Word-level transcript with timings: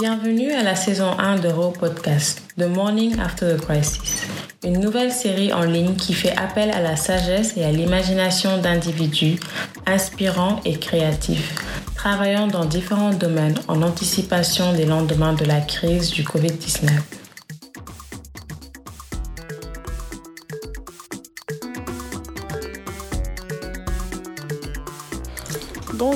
Bienvenue 0.00 0.52
à 0.52 0.62
la 0.62 0.76
saison 0.76 1.10
1 1.18 1.40
de 1.40 1.48
Raw 1.48 1.72
Podcast, 1.72 2.40
The 2.56 2.68
Morning 2.68 3.18
After 3.18 3.56
the 3.56 3.60
Crisis, 3.60 4.28
une 4.64 4.78
nouvelle 4.78 5.10
série 5.10 5.52
en 5.52 5.64
ligne 5.64 5.96
qui 5.96 6.12
fait 6.12 6.36
appel 6.36 6.70
à 6.70 6.80
la 6.80 6.94
sagesse 6.94 7.56
et 7.56 7.64
à 7.64 7.72
l'imagination 7.72 8.58
d'individus 8.58 9.40
inspirants 9.86 10.60
et 10.64 10.78
créatifs, 10.78 11.52
travaillant 11.96 12.46
dans 12.46 12.64
différents 12.64 13.12
domaines 13.12 13.58
en 13.66 13.82
anticipation 13.82 14.72
des 14.72 14.86
lendemains 14.86 15.32
de 15.32 15.44
la 15.44 15.60
crise 15.60 16.10
du 16.10 16.22
Covid-19. 16.22 16.90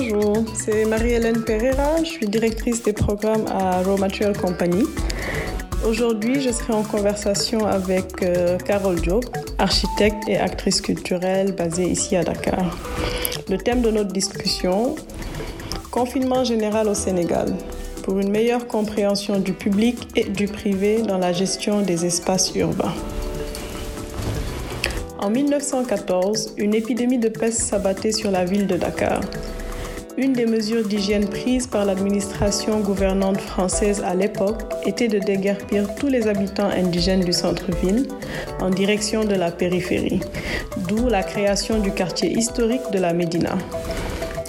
Bonjour, 0.09 0.43
c'est 0.55 0.85
Marie-Hélène 0.85 1.43
Pereira, 1.43 1.97
je 1.99 2.09
suis 2.09 2.27
directrice 2.27 2.83
des 2.83 2.93
programmes 2.93 3.45
à 3.47 3.81
Raw 3.83 3.97
Material 3.97 4.35
Company. 4.37 4.83
Aujourd'hui, 5.87 6.41
je 6.41 6.49
serai 6.51 6.73
en 6.73 6.83
conversation 6.83 7.65
avec 7.65 8.21
euh, 8.21 8.57
Carole 8.57 8.99
architecte 9.59 10.27
et 10.27 10.37
actrice 10.37 10.81
culturelle 10.81 11.53
basée 11.53 11.85
ici 11.85 12.15
à 12.15 12.23
Dakar. 12.23 12.77
Le 13.49 13.57
thème 13.57 13.81
de 13.81 13.91
notre 13.91 14.11
discussion, 14.11 14.95
confinement 15.91 16.43
général 16.43 16.87
au 16.89 16.95
Sénégal, 16.95 17.53
pour 18.03 18.19
une 18.19 18.29
meilleure 18.29 18.67
compréhension 18.67 19.39
du 19.39 19.53
public 19.53 20.07
et 20.15 20.25
du 20.25 20.47
privé 20.47 21.01
dans 21.01 21.17
la 21.17 21.31
gestion 21.31 21.81
des 21.81 22.05
espaces 22.05 22.53
urbains. 22.55 22.93
En 25.19 25.29
1914, 25.29 26.55
une 26.57 26.73
épidémie 26.73 27.19
de 27.19 27.29
peste 27.29 27.59
s'abattait 27.61 28.11
sur 28.11 28.31
la 28.31 28.43
ville 28.43 28.67
de 28.67 28.75
Dakar. 28.75 29.21
Une 30.15 30.33
des 30.33 30.45
mesures 30.45 30.87
d'hygiène 30.87 31.27
prises 31.27 31.65
par 31.65 31.85
l'administration 31.85 32.81
gouvernante 32.81 33.41
française 33.41 34.03
à 34.05 34.13
l'époque 34.13 34.61
était 34.85 35.07
de 35.07 35.17
déguerpir 35.17 35.95
tous 35.95 36.07
les 36.07 36.27
habitants 36.27 36.69
indigènes 36.69 37.25
du 37.25 37.33
centre-ville 37.33 38.07
en 38.59 38.69
direction 38.69 39.25
de 39.25 39.33
la 39.33 39.49
périphérie, 39.49 40.19
d'où 40.87 41.07
la 41.07 41.23
création 41.23 41.79
du 41.79 41.91
quartier 41.91 42.31
historique 42.31 42.91
de 42.91 42.99
la 42.99 43.11
Médina. 43.11 43.57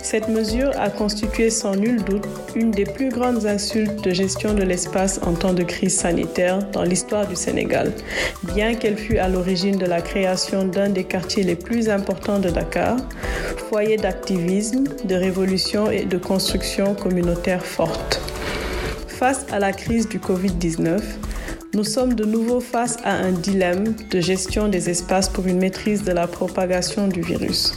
Cette 0.05 0.29
mesure 0.29 0.71
a 0.79 0.91
constitué 0.91 1.49
sans 1.49 1.77
nul 1.77 2.05
doute 2.05 2.27
une 2.55 2.71
des 2.71 2.85
plus 2.85 3.09
grandes 3.09 3.47
insultes 3.47 4.05
de 4.05 4.11
gestion 4.11 4.53
de 4.53 4.63
l'espace 4.63 5.19
en 5.27 5.33
temps 5.33 5.55
de 5.55 5.63
crise 5.63 5.97
sanitaire 5.97 6.59
dans 6.73 6.83
l'histoire 6.83 7.27
du 7.27 7.35
Sénégal, 7.35 7.91
bien 8.55 8.75
qu'elle 8.75 8.99
fût 8.99 9.17
à 9.17 9.29
l'origine 9.29 9.79
de 9.79 9.87
la 9.87 10.03
création 10.03 10.67
d'un 10.67 10.91
des 10.91 11.05
quartiers 11.05 11.43
les 11.43 11.57
plus 11.57 11.89
importants 11.89 12.39
de 12.39 12.51
Dakar, 12.51 12.99
foyer 13.71 13.97
d'activisme, 13.97 14.85
de 15.07 15.15
révolution 15.15 15.91
et 15.91 16.05
de 16.05 16.19
construction 16.19 16.95
communautaire 16.95 17.65
forte. 17.65 18.21
Face 19.09 19.47
à 19.51 19.59
la 19.59 19.73
crise 19.73 20.07
du 20.07 20.19
Covid-19, 20.19 21.01
nous 21.73 21.85
sommes 21.85 22.13
de 22.13 22.27
nouveau 22.27 22.61
face 22.61 22.99
à 23.05 23.15
un 23.15 23.33
dilemme 23.33 23.95
de 24.11 24.21
gestion 24.21 24.69
des 24.69 24.91
espaces 24.91 25.31
pour 25.31 25.47
une 25.47 25.59
maîtrise 25.59 26.05
de 26.05 26.13
la 26.13 26.27
propagation 26.27 27.09
du 27.09 27.23
virus. 27.23 27.75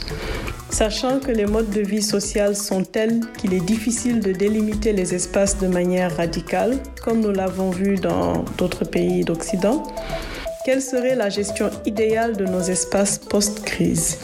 Sachant 0.70 1.18
que 1.18 1.32
les 1.32 1.46
modes 1.46 1.70
de 1.70 1.80
vie 1.80 2.02
sociaux 2.02 2.54
sont 2.54 2.84
tels 2.84 3.20
qu'il 3.38 3.54
est 3.54 3.64
difficile 3.64 4.20
de 4.20 4.32
délimiter 4.32 4.92
les 4.92 5.14
espaces 5.14 5.58
de 5.58 5.66
manière 5.66 6.16
radicale, 6.16 6.78
comme 7.02 7.20
nous 7.20 7.32
l'avons 7.32 7.70
vu 7.70 7.96
dans 7.96 8.44
d'autres 8.58 8.84
pays 8.84 9.24
d'Occident, 9.24 9.82
quelle 10.64 10.82
serait 10.82 11.16
la 11.16 11.30
gestion 11.30 11.70
idéale 11.86 12.36
de 12.36 12.44
nos 12.44 12.60
espaces 12.60 13.18
post-crise? 13.18 14.18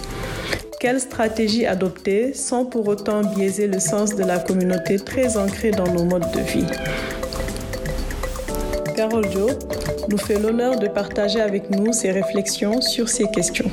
Quelle 0.79 1.01
stratégie 1.01 1.65
adopter 1.65 2.35
sans 2.35 2.67
pour 2.67 2.87
autant 2.89 3.23
biaiser 3.23 3.67
le 3.67 3.81
sens 3.81 4.15
de 4.15 4.23
la 4.23 4.39
communauté 4.39 4.99
très 4.99 5.39
ancrée 5.39 5.71
dans 5.71 5.91
nos 5.91 6.05
modes 6.05 6.31
de 6.33 6.41
vie? 6.41 6.67
Carole 8.95 9.27
Dio 9.29 9.49
nous 10.09 10.19
fait 10.19 10.39
l'honneur 10.39 10.79
de 10.79 10.87
partager 10.87 11.41
avec 11.41 11.71
nous 11.71 11.93
ses 11.93 12.13
réflexions 12.13 12.81
sur 12.83 13.09
ces 13.09 13.27
questions. 13.29 13.71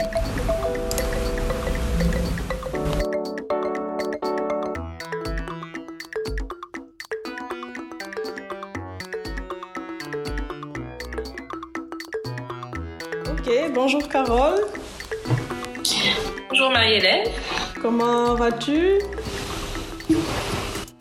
Comment 17.92 18.36
vas-tu? 18.36 19.02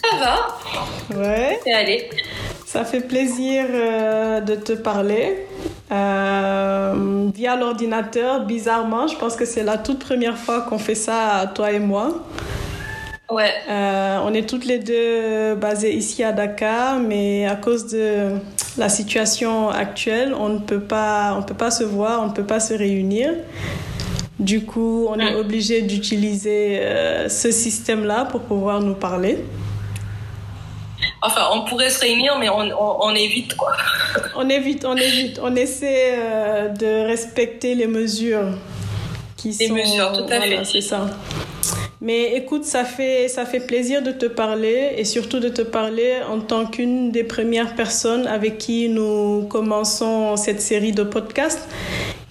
Ça 0.03 0.17
va 0.19 1.17
Ouais. 1.17 1.61
C'est 1.63 1.73
allé. 1.73 2.11
Ça 2.67 2.85
fait 2.85 3.01
plaisir 3.01 3.65
euh, 3.71 4.41
de 4.41 4.57
te 4.57 4.73
parler 4.73 5.47
euh, 5.93 7.29
via 7.33 7.55
l'ordinateur. 7.55 8.45
Bizarrement, 8.45 9.07
je 9.07 9.17
pense 9.17 9.37
que 9.37 9.45
c'est 9.45 9.63
la 9.63 9.79
toute 9.79 10.01
première 10.01 10.37
fois 10.37 10.63
qu'on 10.63 10.79
fait 10.79 10.97
ça, 10.97 11.49
toi 11.55 11.71
et 11.71 11.79
moi. 11.79 12.25
Ouais. 13.31 13.53
Euh, 13.69 14.19
on 14.25 14.35
est 14.35 14.49
toutes 14.49 14.65
les 14.65 14.81
deux 14.81 15.55
basées 15.55 15.95
ici 15.95 16.25
à 16.25 16.33
Dakar, 16.33 16.99
mais 16.99 17.47
à 17.47 17.55
cause 17.55 17.87
de 17.87 18.33
la 18.79 18.89
situation 18.89 19.69
actuelle, 19.71 20.35
on 20.37 20.49
ne 20.49 20.59
peut 20.59 20.81
pas, 20.81 21.37
on 21.39 21.45
peut 21.45 21.55
pas 21.55 21.71
se 21.71 21.85
voir, 21.85 22.21
on 22.21 22.27
ne 22.27 22.33
peut 22.33 22.47
pas 22.47 22.59
se 22.59 22.75
réunir. 22.75 23.31
Du 24.41 24.65
coup, 24.65 25.07
on 25.11 25.19
est 25.21 25.35
obligé 25.35 25.83
d'utiliser 25.83 26.79
euh, 26.81 27.29
ce 27.29 27.51
système-là 27.51 28.25
pour 28.25 28.41
pouvoir 28.41 28.81
nous 28.81 28.95
parler. 28.95 29.45
Enfin, 31.23 31.43
on 31.53 31.67
pourrait 31.67 31.91
se 31.91 32.01
réunir, 32.01 32.37
mais 32.41 32.49
on, 32.49 32.61
on, 32.61 32.97
on 33.11 33.15
évite 33.15 33.55
quoi. 33.55 33.73
On 34.37 34.49
évite, 34.49 34.85
on 34.87 34.97
évite, 34.97 35.39
on 35.43 35.55
essaie 35.55 36.15
euh, 36.17 36.69
de 36.71 37.07
respecter 37.07 37.75
les 37.75 37.87
mesures 37.87 38.49
qui 39.37 39.51
Les 39.61 39.69
sont. 39.69 39.75
mesures, 39.75 40.13
tout 40.13 40.25
à 40.33 40.39
voilà, 40.39 40.65
fait. 40.65 40.65
C'est 40.65 40.81
ça. 40.81 41.07
Mais 42.01 42.35
écoute, 42.35 42.65
ça 42.65 42.85
fait, 42.85 43.29
ça 43.29 43.45
fait 43.45 43.61
plaisir 43.61 44.01
de 44.03 44.11
te 44.13 44.25
parler 44.25 44.95
et 44.97 45.05
surtout 45.05 45.39
de 45.39 45.51
te 45.51 45.61
parler 45.63 46.15
en 46.29 46.41
tant 46.41 46.65
qu'une 46.65 47.11
des 47.13 47.25
premières 47.25 47.75
personnes 47.77 48.27
avec 48.27 48.57
qui 48.57 48.89
nous 48.89 49.43
commençons 49.51 50.37
cette 50.39 50.63
série 50.63 50.93
de 50.93 51.03
podcasts 51.03 51.69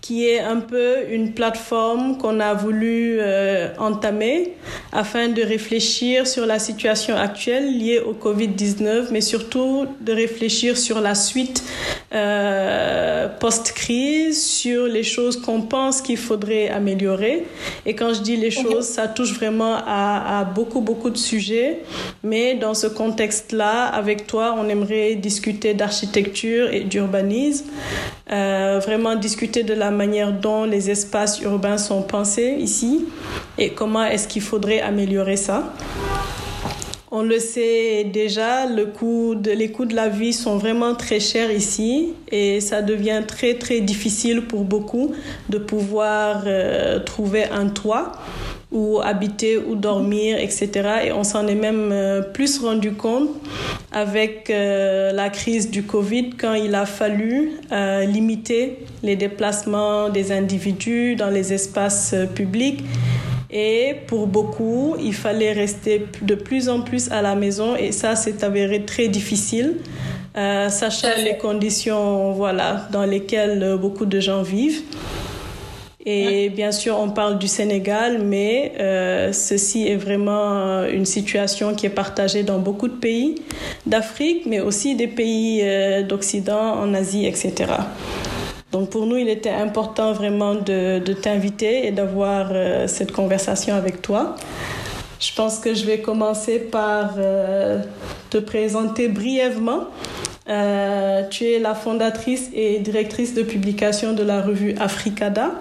qui 0.09 0.25
est 0.27 0.39
un 0.39 0.59
peu 0.59 1.07
une 1.11 1.33
plateforme 1.33 2.17
qu'on 2.17 2.39
a 2.39 2.55
voulu 2.55 3.19
euh, 3.19 3.67
entamer 3.77 4.55
afin 4.91 5.27
de 5.27 5.43
réfléchir 5.43 6.25
sur 6.25 6.47
la 6.47 6.57
situation 6.57 7.15
actuelle 7.15 7.77
liée 7.77 7.99
au 7.99 8.13
Covid-19, 8.13 9.09
mais 9.11 9.21
surtout 9.21 9.85
de 10.01 10.11
réfléchir 10.11 10.79
sur 10.79 10.99
la 10.99 11.13
suite 11.13 11.63
euh, 12.11 13.27
post-crise, 13.39 14.43
sur 14.43 14.87
les 14.87 15.03
choses 15.03 15.39
qu'on 15.39 15.61
pense 15.61 16.01
qu'il 16.01 16.17
faudrait 16.17 16.69
améliorer. 16.69 17.45
Et 17.85 17.93
quand 17.93 18.11
je 18.11 18.21
dis 18.21 18.35
les 18.35 18.49
choses, 18.49 18.85
ça 18.85 19.07
touche 19.07 19.33
vraiment 19.33 19.75
à, 19.75 20.39
à 20.39 20.43
beaucoup, 20.43 20.81
beaucoup 20.81 21.11
de 21.11 21.17
sujets. 21.17 21.81
Mais 22.23 22.55
dans 22.55 22.73
ce 22.73 22.87
contexte-là, 22.87 23.85
avec 23.85 24.25
toi, 24.25 24.55
on 24.57 24.67
aimerait 24.69 25.13
discuter 25.13 25.75
d'architecture 25.75 26.73
et 26.73 26.79
d'urbanisme, 26.79 27.65
euh, 28.31 28.79
vraiment 28.83 29.15
discuter 29.15 29.61
de 29.61 29.75
la 29.75 29.91
manière 29.99 30.31
dont 30.31 30.63
les 30.63 30.89
espaces 30.89 31.41
urbains 31.41 31.77
sont 31.77 32.01
pensés 32.01 32.55
ici 32.59 33.05
et 33.57 33.71
comment 33.71 34.05
est-ce 34.05 34.27
qu'il 34.29 34.41
faudrait 34.41 34.79
améliorer 34.79 35.35
ça. 35.35 35.73
On 37.11 37.23
le 37.23 37.39
sait 37.39 38.05
déjà, 38.05 38.65
les 38.65 38.85
coûts 38.91 39.35
de 39.35 39.95
la 39.95 40.09
vie 40.09 40.31
sont 40.31 40.57
vraiment 40.57 40.93
très 40.95 41.19
chers 41.19 41.51
ici 41.51 42.13
et 42.31 42.61
ça 42.61 42.81
devient 42.81 43.23
très 43.27 43.55
très 43.55 43.81
difficile 43.81 44.45
pour 44.45 44.63
beaucoup 44.63 45.11
de 45.49 45.57
pouvoir 45.57 46.43
euh, 46.45 46.99
trouver 46.99 47.45
un 47.49 47.67
toit 47.67 48.11
où 48.71 48.99
habiter 49.03 49.57
ou 49.57 49.75
dormir, 49.75 50.37
etc. 50.37 50.69
Et 51.05 51.11
on 51.11 51.23
s'en 51.23 51.47
est 51.47 51.55
même 51.55 51.89
euh, 51.91 52.21
plus 52.21 52.59
rendu 52.59 52.93
compte 52.93 53.29
avec 53.91 54.49
euh, 54.49 55.11
la 55.11 55.29
crise 55.29 55.71
du 55.71 55.83
Covid 55.83 56.31
quand 56.37 56.53
il 56.53 56.75
a 56.75 56.85
fallu 56.85 57.53
euh, 57.71 58.05
limiter 58.05 58.85
les 59.01 59.15
déplacements 59.15 60.09
des 60.09 60.31
individus 60.31 61.15
dans 61.15 61.29
les 61.29 61.51
espaces 61.51 62.13
publics. 62.35 62.83
Et 63.51 63.95
pour 64.05 64.27
beaucoup, 64.27 64.95
il 65.01 65.13
fallait 65.13 65.53
rester 65.53 66.05
de 66.21 66.35
plus 66.35 66.69
en 66.69 66.81
plus 66.81 67.11
à 67.11 67.23
la 67.23 67.33
maison 67.33 67.75
et 67.75 67.91
ça 67.91 68.15
s'est 68.15 68.43
avéré 68.43 68.85
très 68.85 69.07
difficile, 69.07 69.77
euh, 70.37 70.69
sachant 70.69 71.07
les 71.23 71.35
conditions 71.37 72.33
voilà, 72.33 72.87
dans 72.91 73.05
lesquelles 73.05 73.77
beaucoup 73.81 74.05
de 74.05 74.19
gens 74.19 74.43
vivent. 74.43 74.83
Et 76.05 76.49
bien 76.49 76.71
sûr, 76.71 76.97
on 76.97 77.09
parle 77.09 77.39
du 77.39 77.47
Sénégal, 77.47 78.21
mais 78.23 78.73
euh, 78.79 79.33
ceci 79.33 79.85
est 79.87 79.97
vraiment 79.97 80.53
euh, 80.55 80.91
une 80.91 81.05
situation 81.05 81.75
qui 81.75 81.87
est 81.87 81.89
partagée 81.91 82.43
dans 82.43 82.59
beaucoup 82.59 82.87
de 82.87 82.95
pays 82.95 83.35
d'Afrique, 83.85 84.45
mais 84.45 84.61
aussi 84.61 84.95
des 84.95 85.07
pays 85.07 85.59
euh, 85.61 86.03
d'Occident, 86.03 86.75
en 86.79 86.93
Asie, 86.93 87.25
etc. 87.25 87.73
Donc 88.71 88.91
pour 88.91 89.05
nous, 89.07 89.17
il 89.17 89.29
était 89.29 89.49
important 89.49 90.13
vraiment 90.13 90.55
de, 90.55 90.99
de 90.99 91.13
t'inviter 91.13 91.87
et 91.87 91.91
d'avoir 91.91 92.49
euh, 92.51 92.87
cette 92.87 93.11
conversation 93.11 93.75
avec 93.75 94.01
toi. 94.01 94.35
Je 95.19 95.33
pense 95.33 95.59
que 95.59 95.73
je 95.73 95.85
vais 95.85 95.99
commencer 95.99 96.59
par 96.59 97.15
euh, 97.17 97.81
te 98.29 98.37
présenter 98.37 99.07
brièvement. 99.07 99.87
Euh, 100.49 101.27
tu 101.29 101.45
es 101.45 101.59
la 101.59 101.75
fondatrice 101.75 102.49
et 102.53 102.79
directrice 102.79 103.33
de 103.33 103.43
publication 103.43 104.13
de 104.13 104.23
la 104.23 104.41
revue 104.41 104.75
Africada. 104.79 105.51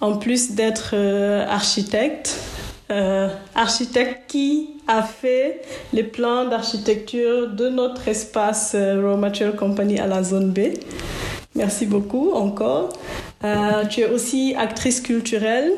En 0.00 0.16
plus 0.16 0.52
d'être 0.52 0.90
euh, 0.94 1.46
architecte, 1.46 2.38
architecte 3.54 4.22
qui 4.28 4.70
a 4.86 5.02
fait 5.02 5.60
les 5.92 6.04
plans 6.04 6.46
d'architecture 6.46 7.48
de 7.48 7.68
notre 7.68 8.08
espace 8.08 8.74
Raw 8.74 9.16
Material 9.16 9.54
Company 9.54 9.98
à 9.98 10.06
la 10.06 10.22
zone 10.22 10.52
B. 10.52 10.60
Merci 11.54 11.86
beaucoup 11.86 12.32
encore. 12.32 12.90
Euh, 13.44 13.84
tu 13.88 14.00
es 14.00 14.06
aussi 14.08 14.54
actrice 14.58 15.00
culturelle 15.00 15.72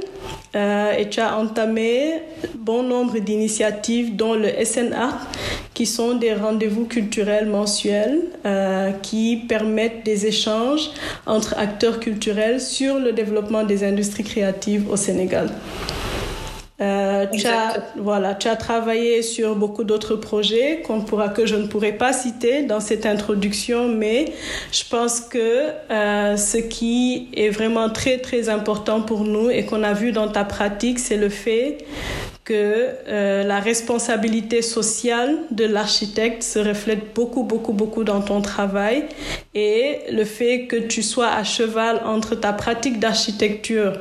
euh, 0.56 0.92
et 0.92 1.10
tu 1.10 1.20
as 1.20 1.38
entamé 1.38 2.22
bon 2.54 2.82
nombre 2.82 3.18
d'initiatives 3.18 4.16
dont 4.16 4.34
le 4.34 4.48
SNA 4.64 5.18
qui 5.80 5.86
sont 5.86 6.12
des 6.12 6.34
rendez-vous 6.34 6.84
culturels 6.84 7.46
mensuels 7.46 8.20
euh, 8.44 8.90
qui 9.00 9.38
permettent 9.48 10.04
des 10.04 10.26
échanges 10.26 10.90
entre 11.24 11.56
acteurs 11.56 12.00
culturels 12.00 12.60
sur 12.60 12.98
le 12.98 13.12
développement 13.12 13.62
des 13.62 13.82
industries 13.82 14.24
créatives 14.24 14.90
au 14.90 14.96
Sénégal. 14.96 15.48
Euh, 16.82 17.24
tu, 17.32 17.46
as, 17.46 17.82
voilà, 17.96 18.34
tu 18.34 18.48
as 18.48 18.56
travaillé 18.56 19.22
sur 19.22 19.56
beaucoup 19.56 19.84
d'autres 19.84 20.16
projets 20.16 20.82
qu'on 20.82 21.00
pourra, 21.00 21.30
que 21.30 21.46
je 21.46 21.56
ne 21.56 21.66
pourrai 21.66 21.92
pas 21.92 22.12
citer 22.12 22.62
dans 22.64 22.80
cette 22.80 23.06
introduction, 23.06 23.88
mais 23.88 24.34
je 24.72 24.82
pense 24.86 25.22
que 25.22 25.68
euh, 25.90 26.36
ce 26.36 26.58
qui 26.58 27.30
est 27.32 27.48
vraiment 27.48 27.88
très 27.88 28.18
très 28.18 28.50
important 28.50 29.00
pour 29.00 29.24
nous 29.24 29.48
et 29.48 29.64
qu'on 29.64 29.82
a 29.82 29.94
vu 29.94 30.12
dans 30.12 30.28
ta 30.28 30.44
pratique, 30.44 30.98
c'est 30.98 31.16
le 31.16 31.30
fait 31.30 31.78
que 32.50 32.88
euh, 33.06 33.44
la 33.44 33.60
responsabilité 33.60 34.60
sociale 34.60 35.38
de 35.52 35.64
l'architecte 35.64 36.42
se 36.42 36.58
reflète 36.58 37.14
beaucoup, 37.14 37.44
beaucoup, 37.44 37.72
beaucoup 37.72 38.02
dans 38.02 38.22
ton 38.22 38.40
travail 38.40 39.04
et 39.54 40.00
le 40.10 40.24
fait 40.24 40.66
que 40.66 40.74
tu 40.74 41.04
sois 41.04 41.28
à 41.28 41.44
cheval 41.44 42.00
entre 42.04 42.34
ta 42.34 42.52
pratique 42.52 42.98
d'architecture 42.98 43.92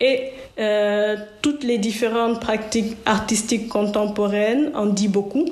et 0.00 0.30
euh, 0.58 1.16
toutes 1.42 1.64
les 1.64 1.76
différentes 1.76 2.40
pratiques 2.40 2.96
artistiques 3.04 3.68
contemporaines 3.68 4.70
en 4.74 4.86
dit 4.86 5.08
beaucoup. 5.08 5.44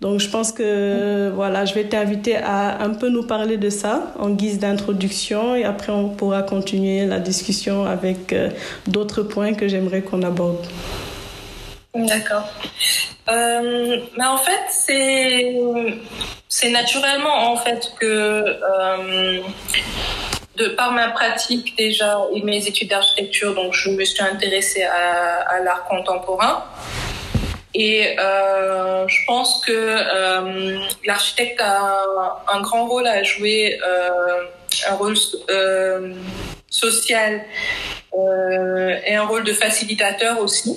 Donc 0.00 0.18
je 0.18 0.28
pense 0.28 0.50
que 0.50 1.30
voilà, 1.32 1.64
je 1.64 1.74
vais 1.74 1.84
t'inviter 1.84 2.34
à 2.34 2.82
un 2.82 2.90
peu 2.90 3.08
nous 3.08 3.24
parler 3.24 3.56
de 3.56 3.70
ça 3.70 4.12
en 4.18 4.30
guise 4.30 4.58
d'introduction 4.58 5.54
et 5.54 5.62
après 5.62 5.92
on 5.92 6.08
pourra 6.08 6.42
continuer 6.42 7.06
la 7.06 7.20
discussion 7.20 7.84
avec 7.84 8.32
euh, 8.32 8.50
d'autres 8.88 9.22
points 9.22 9.54
que 9.54 9.68
j'aimerais 9.68 10.02
qu'on 10.02 10.24
aborde. 10.24 10.66
D'accord. 11.94 12.48
Euh, 13.28 14.00
en 14.20 14.36
fait, 14.36 14.64
c'est 16.48 16.70
naturellement 16.70 17.52
en 17.52 17.56
fait 17.56 17.92
que 18.00 18.04
euh, 18.04 19.40
de 20.56 20.68
par 20.68 20.90
ma 20.90 21.10
pratique 21.10 21.76
déjà 21.78 22.18
et 22.34 22.42
mes 22.42 22.66
études 22.66 22.88
d'architecture, 22.88 23.54
donc 23.54 23.74
je 23.74 23.90
me 23.90 24.04
suis 24.04 24.22
intéressée 24.22 24.82
à, 24.82 25.60
l'art 25.62 25.84
contemporain. 25.84 26.64
Et 27.76 28.16
euh, 28.18 29.06
je 29.06 29.18
pense 29.26 29.64
que 29.64 29.96
l'architecte 31.06 31.60
a 31.60 31.96
un, 32.48 32.60
grand 32.60 32.86
rôle 32.86 33.06
à 33.06 33.22
jouer, 33.22 33.78
un 34.88 34.94
rôle 34.94 35.16
social 36.68 37.44
et 38.12 39.14
un 39.14 39.24
rôle 39.26 39.44
de 39.44 39.52
facilitateur 39.52 40.40
aussi. 40.40 40.76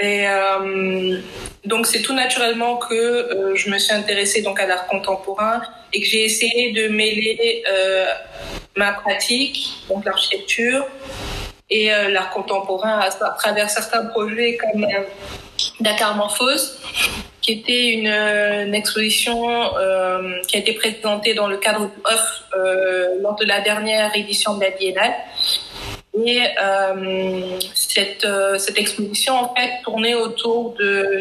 Et 0.00 0.26
euh, 0.26 1.18
donc 1.64 1.86
c'est 1.86 2.02
tout 2.02 2.14
naturellement 2.14 2.76
que 2.76 2.94
euh, 2.94 3.54
je 3.54 3.70
me 3.70 3.78
suis 3.78 3.92
intéressée 3.92 4.42
donc 4.42 4.58
à 4.58 4.66
l'art 4.66 4.86
contemporain 4.88 5.62
et 5.92 6.00
que 6.00 6.06
j'ai 6.06 6.24
essayé 6.24 6.72
de 6.72 6.88
mêler 6.88 7.62
euh, 7.70 8.06
ma 8.76 8.92
pratique, 8.92 9.84
donc 9.88 10.04
l'architecture, 10.04 10.84
et 11.70 11.90
l'art 12.10 12.30
contemporain 12.30 13.00
à, 13.00 13.10
travers 13.10 13.70
certains 13.70 14.04
projets 14.06 14.56
comme 14.56 14.86
Dakar 15.80 16.14
Morphose, 16.14 16.78
qui 17.40 17.52
était 17.52 17.92
une, 17.92 18.08
une 18.08 18.74
exposition 18.74 19.48
qui 20.46 20.56
a 20.56 20.60
été 20.60 20.74
présentée 20.74 21.34
dans 21.34 21.48
le 21.48 21.56
cadre 21.56 21.90
off 22.04 22.44
lors 23.20 23.34
de 23.36 23.44
la 23.44 23.60
dernière 23.60 24.14
édition 24.14 24.54
de 24.54 24.64
la 24.64 24.70
Biennale. 24.70 25.14
Et 26.16 26.42
euh, 26.62 27.58
cette, 27.74 28.24
euh, 28.24 28.56
cette 28.56 28.78
exposition, 28.78 29.34
en 29.34 29.54
fait, 29.54 29.82
tournait 29.82 30.14
autour 30.14 30.76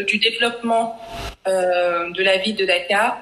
du 0.06 0.20
développement 0.20 1.00
euh, 1.48 2.12
de 2.12 2.24
la 2.24 2.38
ville 2.38 2.56
de 2.56 2.66
Dakar, 2.66 3.18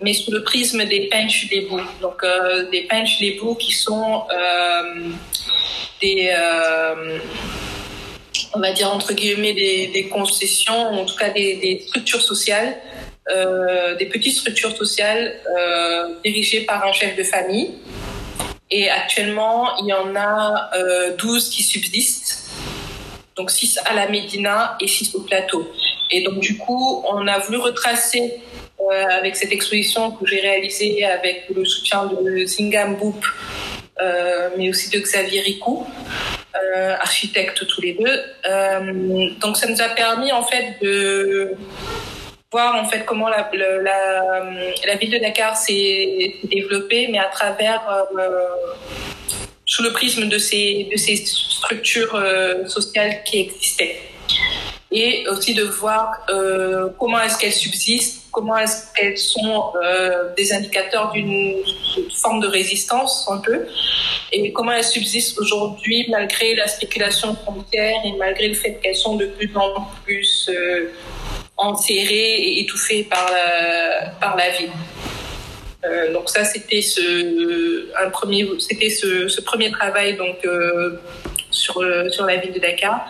mais 0.00 0.14
sous 0.14 0.32
le 0.32 0.42
prisme 0.42 0.84
des 0.84 1.08
penches 1.08 1.48
des 1.48 1.62
bouts. 1.62 1.80
Donc, 2.00 2.24
des 2.72 2.82
penches 2.82 3.20
des 3.20 3.38
bouts 3.40 3.54
qui 3.54 3.72
sont 3.72 4.24
des, 6.00 6.34
on 8.54 8.58
va 8.58 8.72
dire, 8.72 8.92
entre 8.92 9.12
guillemets, 9.12 9.54
des, 9.54 10.08
concessions, 10.12 10.74
en 10.74 11.04
tout 11.04 11.16
cas 11.16 11.28
des 11.30 11.84
structures 11.86 12.22
sociales, 12.22 12.76
des 13.28 14.06
petites 14.06 14.34
structures 14.38 14.76
sociales 14.76 15.36
dirigées 16.24 16.62
par 16.62 16.84
un 16.84 16.92
chef 16.92 17.14
de 17.14 17.22
famille 17.22 17.70
et 18.74 18.88
actuellement, 18.88 19.76
il 19.76 19.86
y 19.86 19.92
en 19.92 20.16
a 20.16 20.70
euh, 20.74 21.14
12 21.16 21.50
qui 21.50 21.62
subsistent. 21.62 22.50
Donc 23.36 23.50
6 23.50 23.78
à 23.84 23.94
la 23.94 24.08
Médina 24.08 24.76
et 24.80 24.88
6 24.88 25.14
au 25.14 25.20
plateau. 25.20 25.70
Et 26.10 26.22
donc 26.22 26.40
du 26.40 26.56
coup, 26.56 27.04
on 27.06 27.26
a 27.26 27.38
voulu 27.38 27.58
retracer 27.58 28.40
euh, 28.80 29.04
avec 29.10 29.36
cette 29.36 29.52
exposition 29.52 30.10
que 30.12 30.26
j'ai 30.26 30.40
réalisée 30.40 31.04
avec 31.04 31.44
le 31.54 31.64
soutien 31.66 32.06
de 32.06 32.46
Zingam 32.46 32.96
Boop, 32.96 33.24
euh, 34.00 34.48
mais 34.56 34.70
aussi 34.70 34.88
de 34.88 34.98
Xavier 34.98 35.42
Ricou, 35.42 35.86
euh, 36.54 36.94
architectes 36.98 37.66
tous 37.66 37.80
les 37.82 37.92
deux. 37.92 38.22
Euh, 38.46 39.30
donc 39.40 39.58
ça 39.58 39.68
nous 39.68 39.82
a 39.82 39.88
permis 39.90 40.32
en 40.32 40.42
fait 40.42 40.76
de 40.80 41.52
voir 42.52 42.76
en 42.76 42.84
fait 42.84 43.04
comment 43.04 43.28
la, 43.28 43.50
la, 43.54 44.44
la 44.86 44.94
ville 44.96 45.10
de 45.10 45.18
Dakar 45.18 45.56
s'est 45.56 46.36
développée, 46.44 47.08
mais 47.10 47.18
à 47.18 47.30
travers 47.38 47.82
euh, 48.18 48.28
sous 49.64 49.82
le 49.82 49.92
prisme 49.92 50.28
de 50.28 50.38
ces, 50.38 50.88
de 50.92 50.96
ces 50.98 51.16
structures 51.16 52.14
euh, 52.14 52.66
sociales 52.68 53.22
qui 53.24 53.40
existaient. 53.40 53.96
Et 54.94 55.26
aussi 55.28 55.54
de 55.54 55.62
voir 55.62 56.10
euh, 56.28 56.90
comment 56.98 57.18
est-ce 57.22 57.38
qu'elles 57.38 57.54
subsistent, 57.54 58.24
comment 58.30 58.58
est-ce 58.58 58.92
qu'elles 58.94 59.16
sont 59.16 59.72
euh, 59.82 60.34
des 60.36 60.52
indicateurs 60.52 61.12
d'une 61.12 61.54
forme 62.14 62.40
de 62.40 62.46
résistance 62.46 63.26
un 63.30 63.38
peu, 63.38 63.66
et 64.32 64.52
comment 64.52 64.72
elles 64.72 64.84
subsistent 64.84 65.38
aujourd'hui 65.38 66.06
malgré 66.10 66.54
la 66.54 66.68
spéculation 66.68 67.34
frontière 67.36 67.96
et 68.04 68.12
malgré 68.18 68.48
le 68.48 68.54
fait 68.54 68.74
qu'elles 68.82 68.94
sont 68.96 69.16
de 69.16 69.26
plus 69.26 69.50
en 69.56 69.86
plus 70.04 70.50
enserré 71.62 72.34
et 72.36 72.60
étouffé 72.60 73.04
par 73.04 73.30
la, 73.30 74.10
par 74.20 74.36
la 74.36 74.50
ville. 74.50 74.70
Euh, 75.84 76.12
donc 76.12 76.30
ça 76.30 76.44
c'était 76.44 76.80
ce 76.80 77.88
un 78.04 78.10
premier 78.10 78.48
c'était 78.60 78.88
ce, 78.88 79.26
ce, 79.26 79.40
premier 79.40 79.72
travail 79.72 80.16
donc 80.16 80.36
euh, 80.44 81.00
sur 81.50 81.82
le, 81.82 82.08
sur 82.08 82.24
la 82.24 82.36
ville 82.36 82.52
de 82.52 82.60
Dakar 82.60 83.04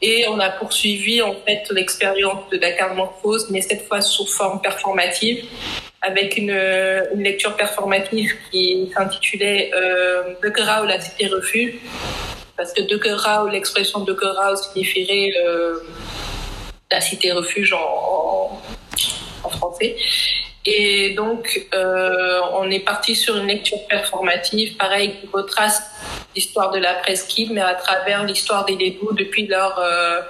et 0.00 0.26
on 0.28 0.38
a 0.38 0.50
poursuivi 0.50 1.20
en 1.20 1.34
fait 1.44 1.64
l'expérience 1.72 2.48
de 2.52 2.58
Dakar 2.58 2.94
Morphose 2.94 3.48
mais 3.50 3.60
cette 3.60 3.88
fois 3.88 4.00
sous 4.00 4.24
forme 4.26 4.60
performative 4.60 5.44
avec 6.00 6.36
une, 6.36 6.50
une 7.14 7.22
lecture 7.24 7.56
performative 7.56 8.34
qui 8.50 8.88
s'intitulait 8.94 9.72
euh, 9.74 10.34
ou 10.44 10.86
la 10.86 11.00
cité 11.00 11.26
refuge 11.26 11.74
parce 12.56 12.72
que 12.72 12.82
Degerau 12.82 13.48
l'expression 13.48 14.00
Degerau 14.00 14.54
signifierait 14.56 15.30
euh, 15.44 15.74
la 16.92 17.00
cité 17.00 17.32
refuge 17.32 17.72
en, 17.72 18.60
français. 19.50 19.96
Et 20.64 21.14
donc, 21.14 21.66
euh, 21.74 22.40
on 22.52 22.70
est 22.70 22.80
parti 22.80 23.16
sur 23.16 23.36
une 23.36 23.48
lecture 23.48 23.84
performative, 23.88 24.76
pareil, 24.76 25.16
qui 25.20 25.26
retrace 25.32 25.82
l'histoire 26.36 26.70
de 26.70 26.78
la 26.78 26.94
presqu'île, 26.94 27.52
mais 27.52 27.60
à 27.60 27.74
travers 27.74 28.22
l'histoire 28.22 28.64
des 28.64 28.76
Lébous 28.76 29.12
depuis 29.14 29.48
leur 29.48 29.76
euh, 29.80 30.20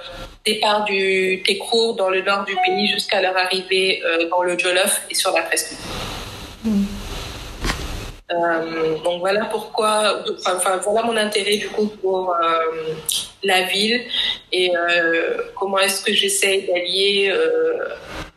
départ 0.43 0.83
du 0.85 1.43
Técourt 1.45 1.95
dans 1.95 2.09
le 2.09 2.21
nord 2.23 2.43
du 2.45 2.55
pays 2.65 2.87
jusqu'à 2.87 3.21
leur 3.21 3.37
arrivée 3.37 4.01
euh, 4.03 4.27
dans 4.29 4.41
le 4.41 4.57
Jolof 4.57 5.03
et 5.11 5.15
sur 5.15 5.31
la 5.31 5.43
presqu'île. 5.43 5.77
Mmh. 6.63 6.83
Euh, 8.33 8.97
donc 9.03 9.19
voilà 9.19 9.45
pourquoi, 9.45 10.23
enfin 10.47 10.77
voilà 10.77 11.03
mon 11.03 11.15
intérêt 11.15 11.57
du 11.57 11.69
coup 11.69 11.87
pour 12.01 12.31
euh, 12.31 12.93
la 13.43 13.63
ville 13.63 14.01
et 14.51 14.71
euh, 14.75 15.37
comment 15.55 15.77
est-ce 15.79 16.03
que 16.03 16.13
j'essaye 16.13 16.65
d'allier 16.65 17.33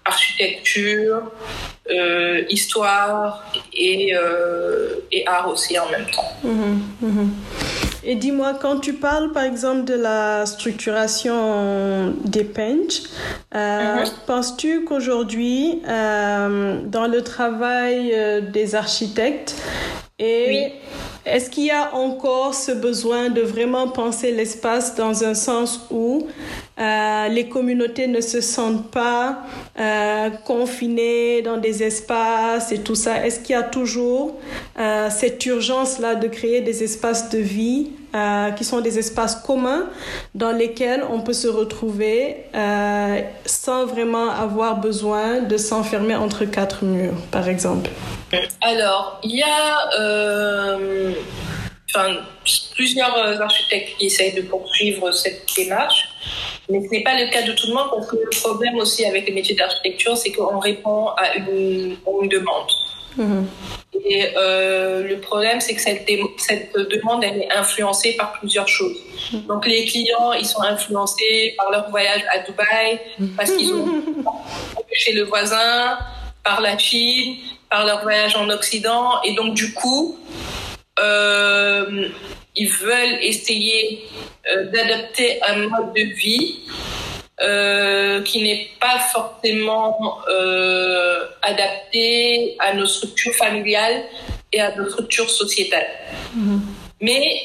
architecture, 0.04 1.22
histoire 2.48 3.44
et, 3.72 4.14
et, 5.12 5.26
art 5.26 5.48
aussi 5.48 5.78
en 5.78 5.88
même 5.90 6.06
temps. 6.06 6.32
Mmh, 6.42 6.80
mmh. 7.00 7.30
Et 8.08 8.14
dis-moi, 8.14 8.54
quand 8.54 8.78
tu 8.78 8.92
parles 8.92 9.32
par 9.32 9.42
exemple 9.42 9.82
de 9.82 9.94
la 9.94 10.46
structuration 10.46 12.14
des 12.24 12.44
benches, 12.44 13.02
euh, 13.52 13.96
mhm. 13.96 14.04
penses-tu 14.28 14.84
qu'aujourd'hui, 14.84 15.82
euh, 15.88 16.82
dans 16.84 17.08
le 17.08 17.22
travail 17.22 18.12
euh, 18.14 18.40
des 18.40 18.76
architectes, 18.76 19.56
et 20.20 20.72
est-ce 21.26 21.50
qu'il 21.50 21.64
y 21.64 21.70
a 21.72 21.92
encore 21.94 22.54
ce 22.54 22.70
besoin 22.70 23.30
de 23.30 23.40
vraiment 23.40 23.88
penser 23.88 24.30
l'espace 24.30 24.94
dans 24.94 25.24
un 25.24 25.34
sens 25.34 25.86
où 25.90 26.28
euh, 26.78 27.28
les 27.28 27.48
communautés 27.48 28.06
ne 28.06 28.20
se 28.20 28.40
sentent 28.40 28.90
pas 28.90 29.38
euh, 29.80 30.30
confinées 30.44 31.42
dans 31.42 31.56
des 31.56 31.82
espaces 31.82 32.70
et 32.70 32.78
tout 32.78 32.94
ça? 32.94 33.26
Est-ce 33.26 33.40
qu'il 33.40 33.56
y 33.56 33.58
a 33.58 33.64
toujours 33.64 34.36
euh, 34.78 35.08
cette 35.10 35.44
urgence-là 35.44 36.14
de 36.14 36.28
créer 36.28 36.60
des 36.60 36.84
espaces 36.84 37.28
de 37.30 37.38
vie 37.38 37.88
qui 38.56 38.64
sont 38.64 38.80
des 38.80 38.98
espaces 38.98 39.36
communs 39.36 39.90
dans 40.34 40.52
lesquels 40.52 41.04
on 41.10 41.20
peut 41.20 41.34
se 41.34 41.48
retrouver 41.48 42.46
sans 43.44 43.84
vraiment 43.84 44.30
avoir 44.30 44.78
besoin 44.80 45.42
de 45.42 45.58
s'enfermer 45.58 46.16
entre 46.16 46.46
quatre 46.46 46.82
murs, 46.82 47.12
par 47.30 47.46
exemple? 47.46 47.90
Alors, 48.62 49.20
il 49.22 49.36
y 49.36 49.42
a 49.42 50.78
plusieurs 52.74 53.40
architectes 53.40 53.96
qui 53.98 54.06
essayent 54.06 54.34
de 54.34 54.42
poursuivre 54.42 55.10
cette 55.12 55.46
démarche, 55.56 56.08
mais 56.68 56.82
ce 56.84 56.90
n'est 56.90 57.02
pas 57.02 57.18
le 57.18 57.30
cas 57.30 57.42
de 57.42 57.52
tout 57.52 57.68
le 57.68 57.74
monde 57.74 57.88
parce 57.90 58.06
que 58.08 58.16
le 58.16 58.28
problème 58.42 58.76
aussi 58.76 59.04
avec 59.04 59.26
les 59.26 59.32
métiers 59.32 59.54
d'architecture, 59.54 60.16
c'est 60.16 60.32
qu'on 60.32 60.58
répond 60.58 61.08
à 61.08 61.36
une, 61.36 61.96
demande. 62.28 62.70
Mm-hmm. 63.18 63.44
Et 64.04 64.28
euh, 64.36 65.02
le 65.04 65.18
problème, 65.20 65.60
c'est 65.60 65.74
que 65.74 65.80
cette, 65.80 66.06
cette, 66.36 66.74
demande, 66.74 67.24
elle 67.24 67.42
est 67.42 67.52
influencée 67.52 68.12
par 68.12 68.32
plusieurs 68.32 68.68
choses. 68.68 68.96
Mm-hmm. 69.32 69.46
Donc 69.46 69.66
les 69.66 69.86
clients, 69.86 70.32
ils 70.32 70.44
sont 70.44 70.62
influencés 70.62 71.54
par 71.56 71.70
leur 71.70 71.88
voyage 71.90 72.22
à 72.34 72.40
Dubaï, 72.40 73.00
parce 73.36 73.52
qu'ils 73.52 73.72
ont 73.72 73.86
chez 74.92 75.12
le 75.12 75.24
voisin, 75.24 75.98
par 76.42 76.60
la 76.60 76.76
Chine, 76.78 77.36
par 77.70 77.84
leur 77.86 78.02
voyage 78.02 78.36
en 78.36 78.48
Occident. 78.50 79.22
Et 79.24 79.34
donc, 79.34 79.54
du 79.54 79.72
coup, 79.72 80.18
euh, 80.98 82.08
ils 82.54 82.70
veulent 82.70 83.18
essayer 83.22 84.04
euh, 84.50 84.70
d'adapter 84.70 85.40
un 85.42 85.68
mode 85.68 85.92
de 85.94 86.02
vie 86.14 86.60
euh, 87.42 88.22
qui 88.22 88.42
n'est 88.42 88.68
pas 88.80 88.98
forcément 89.12 90.18
adapté 91.42 92.56
à 92.58 92.74
nos 92.74 92.86
structures 92.86 93.34
familiales 93.34 94.04
et 94.52 94.60
à 94.60 94.74
nos 94.74 94.88
structures 94.88 95.28
sociétales. 95.28 95.88
Mm-hmm. 96.34 96.60
Mais 97.02 97.42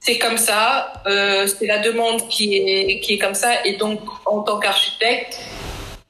c'est 0.00 0.18
comme 0.18 0.38
ça, 0.38 0.92
c'est 1.04 1.66
la 1.66 1.78
demande 1.78 2.28
qui 2.28 2.56
est, 2.56 3.00
qui 3.00 3.14
est 3.14 3.18
comme 3.18 3.34
ça. 3.34 3.64
Et 3.64 3.74
donc, 3.74 4.00
en 4.24 4.42
tant 4.42 4.58
qu'architecte, 4.58 5.38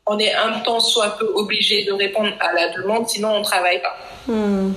on 0.07 0.19
est 0.19 0.35
un 0.35 0.61
temps 0.61 0.81
soit 0.81 1.19
peu 1.19 1.31
obligé 1.35 1.85
de 1.85 1.93
répondre 1.93 2.33
à 2.41 2.53
la 2.53 2.69
demande, 2.71 3.09
sinon 3.09 3.31
on 3.35 3.39
ne 3.41 3.45
travaille 3.45 3.83
pas. 3.83 3.97
Hmm. 4.27 4.73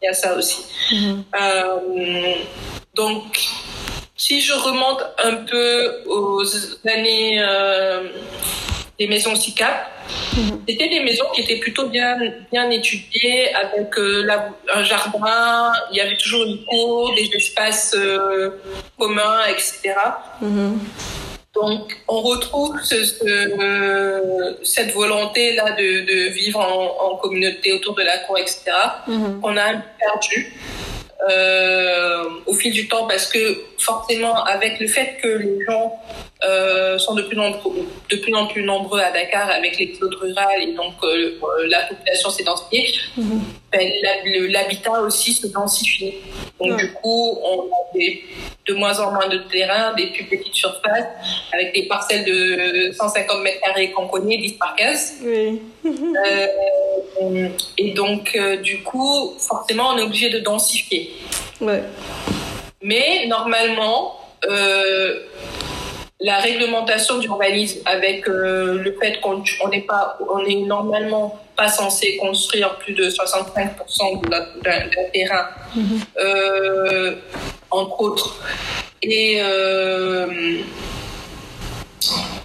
Il 0.00 0.06
y 0.06 0.08
a 0.08 0.14
ça 0.14 0.34
aussi. 0.36 0.64
Hmm. 0.92 1.22
Euh, 1.40 2.34
donc, 2.94 3.38
si 4.16 4.40
je 4.40 4.52
remonte 4.52 5.02
un 5.22 5.36
peu 5.36 6.02
aux 6.06 6.42
années 6.86 7.38
euh, 7.40 8.08
des 8.98 9.08
maisons 9.08 9.34
SICAP, 9.34 9.90
hmm. 10.36 10.58
c'était 10.68 10.88
des 10.88 11.00
maisons 11.00 11.26
qui 11.34 11.40
étaient 11.42 11.58
plutôt 11.58 11.88
bien, 11.88 12.16
bien 12.52 12.70
étudiées, 12.70 13.52
avec 13.54 13.98
euh, 13.98 14.28
un 14.72 14.82
jardin, 14.84 15.72
il 15.90 15.96
y 15.96 16.00
avait 16.00 16.16
toujours 16.16 16.44
une 16.44 16.64
cour, 16.64 17.14
des 17.14 17.28
espaces 17.34 17.96
communs, 18.96 19.46
etc. 19.46 19.94
Donc, 21.60 21.96
on 22.06 22.20
retrouve 22.20 22.76
cette 22.82 23.22
volonté-là 24.92 25.72
de, 25.72 26.28
vivre 26.30 26.60
en, 26.60 27.16
communauté 27.16 27.72
autour 27.72 27.94
de 27.94 28.02
la 28.02 28.18
cour, 28.18 28.38
etc., 28.38 28.62
mhm. 29.06 29.40
qu'on 29.40 29.56
a 29.56 29.74
perdu 29.98 30.54
euh, 31.28 32.22
au 32.46 32.54
fil 32.54 32.72
du 32.72 32.86
temps 32.86 33.08
parce 33.08 33.26
que 33.26 33.64
forcément, 33.78 34.44
avec 34.44 34.78
le 34.78 34.86
fait 34.86 35.18
que 35.20 35.26
les 35.26 35.64
gens 35.64 36.00
euh, 36.44 36.96
sont 36.98 37.14
de 37.14 37.22
plus, 37.22 37.36
de 37.36 38.16
plus 38.16 38.34
en 38.34 38.46
plus 38.46 38.62
nombreux 38.62 39.00
à 39.00 39.10
Dakar 39.10 39.50
avec 39.50 39.78
l'exode 39.78 40.14
rural 40.14 40.62
et 40.62 40.72
donc 40.74 40.94
euh, 41.02 41.36
la 41.68 41.82
population 41.86 42.30
s'est 42.30 42.44
densifiée, 42.44 42.94
mhm. 43.16 43.40
Ben, 43.70 43.92
l'habitat 44.48 45.02
aussi 45.02 45.34
se 45.34 45.46
densifie. 45.46 46.14
Donc 46.60 46.78
du 46.78 46.92
coup, 46.92 47.38
on 47.42 47.62
a 47.62 47.98
de 48.66 48.74
moins 48.74 48.98
en 49.00 49.12
moins 49.12 49.28
de 49.28 49.38
terrain, 49.50 49.94
des 49.94 50.08
plus 50.08 50.24
petites 50.24 50.54
surfaces, 50.54 51.06
avec 51.52 51.74
des 51.74 51.84
parcelles 51.84 52.24
de 52.24 52.92
150 52.92 53.42
mètres 53.42 53.60
carrés 53.60 53.92
qu'on 53.92 54.08
connaît, 54.08 54.38
10 54.38 54.52
par 54.52 54.74
15. 54.76 55.22
Euh, 55.84 57.48
et 57.76 57.90
donc, 57.92 58.38
du 58.62 58.82
coup, 58.82 59.34
forcément, 59.38 59.90
on 59.94 59.98
est 59.98 60.02
obligé 60.02 60.30
de 60.30 60.40
densifier. 60.40 61.12
Mais 62.82 63.26
normalement, 63.26 64.18
la 66.20 66.38
réglementation 66.38 67.18
d'urbanisme 67.18 67.80
avec 67.84 68.28
euh, 68.28 68.82
le 68.82 68.96
fait 69.00 69.20
qu'on 69.20 69.42
n'est 69.68 69.82
pas, 69.82 70.18
on 70.28 70.44
est 70.44 70.56
normalement 70.56 71.38
pas 71.56 71.68
censé 71.68 72.16
construire 72.16 72.76
plus 72.78 72.94
de 72.94 73.08
65% 73.08 74.28
d'un 74.62 74.80
terrain, 75.12 75.46
mm-hmm. 75.76 76.00
euh, 76.18 77.14
entre 77.70 78.00
autres, 78.00 78.40
et 79.02 79.38
euh, 79.40 80.26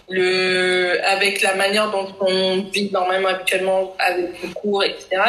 le, 0.09 0.99
avec 1.07 1.41
la 1.41 1.55
manière 1.55 1.89
dont 1.89 2.07
on 2.21 2.63
vit 2.71 2.91
normalement 2.91 3.29
habituellement 3.29 3.95
avec 3.99 4.43
le 4.43 4.49
cours, 4.53 4.83
etc 4.83 5.21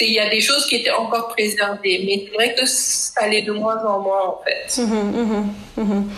il 0.00 0.12
y 0.12 0.18
a 0.18 0.28
des 0.28 0.40
choses 0.40 0.66
qui 0.66 0.76
étaient 0.76 0.90
encore 0.90 1.28
préservées, 1.28 2.02
mais 2.04 2.26
c'est 2.26 2.34
vrai 2.34 2.54
que 2.54 2.66
ça 2.66 3.22
allait 3.22 3.42
de 3.42 3.52
moins 3.52 3.82
en 3.84 4.00
moins 4.00 4.26
en 4.26 4.40
fait. 4.44 4.82
Mhm, 4.82 4.94
mhm, 4.96 5.54
mhm. 5.76 6.10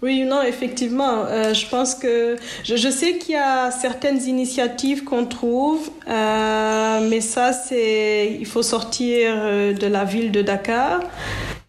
Oui, 0.00 0.22
non, 0.22 0.42
effectivement. 0.42 1.24
Euh, 1.26 1.52
je 1.54 1.66
pense 1.66 1.96
que 1.96 2.36
je, 2.62 2.76
je 2.76 2.88
sais 2.88 3.18
qu'il 3.18 3.34
y 3.34 3.38
a 3.38 3.72
certaines 3.72 4.22
initiatives 4.22 5.02
qu'on 5.02 5.26
trouve, 5.26 5.90
euh, 6.06 7.08
mais 7.08 7.20
ça, 7.20 7.52
c'est 7.52 8.36
il 8.38 8.46
faut 8.46 8.62
sortir 8.62 9.34
euh, 9.36 9.72
de 9.72 9.86
la 9.88 10.04
ville 10.04 10.30
de 10.30 10.42
Dakar. 10.42 11.00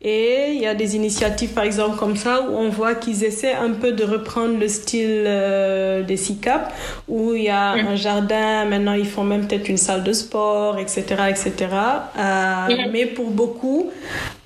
Et 0.02 0.54
il 0.54 0.62
y 0.62 0.66
a 0.66 0.76
des 0.76 0.96
initiatives, 0.96 1.50
par 1.50 1.66
exemple, 1.66 1.98
comme 1.98 2.16
ça, 2.16 2.48
où 2.50 2.56
on 2.56 2.70
voit 2.70 2.96
qu'ils 2.96 3.26
essaient 3.26 3.54
un 3.54 3.72
peu 3.72 3.92
de 3.92 4.06
reprendre 4.06 4.58
le 4.58 4.70
style 4.70 5.26
euh, 5.28 6.04
des 6.04 6.16
SICAP, 6.16 6.72
où 7.10 7.34
il 7.34 7.44
y 7.44 7.50
a 7.50 7.72
un 7.72 7.98
jardin, 7.98 8.64
maintenant 8.64 8.94
ils 8.94 9.06
font 9.06 9.26
même 9.26 9.46
peut-être 9.46 9.68
une 9.68 9.76
salle 9.78 10.04
de 10.04 10.14
sport, 10.14 10.80
etc. 10.80 11.04
etc. 11.30 11.54
Euh, 12.18 12.68
mais 12.94 13.08
pour 13.08 13.30
beaucoup, 13.30 13.90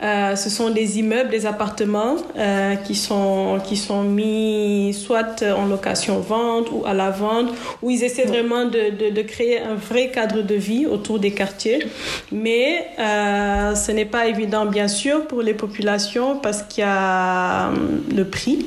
euh, 0.01 0.36
ce 0.36 0.50
sont 0.50 0.72
des 0.72 0.98
immeubles, 0.98 1.29
des 1.29 1.45
appartements 1.45 2.15
euh, 2.36 2.74
qui, 2.77 2.95
sont, 2.95 3.60
qui 3.63 3.77
sont 3.77 4.01
mis 4.01 4.91
soit 4.93 5.43
en 5.55 5.67
location-vente 5.67 6.72
ou 6.72 6.83
à 6.83 6.95
la 6.95 7.12
vente, 7.12 7.53
où 7.83 7.91
ils 7.91 8.03
essaient 8.03 8.25
vraiment 8.25 8.65
de, 8.65 8.89
de, 8.89 9.13
de, 9.13 9.22
créer 9.22 9.60
un 9.60 9.75
vrai 9.75 10.10
cadre 10.10 10.41
de 10.41 10.55
vie 10.55 10.88
autour 10.88 11.19
des 11.19 11.31
quartiers. 11.31 11.86
Mais 12.31 12.88
ce 12.98 13.91
n'est 13.91 14.05
pas 14.05 14.25
évident, 14.25 14.65
bien 14.65 14.88
sûr, 14.88 15.27
pour 15.27 15.42
les 15.43 15.53
populations 15.53 16.39
parce 16.39 16.63
qu'il 16.63 16.83
y 16.83 16.88
a 16.88 17.71
le 18.15 18.23
prix. 18.25 18.65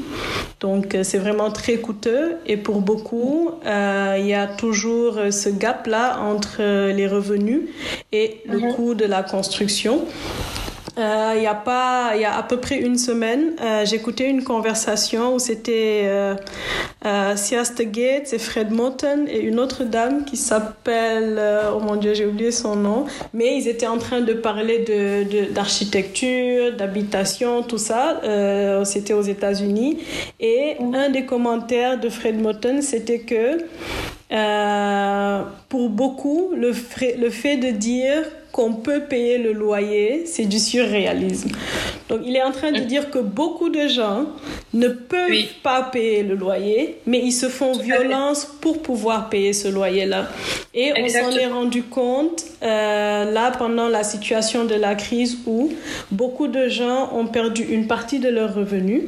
Donc, 0.61 0.97
c'est 1.03 1.19
vraiment 1.19 1.51
très 1.51 1.77
coûteux. 1.77 2.37
Et 2.47 2.57
pour 2.57 2.81
beaucoup, 2.81 3.51
il 3.65 4.27
y 4.27 4.35
a 4.35 4.47
toujours 4.47 5.19
ce 5.31 5.49
gap-là 5.49 6.21
entre 6.21 6.91
les 6.93 7.09
revenus 7.09 7.63
et 8.13 8.43
le 8.49 8.61
mhm. 8.61 8.75
coût 8.75 8.95
de 8.95 9.05
la 9.05 9.23
construction. 9.23 10.05
Euh, 10.99 11.35
il 11.37 11.43
y 11.43 11.47
a 11.47 11.55
pas, 11.55 12.13
il 12.15 12.23
y 12.23 12.25
a 12.25 12.37
à 12.39 12.43
peu 12.43 12.57
près 12.57 12.79
une 12.79 12.97
semaine, 12.97 13.53
euh, 13.61 13.85
j'écoutais 13.85 14.31
une 14.31 14.43
conversation 14.43 15.35
où 15.35 15.39
c'était 15.39 16.05
euh, 16.05 16.35
euh, 17.05 17.35
Gates 17.79 18.33
et 18.33 18.39
Fred 18.39 18.71
Moten 18.71 19.29
et 19.29 19.41
une 19.41 19.61
autre 19.61 19.85
dame 19.85 20.25
qui 20.25 20.39
s'appelle, 20.39 21.39
oh 21.75 21.81
mon 21.81 21.97
dieu, 21.97 22.15
j'ai 22.15 22.25
oublié 22.25 22.51
son 22.51 22.77
nom, 22.77 23.05
mais 23.35 23.59
ils 23.59 23.69
étaient 23.69 23.87
en 23.87 23.99
train 23.99 24.23
de 24.23 24.33
parler 24.33 24.79
de 24.81 25.53
d'architecture, 25.53 26.75
d'habitation, 26.77 27.63
tout 27.63 27.79
ça. 27.79 28.21
C'était 28.85 29.13
aux 29.13 29.23
États-Unis 29.23 29.99
et 30.41 30.77
un 30.95 31.11
des 31.11 31.27
commentaires 31.27 32.01
de 32.01 32.09
Fred 32.09 32.41
Moten, 32.41 32.81
c'était 32.81 33.21
que 33.21 33.59
pour 35.69 35.91
beaucoup, 35.91 36.53
le 36.57 36.73
fait 36.73 37.57
de 37.57 37.71
dire 37.71 38.25
qu'on 38.57 38.73
peut 38.73 39.01
payer 39.01 39.37
le 39.37 39.53
loyer, 39.53 40.25
c'est 40.25 40.47
du 40.47 40.59
surréalisme. 40.59 41.51
Donc 42.09 42.21
il 42.25 42.35
est 42.35 42.43
en 42.43 42.53
train 42.53 42.73
de 42.73 42.81
dire 42.81 43.11
que 43.11 43.19
beaucoup 43.19 43.69
de 43.69 43.87
gens 43.87 44.29
ne 44.73 44.89
peuvent 44.89 45.53
pas 45.63 45.83
payer 45.83 46.23
le 46.23 46.37
loyer, 46.37 46.97
mais 47.05 47.19
ils 47.19 47.33
se 47.33 47.51
font 47.51 47.77
violence 47.77 48.47
pour 48.63 48.81
pouvoir 48.81 49.29
payer 49.29 49.53
ce 49.53 49.69
loyer-là. 49.69 50.29
Et 50.73 50.91
on 50.97 51.07
s'en 51.07 51.31
est 51.33 51.49
rendu 51.49 51.83
compte 51.83 52.47
euh, 52.63 53.31
là 53.31 53.51
pendant 53.51 53.89
la 53.89 54.03
situation 54.03 54.65
de 54.65 54.75
la 54.75 54.95
crise 54.95 55.37
où 55.47 55.71
beaucoup 56.11 56.49
de 56.49 56.69
gens 56.69 57.11
ont 57.13 57.27
perdu 57.27 57.63
une 57.63 57.87
partie 57.87 58.21
de 58.21 58.31
leurs 58.31 58.55
revenus 58.55 59.03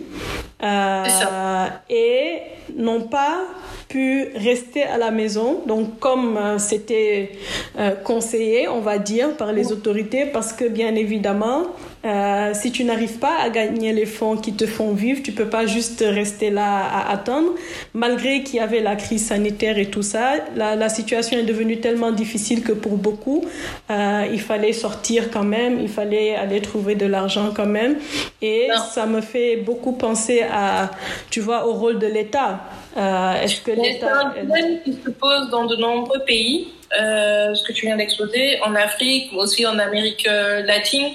euh, 0.63 1.67
et 1.89 2.37
n'ont 2.77 3.01
pas 3.01 3.47
pu 3.89 4.29
rester 4.35 4.83
à 4.83 4.99
la 4.99 5.11
maison, 5.11 5.63
donc 5.67 5.99
comme 5.99 6.37
euh, 6.37 6.59
c'était 6.59 7.33
euh, 7.79 7.93
conseillé, 7.93 8.69
on 8.69 8.81
va 8.81 8.99
dire, 8.99 9.37
par 9.37 9.53
les 9.53 9.73
autorités, 9.73 10.27
parce 10.27 10.53
que 10.53 10.67
bien 10.69 10.95
évidemment, 10.95 11.69
euh, 12.05 12.53
si 12.55 12.71
tu 12.71 12.85
n'arrives 12.85 13.19
pas 13.19 13.39
à 13.43 13.51
gagner 13.51 13.93
les 13.93 14.07
fonds 14.07 14.37
qui 14.37 14.53
te 14.53 14.67
font 14.67 14.93
vivre, 14.93 15.23
tu 15.23 15.33
peux 15.33 15.49
pas 15.49 15.67
juste 15.67 16.05
rester 16.07 16.51
là 16.51 16.85
à 16.85 17.13
attendre. 17.13 17.51
Malgré 17.95 18.43
qu'il 18.43 18.57
y 18.57 18.61
avait 18.61 18.81
la 18.81 18.97
crise 18.97 19.27
sanitaire 19.27 19.79
et 19.79 19.87
tout 19.87 20.03
ça, 20.03 20.35
la, 20.57 20.77
la 20.77 20.89
situation 20.89 21.39
est 21.39 21.45
devenue 21.45 21.81
tellement 21.81 22.13
difficile 22.13 22.63
que 22.63 22.73
pour 22.73 22.97
beaucoup, 22.97 23.45
euh, 23.91 24.27
il 24.33 24.41
fallait 24.41 24.73
sortir 24.73 25.31
quand 25.31 25.45
même, 25.45 25.81
il 25.81 25.89
fallait 25.89 26.35
aller 26.35 26.61
trouver 26.61 26.95
de 26.95 27.07
l'argent 27.07 27.51
quand 27.55 27.67
même. 27.67 27.97
Et 28.43 28.69
ça 28.95 29.07
me 29.07 29.21
fait 29.21 29.57
beaucoup 29.57 29.93
penser 29.93 30.43
à, 30.51 30.91
tu 31.31 31.41
vois, 31.41 31.67
au 31.67 31.73
rôle 31.73 31.99
de 31.99 32.07
l'État. 32.07 32.61
Euh, 32.97 33.43
Est-ce 33.43 33.61
que 33.61 33.73
l'État... 33.73 34.33
Problème 34.35 34.79
qui 34.85 34.93
se 34.93 35.11
pose 35.11 35.51
dans 35.51 35.67
de 35.67 35.77
nombreux 35.77 36.21
pays. 36.27 36.69
Euh, 36.99 37.55
ce 37.55 37.63
que 37.65 37.73
tu 37.73 37.85
viens 37.85 37.97
d'exposer, 37.97 38.59
en 38.63 38.75
Afrique, 38.75 39.31
aussi 39.35 39.67
en 39.67 39.79
Amérique 39.79 40.27
euh, 40.27 40.63
latine. 40.63 41.13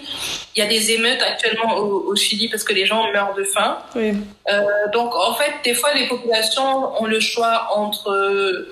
Il 0.55 0.59
y 0.59 0.61
a 0.61 0.67
des 0.67 0.91
émeutes 0.91 1.21
actuellement 1.23 1.77
au, 1.77 2.11
au 2.11 2.15
Chili 2.15 2.47
parce 2.47 2.63
que 2.63 2.73
les 2.73 2.85
gens 2.85 3.11
meurent 3.11 3.33
de 3.33 3.43
faim. 3.43 3.79
Oui. 3.95 4.13
Euh, 4.49 4.61
donc, 4.93 5.15
en 5.15 5.33
fait, 5.33 5.51
des 5.63 5.73
fois, 5.73 5.93
les 5.95 6.07
populations 6.07 7.01
ont 7.01 7.05
le 7.05 7.19
choix 7.19 7.69
entre 7.75 8.67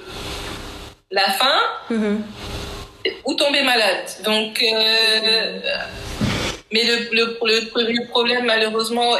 la 1.09 1.23
faim 1.23 1.59
mm-hmm. 1.89 2.17
ou 3.25 3.33
tomber 3.33 3.63
malade. 3.63 4.05
Donc, 4.23 4.61
euh, 4.61 5.59
mais 6.71 6.83
le, 6.83 7.09
le, 7.13 7.39
le, 7.41 8.07
problème, 8.09 8.45
malheureusement, 8.45 9.15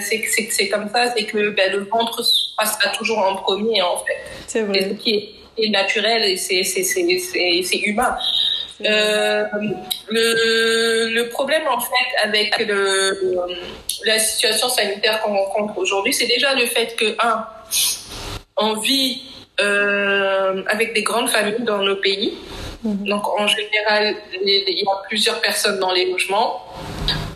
c'est 0.00 0.20
que 0.20 0.50
c'est 0.50 0.68
comme 0.68 0.88
ça, 0.88 1.12
c'est 1.14 1.24
que 1.24 1.50
ben, 1.50 1.72
le 1.72 1.84
ventre 1.84 2.22
passe 2.56 2.78
pas 2.78 2.88
toujours 2.88 3.18
en 3.18 3.36
premier, 3.36 3.82
en 3.82 3.98
fait. 3.98 4.16
C'est 4.46 4.62
vrai. 4.62 4.96
C'est 4.98 5.37
naturel 5.70 6.24
et 6.24 6.36
c'est 6.36 7.78
humain. 7.84 8.16
Euh, 8.86 9.44
le, 10.08 11.12
le, 11.12 11.28
problème 11.30 11.62
en 11.68 11.80
fait 11.80 12.10
avec 12.22 12.56
le, 12.64 13.18
la 14.06 14.20
situation 14.20 14.68
sanitaire 14.68 15.20
qu'on 15.20 15.36
rencontre 15.36 15.76
aujourd'hui, 15.78 16.12
c'est 16.12 16.28
déjà 16.28 16.54
le 16.54 16.64
fait 16.66 16.94
que 16.94 17.16
un, 17.18 17.44
on 18.56 18.74
vit 18.74 19.22
euh, 19.60 20.62
avec 20.68 20.94
des 20.94 21.02
grandes 21.02 21.28
familles 21.28 21.64
dans 21.64 21.78
nos 21.78 21.96
pays. 21.96 22.38
Mhm. 22.84 23.08
Donc 23.08 23.26
en 23.26 23.48
général, 23.48 24.14
il 24.32 24.78
y 24.78 24.82
a 24.82 25.02
plusieurs 25.08 25.40
personnes 25.40 25.80
dans 25.80 25.92
les 25.92 26.08
logements, 26.10 26.62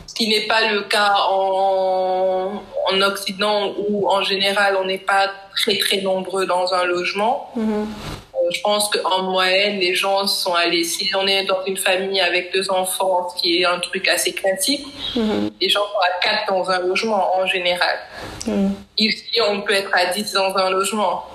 ce 0.06 0.14
qui 0.14 0.28
n'est 0.28 0.46
pas 0.46 0.70
le 0.70 0.82
cas 0.82 1.14
en, 1.28 2.62
en 2.90 3.00
Occident 3.02 3.74
où 3.76 4.08
en 4.08 4.22
général 4.22 4.76
on 4.80 4.84
n'est 4.84 4.98
pas 4.98 5.30
très 5.54 5.78
très 5.78 6.00
nombreux 6.00 6.46
dans 6.46 6.72
un 6.72 6.84
logement. 6.84 7.50
Mhm. 7.56 7.86
Euh, 8.34 8.50
je 8.50 8.60
pense 8.60 8.90
qu'en 8.90 9.22
moyenne, 9.22 9.78
les 9.78 9.94
gens 9.94 10.26
sont 10.26 10.54
allés. 10.54 10.84
Si 10.84 11.10
on 11.14 11.26
est 11.26 11.44
dans 11.44 11.64
une 11.66 11.76
famille 11.76 12.20
avec 12.20 12.52
deux 12.52 12.70
enfants, 12.70 13.28
ce 13.30 13.40
qui 13.40 13.60
est 13.60 13.64
un 13.64 13.78
truc 13.78 14.08
assez 14.08 14.32
classique, 14.32 14.86
mhm. 15.14 15.50
les 15.60 15.68
gens 15.68 15.80
sont 15.80 16.00
à 16.00 16.20
quatre 16.22 16.52
dans 16.52 16.68
un 16.70 16.80
logement 16.80 17.36
en 17.36 17.46
général. 17.46 17.98
Mhm. 18.46 18.74
Ici, 18.98 19.40
on 19.48 19.60
peut 19.62 19.74
être 19.74 19.90
à 19.92 20.06
dix 20.06 20.32
dans 20.32 20.56
un 20.56 20.70
logement. 20.70 21.26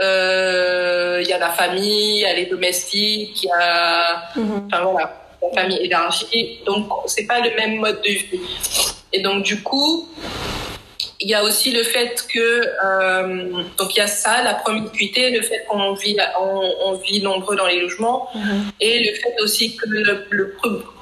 Euh, 0.00 1.20
il 1.22 1.28
y 1.28 1.32
a 1.32 1.38
la 1.38 1.50
famille, 1.50 2.16
il 2.16 2.20
y 2.20 2.26
a 2.26 2.34
les 2.34 2.46
domestiques, 2.46 3.44
il 3.44 3.46
y 3.46 3.52
a, 3.52 4.24
enfin 4.36 4.82
voilà, 4.82 5.23
la 5.52 5.62
famille 5.62 5.78
élargie. 5.78 6.60
Donc, 6.66 6.88
c'est 7.06 7.26
pas 7.26 7.40
le 7.40 7.54
même 7.56 7.76
mode 7.76 8.00
de 8.02 8.10
vie. 8.10 8.40
Et 9.12 9.20
donc, 9.20 9.42
du 9.42 9.62
coup, 9.62 10.08
il 11.20 11.28
y 11.30 11.34
a 11.34 11.42
aussi 11.42 11.70
le 11.70 11.82
fait 11.82 12.26
que 12.32 12.68
euh, 12.84 13.62
donc 13.78 13.94
il 13.94 13.98
y 13.98 14.00
a 14.00 14.06
ça, 14.06 14.42
la 14.42 14.54
promiscuité, 14.54 15.30
le 15.30 15.42
fait 15.42 15.64
qu'on 15.68 15.94
vit 15.94 16.16
on, 16.84 16.94
vit 16.94 17.22
nombreux 17.22 17.56
dans 17.56 17.66
les 17.66 17.80
logements, 17.80 18.28
mhm. 18.34 18.70
et 18.80 19.00
le 19.00 19.14
fait 19.14 19.34
aussi 19.42 19.76
que 19.76 19.88
le, 19.88 20.26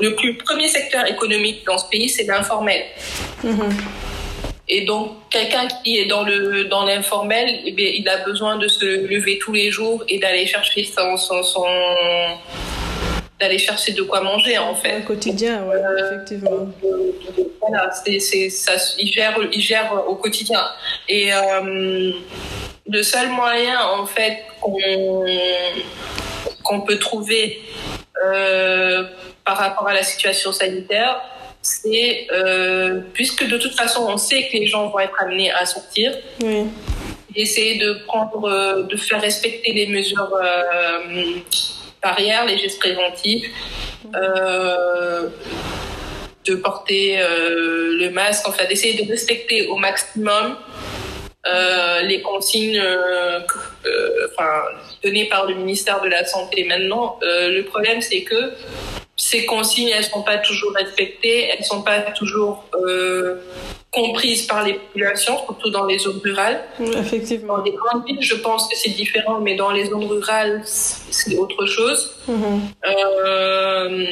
le, 0.00 0.14
plus 0.14 0.34
premier 0.36 0.68
secteur 0.68 1.08
économique 1.08 1.64
dans 1.66 1.78
ce 1.78 1.88
pays 1.88 2.08
c'est 2.08 2.24
l'informel. 2.24 2.82
Mhm. 3.42 3.70
Et 4.68 4.84
donc 4.84 5.16
quelqu'un 5.28 5.66
qui 5.82 5.98
est 5.98 6.06
dans 6.06 6.22
le 6.22 6.64
dans 6.64 6.84
l'informel, 6.84 7.60
eh 7.66 7.98
il 7.98 8.08
a 8.08 8.18
besoin 8.18 8.58
de 8.58 8.68
se 8.68 8.84
lever 8.84 9.38
tous 9.38 9.52
les 9.52 9.70
jours 9.70 10.04
et 10.08 10.18
d'aller 10.18 10.46
chercher 10.46 10.84
son, 10.84 11.16
son, 11.16 11.42
son 11.42 11.66
d'aller 13.42 13.58
chercher 13.58 13.92
de 13.92 14.02
quoi 14.02 14.20
manger 14.20 14.56
en 14.56 14.74
fait. 14.76 14.98
Au 15.00 15.02
quotidien, 15.02 15.64
ouais, 15.64 15.74
euh, 15.74 16.12
effectivement. 16.12 16.68
voilà, 17.60 17.90
c'est, 17.92 18.20
c'est, 18.20 18.48
ça, 18.50 18.74
il 18.98 19.12
gère, 19.12 19.36
il 19.52 19.60
gère 19.60 20.04
au 20.06 20.14
quotidien. 20.14 20.62
Et 21.08 21.34
euh, 21.34 22.12
le 22.88 23.02
seul 23.02 23.28
moyen 23.30 23.80
en 23.84 24.06
fait 24.06 24.44
qu'on, 24.60 24.78
qu'on 26.62 26.80
peut 26.82 26.98
trouver 27.00 27.62
euh, 28.24 29.02
par 29.44 29.56
rapport 29.56 29.88
à 29.88 29.94
la 29.94 30.04
situation 30.04 30.52
sanitaire, 30.52 31.20
c'est 31.62 32.28
puisque 33.12 33.44
de 33.48 33.58
toute 33.58 33.74
façon 33.74 34.06
on 34.08 34.18
sait 34.18 34.48
que 34.48 34.56
les 34.56 34.66
gens 34.66 34.88
vont 34.88 35.00
être 35.00 35.20
amenés 35.20 35.50
à 35.50 35.66
sortir. 35.66 36.16
Oui. 36.40 36.66
Essayer 37.34 37.78
de 37.78 37.94
prendre, 38.06 38.86
de 38.86 38.96
faire 38.96 39.20
respecter 39.20 39.72
les 39.72 39.86
mesures 39.86 40.30
barrières, 42.02 42.44
les 42.46 42.58
gestes 42.58 42.78
préventifs, 42.78 43.48
euh, 44.14 45.28
de 46.44 46.56
porter 46.56 47.20
euh, 47.20 47.96
le 47.98 48.10
masque, 48.10 48.48
enfin 48.48 48.64
d'essayer 48.68 49.00
de 49.00 49.08
respecter 49.08 49.68
au 49.68 49.76
maximum 49.76 50.56
euh, 51.46 52.02
les 52.02 52.20
consignes 52.20 52.82
enfin, 54.32 54.62
données 55.04 55.26
par 55.26 55.46
le 55.46 55.54
ministère 55.54 56.00
de 56.00 56.08
la 56.08 56.24
Santé 56.24 56.64
maintenant. 56.64 57.18
le 57.22 57.62
problème, 57.62 58.00
c'est 58.00 58.22
que 58.22 58.52
ces 59.16 59.46
consignes, 59.46 59.92
elles 59.96 60.04
sont 60.04 60.22
pas 60.22 60.38
toujours 60.38 60.72
respectées, 60.74 61.48
elles 61.52 61.64
sont 61.64 61.82
pas 61.82 62.00
toujours 62.00 62.64
comprises 63.92 64.46
par 64.46 64.64
les 64.64 64.74
populations, 64.74 65.36
surtout 65.44 65.70
dans 65.70 65.84
les 65.84 65.98
zones 65.98 66.20
rurales. 66.24 66.64
Effectivement. 66.80 67.58
Dans 67.58 67.64
les 67.64 67.72
grandes 67.72 68.06
villes, 68.06 68.22
je 68.22 68.36
pense 68.36 68.66
que 68.66 68.74
c'est 68.74 68.90
différent, 68.90 69.38
mais 69.40 69.54
dans 69.54 69.70
les 69.70 69.84
zones 69.84 70.06
rurales, 70.06 70.62
c'est 70.64 71.36
autre 71.36 71.66
chose. 71.66 72.14
Mm-hmm. 72.28 72.60
Euh, 72.86 74.06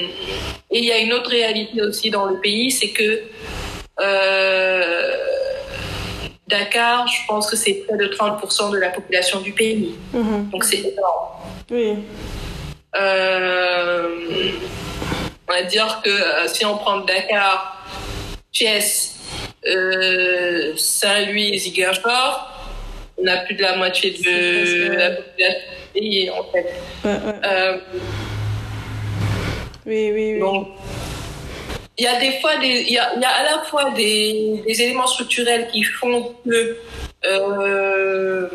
et 0.71 0.79
il 0.79 0.85
y 0.85 0.93
a 0.93 0.99
une 0.99 1.15
autre 1.15 1.31
réalité 1.31 1.81
aussi 1.81 2.11
dans 2.11 2.27
le 2.27 2.39
pays, 2.41 2.71
c'est 2.71 2.91
que 2.91 3.23
euh, 4.01 5.17
Dakar, 6.47 7.09
je 7.09 7.27
pense 7.27 7.51
que 7.51 7.57
c'est 7.57 7.85
près 7.87 7.97
de 7.97 8.07
30% 8.07 8.73
de 8.73 8.77
la 8.77 8.91
population 8.91 9.41
du 9.41 9.53
pays. 9.53 9.95
Mm-hmm. 10.15 10.51
Donc 10.51 10.65
c'est 10.65 10.81
énorme. 10.81 11.27
Oui. 11.71 11.95
Euh, 12.97 14.09
on 15.49 15.53
va 15.53 15.63
dire 15.63 16.03
que 16.05 16.11
si 16.49 16.67
on 16.67 16.77
prend 16.77 16.99
Dakar, 16.99 17.83
Thiès, 18.53 19.17
euh, 19.67 20.73
Saint-Louis, 20.77 21.59
Ziguinchor, 21.59 22.49
on 23.19 23.27
a 23.27 23.37
plus 23.39 23.55
de 23.55 23.63
la 23.63 23.77
moitié 23.77 24.11
de 24.13 24.97
la 24.97 25.11
population 25.11 25.61
pays 25.93 26.31
en 26.31 26.45
fait. 26.45 26.67
Euh, 27.05 27.79
oui, 29.87 30.11
oui, 30.13 30.33
oui. 30.35 30.41
Donc, 30.41 30.69
il 31.99 32.05
y 32.05 32.07
a 32.07 32.19
des 32.19 32.41
fois 32.41 32.57
des, 32.57 32.85
il 32.89 32.93
y 32.93 32.99
a, 32.99 33.13
il 33.15 33.21
y 33.21 33.25
a 33.25 33.31
à 33.31 33.43
la 33.45 33.63
fois 33.65 33.91
des, 33.91 34.63
des, 34.67 34.83
éléments 34.83 35.07
structurels 35.07 35.69
qui 35.71 35.83
font 35.83 36.35
que 36.47 36.79
euh, 37.27 38.49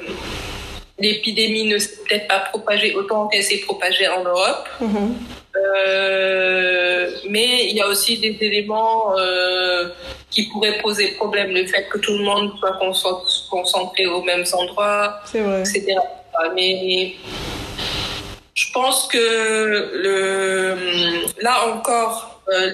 l'épidémie 0.97 1.65
ne 1.65 1.77
s'est 1.77 1.97
peut-être 2.07 2.27
pas 2.27 2.39
propagée 2.39 2.95
autant 2.95 3.27
qu'elle 3.27 3.43
s'est 3.43 3.59
propagée 3.59 4.07
en 4.07 4.23
Europe. 4.23 4.67
Mm-hmm. 4.81 5.09
Euh, 5.55 7.09
mais 7.29 7.67
il 7.69 7.75
y 7.75 7.81
a 7.81 7.87
aussi 7.87 8.17
des 8.17 8.37
éléments 8.41 9.17
euh, 9.17 9.89
qui 10.29 10.47
pourraient 10.49 10.77
poser 10.79 11.11
problème. 11.11 11.51
Le 11.51 11.65
fait 11.65 11.87
que 11.89 11.97
tout 11.97 12.17
le 12.17 12.23
monde 12.23 12.51
soit 12.93 13.23
concentré 13.49 14.05
aux 14.07 14.21
mêmes 14.21 14.45
endroits, 14.53 15.21
etc. 15.33 15.95
Mais 16.53 17.15
je 18.53 18.71
pense 18.73 19.07
que 19.07 19.91
le, 19.93 20.75
là 21.41 21.67
encore, 21.73 22.41
euh, 22.53 22.71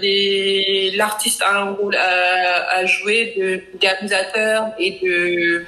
l'artiste 0.96 1.42
a 1.42 1.62
un 1.62 1.72
rôle 1.72 1.96
à, 1.96 2.78
à 2.78 2.86
jouer 2.86 3.34
d'organisateur 3.74 4.68
et 4.78 5.00
de, 5.02 5.66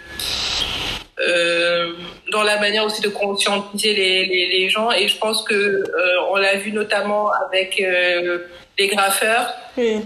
euh, 1.20 1.92
dans 2.32 2.44
la 2.44 2.60
manière 2.60 2.86
aussi 2.86 3.02
de 3.02 3.10
conscientiser 3.10 3.94
les, 3.94 4.26
les, 4.26 4.48
les 4.48 4.70
gens. 4.70 4.92
Et 4.92 5.08
je 5.08 5.18
pense 5.18 5.44
que 5.44 5.54
euh, 5.54 5.84
on 6.32 6.36
l'a 6.38 6.56
vu 6.56 6.72
notamment 6.72 7.30
avec 7.46 7.80
euh, 7.82 8.40
les 8.78 8.88
graffeurs, 8.88 9.54
Oui. 9.78 10.02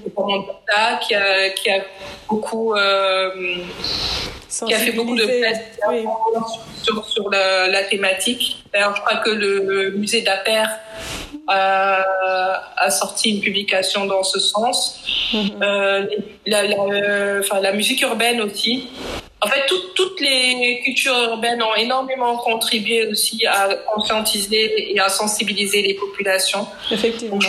qui 1.07 1.15
a, 1.15 1.49
qui 1.51 1.69
a 1.69 1.79
beaucoup, 2.27 2.73
euh, 2.75 3.29
qui 4.67 4.73
a 4.73 4.77
fait 4.79 4.91
beaucoup 4.91 5.15
de 5.15 5.25
sur, 6.83 7.05
sur 7.05 7.29
la, 7.29 7.67
la 7.67 7.83
thématique. 7.83 8.63
D'ailleurs, 8.73 8.95
je 8.95 9.01
crois 9.01 9.17
que 9.17 9.29
le 9.29 9.91
musée 9.91 10.21
d'Aper 10.21 10.67
a, 11.47 12.03
a 12.77 12.89
sorti 12.89 13.31
une 13.35 13.41
publication 13.41 14.05
dans 14.05 14.23
ce 14.23 14.39
sens. 14.39 14.99
Mhm. 15.33 15.49
Euh, 15.61 16.05
la, 16.45 16.63
la, 16.63 16.75
euh, 16.77 17.41
la 17.61 17.71
musique 17.73 18.01
urbaine 18.01 18.41
aussi. 18.41 18.89
En 19.39 19.47
fait, 19.47 19.65
toutes 19.67 19.93
toutes 19.93 20.19
les 20.19 20.81
cultures 20.83 21.13
urbaines 21.29 21.61
ont 21.61 21.75
énormément 21.75 22.37
contribué 22.37 23.07
aussi 23.07 23.45
à 23.45 23.69
conscientiser 23.93 24.93
et 24.93 24.99
à 24.99 25.09
sensibiliser 25.09 25.83
les 25.83 25.93
populations. 25.93 26.65
Effectivement. 26.89 27.39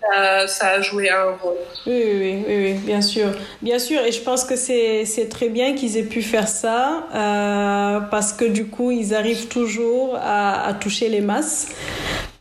Ça, 0.00 0.46
ça 0.46 0.66
a 0.68 0.80
joué 0.80 1.10
un 1.10 1.32
rôle. 1.42 1.56
Oui, 1.86 2.02
oui, 2.04 2.44
oui, 2.48 2.72
bien 2.74 3.02
sûr. 3.02 3.28
Bien 3.60 3.78
sûr, 3.78 4.02
et 4.02 4.12
je 4.12 4.20
pense 4.20 4.44
que 4.44 4.56
c'est 4.56 5.04
c'est 5.04 5.28
très 5.28 5.50
bien 5.50 5.74
qu'ils 5.74 5.98
aient 5.98 6.04
pu 6.04 6.22
faire 6.22 6.48
ça 6.48 7.06
euh, 7.14 8.00
parce 8.10 8.32
que 8.32 8.46
du 8.46 8.68
coup, 8.68 8.90
ils 8.90 9.14
arrivent 9.14 9.48
toujours 9.48 10.16
à, 10.16 10.66
à 10.68 10.72
toucher 10.72 11.10
les 11.10 11.20
masses. 11.20 11.68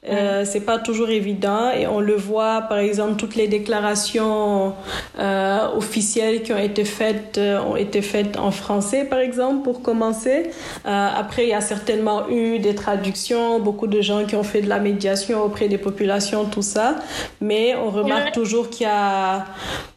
Euh, 0.10 0.46
c'est 0.46 0.62
pas 0.62 0.78
toujours 0.78 1.10
évident 1.10 1.72
et 1.72 1.86
on 1.88 2.00
le 2.00 2.15
voit 2.15 2.62
par 2.62 2.78
exemple 2.78 3.15
toutes 3.15 3.36
les 3.36 3.48
déclarations 3.48 4.74
euh, 5.20 5.67
officielles 5.76 6.43
qui 6.43 6.54
ont 6.54 6.58
été 6.58 6.86
faites 6.86 7.38
euh, 7.38 7.60
ont 7.60 7.76
été 7.76 8.02
faites 8.02 8.38
en 8.38 8.52
français 8.52 9.04
par 9.04 9.20
exemple 9.20 9.63
pour 9.63 9.82
commencer. 9.82 10.52
Euh, 10.86 11.10
après 11.15 11.43
il 11.43 11.50
y 11.50 11.54
a 11.54 11.62
certainement 11.62 12.30
eu 12.30 12.60
des 12.60 12.76
traductions 12.76 13.60
beaucoup 13.60 13.88
de 13.88 14.02
gens 14.02 14.26
qui 14.26 14.36
ont 14.36 14.43
fait 14.43 14.62
de 14.62 14.70
la 14.70 14.80
médiation 14.80 15.43
auprès 15.43 15.67
des 15.67 15.78
populations 15.78 16.46
tout 16.46 16.62
ça. 16.62 16.96
Mais 17.41 17.76
on 17.76 17.89
remarque 17.89 18.32
toujours 18.32 18.70
qu'il 18.70 18.88
y 18.88 18.89
a 18.89 19.46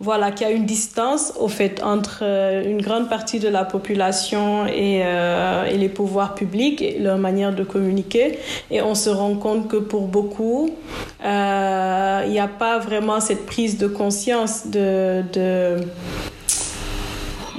voilà 0.00 0.32
qu'il 0.32 0.46
y 0.46 0.50
a 0.50 0.52
une 0.52 0.66
distance 0.66 1.34
au 1.38 1.48
fait 1.48 1.82
entre 1.82 2.22
une 2.66 2.82
grande 2.82 3.08
partie 3.08 3.38
de 3.38 3.48
la 3.48 3.64
population 3.64 4.66
et, 4.66 5.00
et 5.00 5.76
les 5.76 5.88
pouvoirs 5.88 6.34
publics 6.34 6.82
et 6.82 6.98
leur 6.98 7.18
manière 7.18 7.54
de 7.54 7.64
communiquer. 7.64 8.38
Et 8.70 8.82
on 8.82 8.94
se 8.94 9.10
rend 9.10 9.34
compte 9.34 9.68
que 9.68 9.76
pour 9.76 9.99
beaucoup. 10.06 10.70
Euh, 11.24 12.22
il 12.26 12.32
n'y 12.32 12.40
a 12.40 12.48
pas 12.48 12.78
vraiment 12.78 13.20
cette 13.20 13.46
prise 13.46 13.78
de 13.78 13.86
conscience 13.86 14.66
de, 14.66 15.22
de 15.32 15.76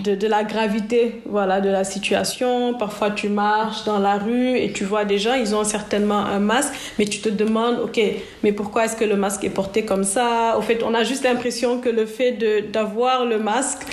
de, 0.04 0.16
de 0.16 0.28
la 0.28 0.44
gravité 0.44 1.22
voilà 1.26 1.62
de 1.62 1.70
la 1.70 1.84
situation. 1.84 2.74
Parfois 2.74 3.12
tu 3.12 3.30
marches 3.30 3.84
dans 3.86 4.00
la 4.00 4.18
rue 4.18 4.58
et 4.58 4.72
tu 4.72 4.84
vois 4.84 5.06
des 5.06 5.18
gens 5.18 5.34
ils 5.34 5.56
ont 5.56 5.64
certainement 5.64 6.20
un 6.20 6.40
masque 6.40 6.74
mais 6.98 7.06
tu 7.06 7.20
te 7.20 7.30
demandes 7.30 7.80
ok 7.84 8.00
mais 8.44 8.52
pourquoi 8.52 8.86
est-ce 8.86 8.96
que 8.96 9.06
le 9.06 9.16
masque 9.16 9.44
est 9.44 9.50
porté 9.50 9.84
comme 9.86 10.04
ça? 10.04 10.56
Au 10.58 10.62
fait 10.62 10.80
on 10.84 10.94
a 10.94 11.04
juste 11.04 11.24
l'impression 11.24 11.80
que 11.80 11.90
le 11.90 12.06
fait 12.06 12.32
de 12.32 12.72
d'avoir 12.72 13.26
le 13.26 13.40
masque 13.40 13.84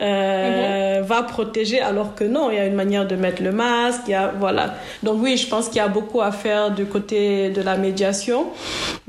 euh, 0.00 1.02
va 1.04 1.22
protéger 1.22 1.80
alors 1.80 2.14
que 2.14 2.24
non 2.24 2.50
il 2.50 2.56
y 2.56 2.60
a 2.60 2.66
une 2.66 2.74
manière 2.74 3.06
de 3.06 3.16
mettre 3.16 3.42
le 3.42 3.52
masque 3.52 4.02
il 4.06 4.12
y 4.12 4.14
a 4.14 4.32
voilà. 4.38 4.74
Donc 5.02 5.22
oui 5.22 5.36
je 5.36 5.46
pense 5.48 5.68
qu'il 5.68 5.78
y 5.78 5.80
a 5.80 5.88
beaucoup 5.88 6.20
à 6.20 6.32
faire 6.32 6.70
du 6.70 6.84
côté 6.86 7.50
de 7.50 7.62
la 7.62 7.76
médiation. 7.76 8.46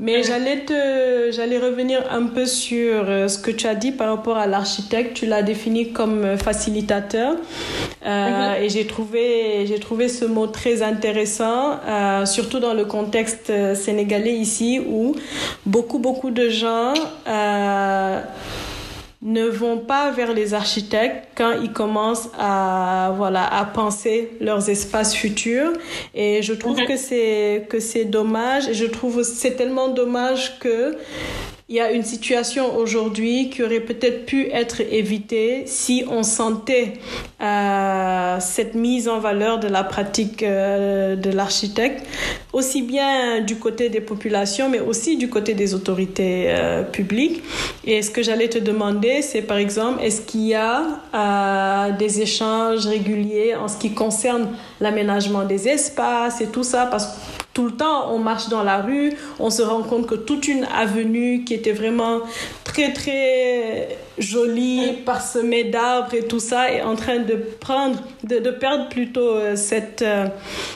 Mais 0.00 0.22
j'allais 0.22 0.64
te 0.64 1.30
j'allais 1.32 1.58
revenir 1.58 2.02
un 2.10 2.26
peu 2.26 2.46
sur 2.46 3.04
euh, 3.08 3.28
ce 3.28 3.38
que 3.38 3.50
tu 3.50 3.66
as 3.66 3.74
dit 3.74 3.92
par 3.92 4.08
rapport 4.14 4.36
à 4.36 4.46
l'architecte. 4.46 5.14
Tu 5.14 5.26
l'as 5.26 5.42
défini 5.42 5.92
comme 5.92 6.24
euh, 6.24 6.36
facilitateur. 6.48 7.30
Euh, 8.06 8.62
et 8.62 8.68
j'ai 8.74 8.86
trouvé 8.94 9.24
j'ai 9.68 9.80
trouvé 9.86 10.04
ce 10.18 10.24
mot 10.36 10.46
très 10.60 10.76
intéressant 10.92 11.62
euh, 11.72 12.24
surtout 12.36 12.60
dans 12.66 12.74
le 12.80 12.84
contexte 12.96 13.48
euh, 13.50 13.74
sénégalais 13.86 14.36
ici 14.46 14.70
où 14.96 15.02
beaucoup 15.74 16.00
beaucoup 16.06 16.30
de 16.40 16.46
gens 16.62 16.94
euh, 17.26 18.20
ne 19.38 19.46
vont 19.62 19.78
pas 19.92 20.04
vers 20.18 20.32
les 20.40 20.48
architectes 20.62 21.20
quand 21.38 21.52
ils 21.64 21.72
commencent 21.82 22.30
à 22.38 23.12
voilà 23.20 23.44
à 23.60 23.62
penser 23.80 24.16
leurs 24.48 24.64
espaces 24.76 25.12
futurs. 25.22 25.72
Et 26.24 26.32
je 26.48 26.54
trouve 26.62 26.78
Mhm. 26.80 26.86
que 26.90 26.96
c'est 27.06 27.66
que 27.72 27.80
c'est 27.90 28.06
dommage. 28.18 28.64
Et 28.70 28.74
je 28.82 28.86
trouve 28.96 29.16
c'est 29.40 29.54
tellement 29.60 29.88
dommage 30.02 30.42
que 30.62 30.78
il 31.70 31.76
y 31.76 31.80
a 31.80 31.92
une 31.92 32.02
situation 32.02 32.78
aujourd'hui 32.78 33.50
qui 33.50 33.62
aurait 33.62 33.80
peut-être 33.80 34.24
pu 34.24 34.48
être 34.50 34.80
évitée 34.80 35.64
si 35.66 36.02
on 36.08 36.22
sentait 36.22 36.94
euh, 37.42 38.38
cette 38.40 38.74
mise 38.74 39.06
en 39.06 39.18
valeur 39.18 39.60
de 39.60 39.68
la 39.68 39.84
pratique 39.84 40.42
euh, 40.42 41.14
de 41.14 41.30
l'architecte, 41.30 42.06
aussi 42.54 42.80
bien 42.80 43.42
du 43.42 43.56
côté 43.56 43.90
des 43.90 44.00
populations, 44.00 44.70
mais 44.70 44.80
aussi 44.80 45.18
du 45.18 45.28
côté 45.28 45.52
des 45.52 45.74
autorités 45.74 46.46
euh, 46.48 46.84
publiques. 46.84 47.42
Et 47.84 48.00
ce 48.00 48.10
que 48.10 48.22
j'allais 48.22 48.48
te 48.48 48.58
demander, 48.58 49.20
c'est 49.20 49.42
par 49.42 49.58
exemple, 49.58 50.02
est-ce 50.02 50.22
qu'il 50.22 50.46
y 50.46 50.54
a 50.54 51.90
des 51.98 52.22
échanges 52.22 52.86
réguliers 52.86 53.54
en 53.54 53.68
ce 53.68 53.76
qui 53.76 53.92
concerne 53.92 54.48
l'aménagement 54.80 55.44
des 55.44 55.68
espaces 55.68 56.40
et 56.40 56.46
tout 56.46 56.64
ça, 56.64 56.86
parce 56.86 57.06
que 57.08 57.12
tout 57.54 57.64
le 57.64 57.72
temps, 57.72 58.12
on 58.12 58.18
marche 58.18 58.48
dans 58.48 58.62
la 58.62 58.78
rue, 58.78 59.12
on 59.40 59.50
se 59.50 59.62
rend 59.62 59.82
compte 59.82 60.06
que 60.06 60.14
toute 60.14 60.46
une 60.46 60.64
avenue 60.76 61.42
qui 61.44 61.54
était 61.54 61.72
vraiment 61.72 62.20
très 62.62 62.92
très 62.92 63.98
jolie, 64.18 64.94
parsemée 65.04 65.64
d'arbres 65.64 66.14
et 66.14 66.24
tout 66.24 66.40
ça 66.40 66.72
est 66.72 66.82
en 66.82 66.96
train 66.96 67.18
de 67.18 67.34
prendre, 67.34 67.98
de, 68.24 68.38
de 68.38 68.50
perdre 68.50 68.88
plutôt 68.88 69.34
euh, 69.34 69.56
cette, 69.56 70.02
euh, 70.02 70.26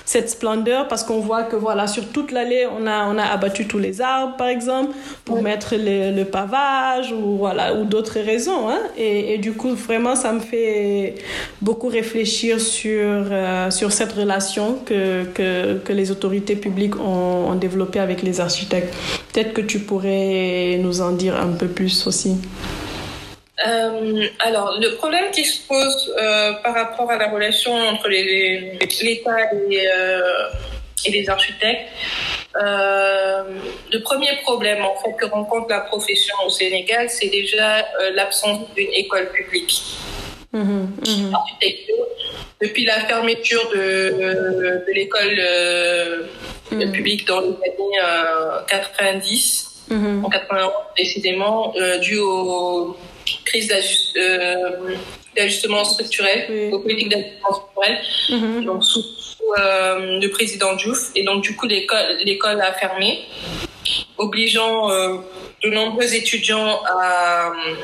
cette 0.05 0.31
splendeur 0.31 0.89
parce 0.89 1.05
qu'on 1.05 1.19
voit 1.21 1.43
que 1.45 1.57
voilà, 1.57 1.87
sur 1.87 2.09
toute 2.09 2.31
l'allée, 2.31 2.67
on 2.67 2.87
a, 2.87 3.07
on 3.07 3.19
a 3.19 3.25
abattu 3.25 3.67
tous 3.67 3.79
les 3.79 4.01
arbres 4.01 4.37
par 4.37 4.49
exemple 4.49 4.93
pour 5.25 5.43
mettre 5.43 5.75
le, 5.77 6.15
le 6.17 6.25
pavage 6.25 7.13
ou 7.13 7.37
voilà, 7.37 7.75
ou 7.75 7.85
d'autres 7.85 8.21
raisons. 8.21 8.69
Hein. 8.69 8.81
Et, 8.97 9.35
et 9.35 9.39
du 9.39 9.53
coup, 9.53 9.71
vraiment, 9.71 10.17
ça 10.17 10.33
me 10.33 10.41
fait 10.41 11.17
beaucoup 11.61 11.89
réfléchir 11.89 12.61
sur, 12.61 12.91
euh, 12.93 13.71
sur 13.71 13.93
cette 13.93 14.13
relation 14.13 14.79
que, 14.85 15.25
que, 15.35 15.79
que 15.79 15.93
les 15.93 16.11
autorités 16.11 16.57
publiques 16.57 16.72
ont, 16.99 17.51
ont 17.51 17.55
développée 17.55 18.01
avec 18.01 18.23
les 18.23 18.41
architectes. 18.41 18.95
Peut-être 19.33 19.53
que 19.53 19.61
tu 19.61 19.81
pourrais 19.81 20.79
nous 20.81 21.01
en 21.01 21.13
dire 21.13 21.37
un 21.37 21.53
peu 21.53 21.69
plus 21.69 22.07
aussi. 22.07 22.37
Euh, 23.67 24.27
alors, 24.41 24.79
le 24.81 24.97
problème 24.97 25.31
qui 25.31 25.45
se 25.45 25.67
pose 25.67 26.15
euh, 26.21 26.53
par 26.65 26.75
rapport 26.75 27.11
à 27.11 27.17
la 27.17 27.29
relation 27.29 27.75
entre 27.75 28.09
l'État 28.09 29.53
et, 29.71 29.89
euh, 29.89 30.49
et 31.05 31.11
les 31.11 31.29
architectes, 31.29 31.89
le 32.55 33.99
premier 34.03 34.37
problème 34.43 34.85
en 34.85 34.97
fait 34.97 35.15
que 35.19 35.27
rencontre 35.27 35.69
la 35.69 35.81
profession 35.81 36.35
au 36.47 36.51
Sénégal, 36.51 37.09
c'est 37.09 37.29
déjà 37.29 37.87
l'absence 38.15 38.61
d'une 38.75 38.93
école 38.93 39.31
publique 39.33 39.83
Mhm, 40.53 40.88
mhm. 41.07 41.33
Depuis 42.61 42.85
la 42.85 43.01
fermeture 43.01 43.71
de, 43.75 44.85
de 44.87 44.93
l'école 44.93 45.37
euh, 45.38 46.23
Mhm. 46.71 46.93
publique 46.93 47.27
dans 47.27 47.41
les 47.41 47.49
années 47.49 48.01
euh, 48.03 48.61
90, 48.69 49.85
Mhm. 49.91 50.25
en 50.25 50.29
91 50.31 50.73
précisément, 50.95 51.75
euh, 51.77 51.99
dû 51.99 52.19
aux 52.19 52.97
crises 53.45 53.71
euh, 54.17 54.95
d'ajustement 55.37 55.85
structurel, 55.85 56.47
Oui. 56.49 56.71
aux 56.73 56.79
politiques 56.79 57.09
d'ajustement 57.11 57.53
structurel, 57.53 58.65
donc 58.65 58.85
sous, 58.85 59.05
euh, 59.59 60.19
le 60.21 60.29
président 60.29 60.75
Diouf. 60.77 61.11
Et 61.15 61.25
donc, 61.25 61.43
du 61.43 61.57
coup, 61.57 61.67
l'école 61.67 62.61
a 62.61 62.73
fermé, 62.75 63.21
obligeant 64.18 64.90
euh, 64.90 65.16
de 65.62 65.71
nombreux 65.71 66.14
étudiants 66.14 66.83
à 66.85 67.49
euh, 67.49 67.75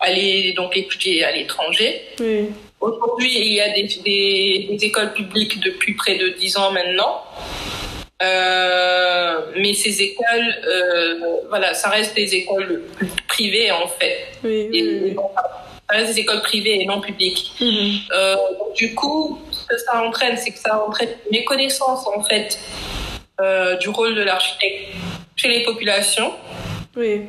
aller 0.00 0.52
donc 0.52 0.76
étudier 0.76 1.24
à 1.24 1.32
l'étranger. 1.32 2.02
Oui. 2.20 2.50
Aujourd'hui, 2.80 3.32
il 3.34 3.52
y 3.54 3.60
a 3.60 3.70
des, 3.70 3.82
des, 4.04 4.68
des 4.70 4.84
écoles 4.84 5.12
publiques 5.12 5.60
depuis 5.60 5.94
près 5.94 6.16
de 6.16 6.28
10 6.28 6.56
ans 6.58 6.70
maintenant. 6.70 7.22
Euh, 8.20 9.40
mais 9.56 9.74
ces 9.74 10.02
écoles, 10.02 10.54
euh, 10.66 11.14
voilà, 11.48 11.72
ça 11.74 11.88
reste 11.88 12.16
des 12.16 12.34
écoles 12.34 12.82
privées 13.28 13.70
en 13.70 13.86
fait. 13.86 14.26
Oui, 14.42 14.68
oui, 14.70 14.78
Et, 14.78 15.00
oui. 15.04 15.16
ça 15.88 15.96
reste 15.96 16.14
des 16.14 16.20
écoles 16.20 16.40
privées 16.42 16.80
et 16.80 16.86
non 16.86 17.00
publiques. 17.00 17.52
Euh, 18.12 18.34
donc, 18.58 18.74
du 18.74 18.94
coup, 18.94 19.40
ce 19.52 19.66
que 19.66 19.78
ça 19.78 20.02
entraîne, 20.02 20.36
c'est 20.36 20.50
que 20.50 20.58
ça 20.58 20.84
entraîne 20.84 21.10
une 21.30 21.38
méconnaissance 21.38 22.06
en 22.08 22.22
fait 22.22 22.58
du 23.80 23.88
rôle 23.90 24.16
de 24.16 24.22
l'architecte 24.22 24.88
chez 25.38 25.48
les 25.48 25.62
populations, 25.62 26.32
Oui. 26.96 27.22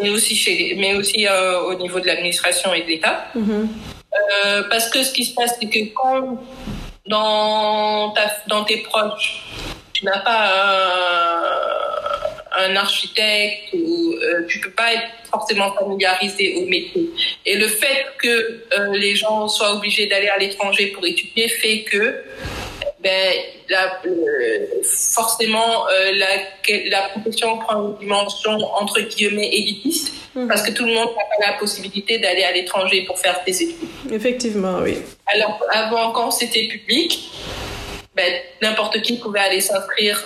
mais 0.00 0.10
aussi 0.10 0.36
chez, 0.36 0.54
les- 0.54 0.74
mais 0.76 0.94
aussi 0.94 1.26
euh, 1.26 1.60
au 1.62 1.74
niveau 1.74 1.98
de 1.98 2.06
l'administration 2.06 2.72
et 2.74 2.82
de 2.82 2.86
l'État. 2.88 3.26
Mhm. 3.34 3.68
Euh, 4.44 4.62
parce 4.70 4.88
que 4.90 5.02
ce 5.02 5.12
qui 5.12 5.24
se 5.24 5.34
passe, 5.34 5.56
c'est 5.60 5.68
que 5.68 5.92
quand 5.94 6.38
dans, 7.06 8.10
ta, 8.10 8.26
dans 8.46 8.64
tes 8.64 8.78
proches, 8.78 9.42
tu 9.94 10.04
n'as 10.04 10.18
pas 10.20 10.42
un, 12.56 12.64
un 12.64 12.76
architecte 12.76 13.72
ou 13.72 14.14
euh, 14.14 14.44
tu 14.48 14.60
peux 14.60 14.70
pas 14.70 14.92
être 14.94 15.08
forcément 15.30 15.72
familiarisé 15.74 16.54
au 16.56 16.66
métier. 16.66 17.08
Et 17.46 17.56
le 17.56 17.68
fait 17.68 18.06
que 18.18 18.28
euh, 18.78 18.92
les 18.94 19.14
gens 19.14 19.48
soient 19.48 19.72
obligés 19.74 20.06
d'aller 20.06 20.28
à 20.28 20.36
l'étranger 20.38 20.88
pour 20.88 21.06
étudier 21.06 21.48
fait 21.48 21.82
que 21.82 22.22
ben, 23.02 23.32
forcément, 25.14 25.86
la, 26.14 26.26
la 26.90 27.08
profession 27.08 27.58
prend 27.58 27.88
une 27.88 27.96
dimension 27.98 28.52
entre 28.74 29.00
guillemets 29.00 29.48
élitiste 29.48 30.12
mhm. 30.34 30.48
parce 30.48 30.62
que 30.62 30.72
tout 30.72 30.84
le 30.84 30.92
monde 30.92 31.08
n'a 31.08 31.24
pas 31.24 31.52
la 31.52 31.58
possibilité 31.58 32.18
d'aller 32.18 32.44
à 32.44 32.52
l'étranger 32.52 33.04
pour 33.06 33.18
faire 33.18 33.40
des 33.46 33.62
études. 33.62 33.88
Effectivement, 34.12 34.78
oui. 34.82 34.98
Alors, 35.26 35.60
avant, 35.72 36.12
quand 36.12 36.30
c'était 36.30 36.68
public, 36.68 37.30
ben, 38.14 38.32
n'importe 38.60 39.00
qui 39.02 39.16
pouvait 39.16 39.40
aller 39.40 39.60
s'inscrire 39.60 40.22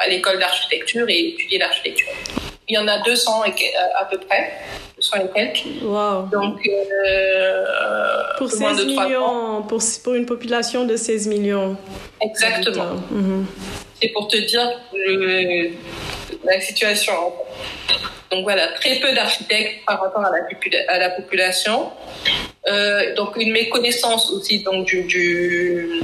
à 0.00 0.08
l'école 0.08 0.38
d'architecture 0.38 1.08
et 1.08 1.28
étudier 1.28 1.58
l'architecture. 1.58 2.08
Il 2.68 2.74
y 2.74 2.78
en 2.78 2.88
a 2.88 2.98
200 3.02 3.42
à 3.98 4.04
peu 4.04 4.18
près 4.18 4.52
et 5.16 5.28
quelques. 5.34 5.80
Donc, 6.30 6.60
euh, 6.66 7.64
pour 8.38 8.50
16 8.50 8.86
millions, 8.86 9.62
pour, 9.62 9.80
pour, 10.04 10.14
une 10.14 10.26
population 10.26 10.84
de 10.84 10.96
16 10.96 11.28
millions. 11.28 11.76
Exactement. 12.20 12.96
Mhm. 13.10 13.46
C'est 14.00 14.08
pour 14.08 14.28
te 14.28 14.36
dire 14.36 14.68
la 16.44 16.60
situation. 16.60 17.14
Donc 18.30 18.44
voilà, 18.44 18.68
très 18.68 19.00
peu 19.00 19.12
d'architectes 19.12 19.84
par 19.86 20.00
rapport 20.00 20.24
à 20.24 20.30
la, 20.30 20.94
à 20.94 20.98
la 20.98 21.10
population. 21.10 21.90
Euh, 22.68 23.14
donc 23.14 23.36
une 23.36 23.52
méconnaissance 23.52 24.30
aussi 24.30 24.62
donc, 24.62 24.86
du, 24.86 25.02
du, 25.02 26.00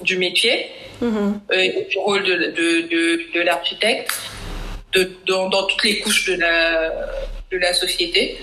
du 0.00 0.16
métier 0.16 0.70
mhm. 1.00 1.40
euh, 1.52 1.54
et 1.54 1.86
du 1.90 1.98
rôle 1.98 2.22
de, 2.22 2.34
de, 2.34 3.32
de, 3.34 3.40
l'architecte 3.40 4.12
dans, 5.26 5.48
dans, 5.48 5.66
toutes 5.66 5.82
les 5.84 5.98
couches 6.00 6.30
de 6.30 6.40
la, 6.40 6.92
de 7.50 7.58
la 7.58 7.72
société. 7.72 8.38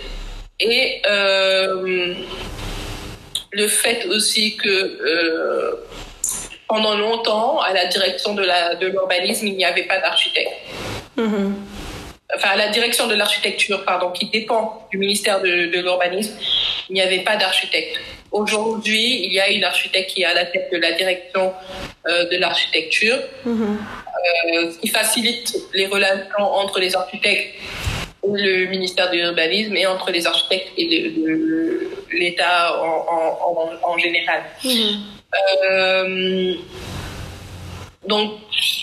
Et 0.59 1.01
euh, 1.09 2.13
le 3.51 3.67
fait 3.67 4.05
aussi 4.07 4.55
que 4.57 4.69
euh, 4.69 5.75
pendant 6.67 6.95
longtemps, 6.95 7.59
à 7.59 7.73
la 7.73 7.87
direction 7.87 8.33
de 8.33 8.43
l'urbanisme, 8.85 9.47
il 9.47 9.57
n'y 9.57 9.65
avait 9.65 9.83
pas 9.83 9.99
d'architecte. 9.99 10.53
Mm-hmm. 11.17 11.53
Enfin, 12.35 12.49
à 12.49 12.55
la 12.55 12.69
direction 12.69 13.07
de 13.07 13.15
l'architecture, 13.15 13.83
pardon, 13.83 14.11
qui 14.11 14.29
dépend 14.29 14.87
du 14.89 14.97
ministère 14.97 15.41
de, 15.41 15.49
l'urbanisme, 15.49 16.37
il 16.89 16.93
n'y 16.93 17.01
avait 17.01 17.19
pas 17.19 17.35
d'architecte. 17.35 17.99
Aujourd'hui, 18.31 19.25
il 19.25 19.33
y 19.33 19.41
a 19.41 19.49
une 19.49 19.65
architecte 19.65 20.11
qui 20.11 20.21
est 20.21 20.25
à 20.25 20.33
la 20.33 20.45
tête 20.45 20.69
de 20.71 20.77
la 20.77 20.93
direction 20.93 21.53
euh, 22.07 22.29
de 22.29 22.37
l'architecture, 22.37 23.17
mm-hmm. 23.45 24.79
qui 24.79 24.87
facilite 24.87 25.57
les 25.73 25.87
relations 25.87 26.39
entre 26.39 26.79
les 26.79 26.95
architectes 26.95 27.55
le 28.23 28.65
ministère 28.67 29.10
de 29.10 29.17
l'urbanisme 29.17 29.75
et 29.75 29.86
entre 29.86 30.12
les 30.12 30.25
architectes 30.27 30.71
et 30.77 31.13
l'État 32.12 32.79
en, 33.84 33.97
général. 33.97 34.43
Euh, 35.71 36.55
donc 38.07 38.34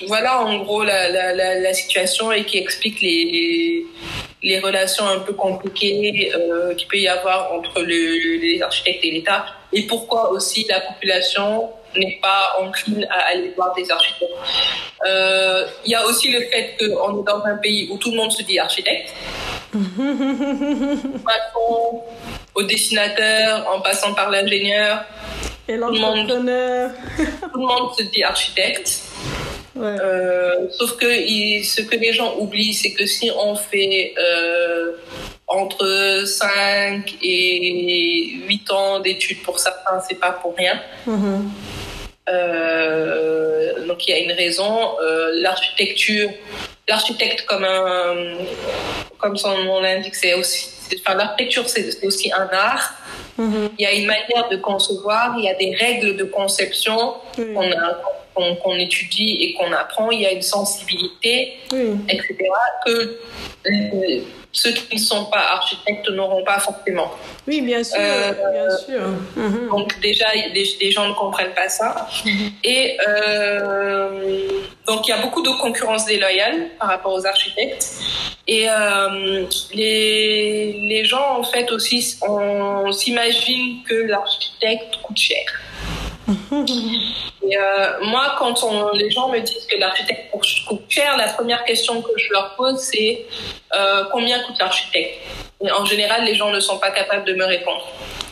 voilà 0.06 0.40
en 0.40 0.58
gros 0.58 0.84
la, 0.84 1.74
situation 1.74 2.32
et 2.32 2.44
qui 2.44 2.58
explique 2.58 3.00
les, 3.00 3.84
les, 4.42 4.60
relations 4.60 5.06
un 5.06 5.20
peu 5.20 5.34
compliquées 5.34 6.32
euh, 6.34 6.74
qu'il 6.74 6.88
peut 6.88 6.98
y 6.98 7.08
avoir 7.08 7.52
entre 7.52 7.82
les 7.82 8.60
architectes 8.62 9.04
et 9.04 9.10
l'État 9.10 9.44
et 9.72 9.82
pourquoi 9.82 10.30
aussi 10.30 10.66
la 10.68 10.80
population 10.80 11.70
n'est 11.96 12.18
pas 12.22 12.56
encline 12.60 13.06
à 13.10 13.28
aller 13.28 13.52
voir 13.56 13.74
des 13.74 13.90
architectes. 13.90 14.32
Euh, 15.06 15.66
il 15.84 15.92
y 15.92 15.94
a 15.94 16.04
aussi 16.06 16.30
le 16.30 16.40
fait 16.40 16.76
qu'on 16.78 17.20
est 17.20 17.24
dans 17.24 17.44
un 17.44 17.56
pays 17.56 17.88
où 17.90 17.96
tout 17.96 18.10
le 18.10 18.16
monde 18.16 18.32
se 18.32 18.42
dit 18.42 18.58
architecte. 18.58 19.14
Passons 21.24 22.02
au 22.54 22.62
dessinateur, 22.62 23.66
en 23.72 23.80
passant 23.80 24.14
par 24.14 24.30
l'ingénieur. 24.30 25.04
Et 25.68 25.76
l'entrepreneur. 25.76 26.90
Tout, 27.16 27.60
le 27.60 27.66
monde 27.66 27.94
se 27.96 28.02
dit 28.04 28.22
architecte. 28.22 29.02
Euh, 29.76 30.66
sauf 30.70 30.96
que 30.96 31.06
ce 31.06 31.82
que 31.82 31.96
les 31.96 32.12
gens 32.12 32.34
oublient, 32.38 32.74
c'est 32.74 32.92
que 32.92 33.06
si 33.06 33.30
on 33.30 33.54
fait 33.54 34.14
euh, 34.18 34.92
entre 35.48 36.24
5 36.26 37.18
et 37.22 38.32
8 38.46 38.70
ans 38.70 39.00
d'études 39.00 39.42
pour 39.42 39.58
certains, 39.58 40.00
c'est 40.06 40.20
pas 40.20 40.32
pour 40.32 40.54
rien. 40.54 40.78
Mm-hmm. 41.06 41.40
Euh, 42.28 43.86
donc 43.86 44.06
il 44.06 44.10
y 44.10 44.14
a 44.14 44.18
une 44.18 44.32
raison. 44.32 44.96
Euh, 45.02 45.30
l'architecture, 45.40 46.30
l'architecte 46.86 47.46
comme 47.46 47.64
un, 47.64 48.14
comme 49.18 49.36
son 49.38 49.56
nom 49.64 49.80
l'indique, 49.80 50.14
c'est 50.14 50.34
aussi, 50.34 50.68
enfin 51.00 51.16
l'architecture 51.16 51.68
c'est 51.68 52.04
aussi 52.04 52.30
un 52.30 52.48
art. 52.52 52.92
Mm-hmm. 53.38 53.70
Il 53.78 53.82
y 53.82 53.86
a 53.86 53.92
une 53.92 54.06
manière 54.06 54.48
de 54.50 54.56
concevoir, 54.56 55.34
il 55.38 55.44
y 55.44 55.48
a 55.48 55.54
des 55.54 55.74
règles 55.74 56.16
de 56.16 56.24
conception 56.24 57.14
qu'on 58.62 58.74
étudie 58.78 59.38
et 59.40 59.54
qu'on 59.54 59.72
apprend. 59.72 60.10
Il 60.10 60.20
y 60.20 60.26
a 60.26 60.32
une 60.32 60.42
sensibilité, 60.42 61.58
etc. 62.08 62.36
Que 62.86 63.18
euh, 63.66 64.20
ceux 64.52 64.72
qui 64.72 64.96
ne 64.96 65.00
sont 65.00 65.26
pas 65.26 65.52
architectes 65.52 66.08
n'auront 66.10 66.42
pas 66.42 66.58
forcément. 66.58 67.12
Oui, 67.46 67.60
bien 67.60 67.84
sûr, 67.84 67.98
euh, 68.00 68.32
bien 68.52 68.76
sûr. 68.76 69.00
Mhm. 69.36 69.68
Donc 69.68 70.00
déjà, 70.00 70.26
les, 70.34 70.90
gens 70.90 71.08
ne 71.08 71.14
comprennent 71.14 71.54
pas 71.54 71.68
ça. 71.68 72.08
Mhm. 72.24 72.50
Et 72.64 72.96
euh, 73.06 74.48
donc 74.86 75.06
il 75.06 75.10
y 75.10 75.14
a 75.14 75.20
beaucoup 75.20 75.42
de 75.42 75.50
concurrence 75.60 76.06
déloyale 76.06 76.70
par 76.78 76.88
rapport 76.88 77.12
aux 77.12 77.26
architectes. 77.26 78.00
Et 78.46 78.68
euh, 78.68 79.44
les, 79.74 80.80
les 80.88 81.04
gens, 81.04 81.38
en 81.38 81.44
fait, 81.44 81.70
aussi, 81.70 82.18
on 82.26 82.90
s'imagine 82.90 83.82
que 83.86 83.94
l'architecte 83.94 84.96
coûte 85.02 85.18
cher. 85.18 85.44
Et 87.50 87.56
euh, 87.56 88.04
moi, 88.04 88.34
quand 88.38 88.62
on, 88.62 88.92
les 88.92 89.10
gens 89.10 89.28
me 89.28 89.38
disent 89.40 89.66
que 89.66 89.78
l'architecte 89.78 90.30
coûte 90.30 90.82
cher, 90.88 91.16
la 91.16 91.28
première 91.28 91.64
question 91.64 92.02
que 92.02 92.10
je 92.16 92.30
leur 92.32 92.54
pose, 92.56 92.78
c'est 92.78 93.24
euh, 93.74 94.04
combien 94.12 94.38
coûte 94.40 94.58
l'architecte? 94.58 95.14
En 95.72 95.84
général, 95.84 96.24
les 96.24 96.34
gens 96.34 96.50
ne 96.50 96.60
sont 96.60 96.78
pas 96.78 96.90
capables 96.90 97.24
de 97.24 97.34
me 97.34 97.44
répondre. 97.44 97.86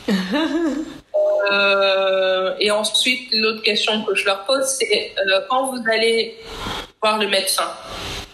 Euh, 1.50 2.54
et 2.60 2.70
ensuite, 2.70 3.28
l'autre 3.32 3.62
question 3.62 4.04
que 4.04 4.14
je 4.14 4.24
leur 4.26 4.44
pose, 4.44 4.64
c'est 4.64 5.14
quand 5.48 5.70
vous 5.70 5.82
allez 5.90 6.36
voir 7.00 7.18
le 7.18 7.28
médecin, 7.28 7.70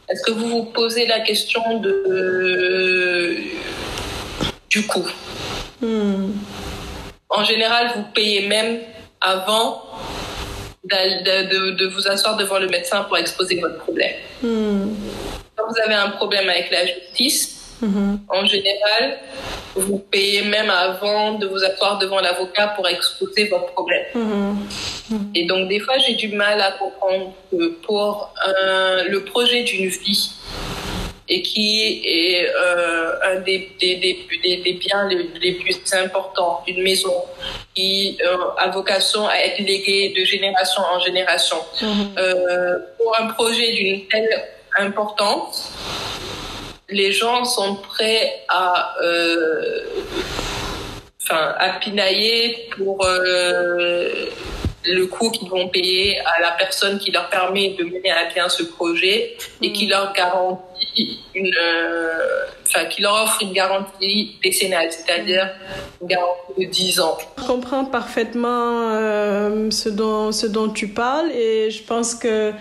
est-ce 0.09 0.23
que 0.23 0.33
vous 0.33 0.49
vous 0.49 0.65
posez 0.65 1.07
la 1.07 1.21
question 1.21 1.79
de, 1.79 3.37
du 4.69 4.87
coût? 4.87 5.09
Hmm. 5.81 6.33
En 7.29 7.45
général, 7.45 7.93
vous 7.95 8.05
payez 8.15 8.47
même 8.49 8.81
avant 9.23 9.83
de, 10.85 11.77
de, 11.77 11.87
vous 11.87 12.09
asseoir 12.09 12.37
devant 12.37 12.59
le 12.59 12.69
médecin 12.69 13.03
pour 13.05 13.17
exposer 13.17 13.61
votre 13.61 13.79
problème. 13.79 14.13
Hmm. 14.43 14.95
Quand 15.57 15.65
vous 15.69 15.81
avez 15.85 15.95
un 15.95 16.11
problème 16.11 16.49
avec 16.49 16.71
la 16.71 16.87
justice, 16.87 17.77
hmm. 17.81 18.17
en 18.29 18.45
général, 18.45 19.19
vous 19.77 19.99
payez 19.99 20.43
même 20.43 20.71
avant 20.71 21.35
de 21.35 21.47
vous 21.47 21.63
asseoir 21.65 21.99
devant 21.99 22.21
l'avocat 22.21 22.69
pour 22.69 22.89
exposer 22.89 23.49
votre 23.49 23.67
problème. 23.73 24.05
Hmm. 24.15 24.57
Et 25.35 25.47
donc, 25.47 25.69
des 25.69 25.79
fois, 25.79 25.99
j'ai 25.99 26.15
du 26.15 26.29
mal 26.29 26.61
à 26.61 26.73
comprendre 26.73 27.33
que 27.51 27.69
pour 27.87 28.35
le 28.75 29.19
projet 29.21 29.63
d'une 29.63 29.89
vie, 29.89 30.33
et 31.29 31.43
qui 31.43 32.03
est 32.05 32.49
euh, 32.49 33.15
un 33.25 33.41
des, 33.41 33.71
des, 33.81 33.97
des, 33.97 34.57
des, 34.57 34.73
biens 34.75 35.09
les, 35.09 35.53
plus 35.53 35.77
importants 35.93 36.63
d'une 36.67 36.83
maison, 36.83 37.15
qui 37.75 38.19
euh, 38.25 38.37
a 38.59 38.69
vocation 38.69 39.27
à 39.29 39.37
être 39.37 39.59
légué 39.59 40.15
de 40.17 40.25
génération 40.25 40.83
en 40.83 40.99
génération. 41.01 41.59
Mhm. 41.81 42.15
Euh, 42.19 42.79
pour 42.99 43.17
un 43.19 43.27
projet 43.29 43.73
d'une 43.73 44.07
telle 44.09 44.29
importance, 44.79 45.73
les 46.89 47.13
gens 47.13 47.45
sont 47.45 47.77
prêts 47.77 48.45
à, 48.49 48.95
à 51.31 51.79
pinailler 51.81 52.69
pour 52.77 53.07
le 54.85 55.07
coût 55.07 55.31
qu'ils 55.31 55.49
vont 55.49 55.69
payer 55.69 56.19
à 56.21 56.41
la 56.41 56.53
personne 56.53 56.99
qui 56.99 57.11
leur 57.11 57.29
permet 57.29 57.71
de 57.79 57.85
mener 57.85 58.11
à 58.11 58.33
bien 58.33 58.49
ce 58.49 58.63
projet 58.63 59.37
et 59.61 59.73
qui 59.73 59.87
mm. 59.87 59.91
leur 59.91 60.13
garantit 60.13 61.21
une, 61.35 61.51
euh, 61.61 62.45
enfin, 62.75 62.87
qui 62.87 63.03
leur 63.03 63.15
offre 63.15 63.39
une 63.43 63.53
garantie 63.53 64.37
décennale, 64.43 64.89
c'est-à-dire 64.91 65.51
une 66.01 66.09
garantie 66.09 66.43
de 66.59 66.65
10 66.65 67.01
ans. 67.01 67.19
Je 67.39 67.45
comprends 67.45 67.85
parfaitement 67.85 68.91
euh, 68.93 69.71
ce, 69.71 69.89
dont, 69.89 70.33
ce 70.33 70.47
dont 70.47 70.69
tu 70.69 70.89
parles 70.89 71.31
et 71.33 71.71
je 71.71 71.83
pense 71.83 72.15
que 72.15 72.53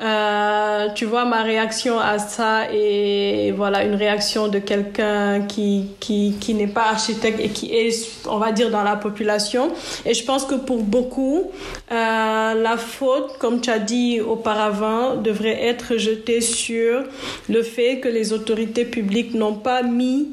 euh, 0.00 0.88
tu 0.94 1.04
vois 1.04 1.24
ma 1.24 1.42
réaction 1.42 1.98
à 1.98 2.18
ça 2.18 2.72
et 2.72 3.52
voilà 3.56 3.82
une 3.84 3.96
réaction 3.96 4.48
de 4.48 4.58
quelqu'un 4.58 5.42
qui, 5.42 5.88
qui, 5.98 6.36
qui 6.40 6.54
n'est 6.54 6.68
pas 6.68 6.88
architecte 6.90 7.40
et 7.40 7.48
qui 7.48 7.72
est, 7.74 8.26
on 8.28 8.38
va 8.38 8.52
dire, 8.52 8.70
dans 8.70 8.82
la 8.82 8.96
population. 8.96 9.72
Et 10.04 10.14
je 10.14 10.24
pense 10.24 10.44
que 10.44 10.54
pour 10.54 10.82
beaucoup, 10.82 11.50
euh, 11.90 12.54
la 12.54 12.76
faute, 12.76 13.38
comme 13.38 13.60
tu 13.60 13.70
as 13.70 13.78
dit 13.78 14.20
auparavant, 14.20 15.16
devrait 15.16 15.64
être 15.64 15.96
jetée 15.96 16.40
sur 16.40 17.02
le 17.48 17.62
fait 17.62 18.00
que 18.00 18.08
les 18.08 18.32
autorités 18.32 18.84
publiques 18.84 19.27
n'ont 19.34 19.54
pas 19.56 19.82
mis 19.82 20.28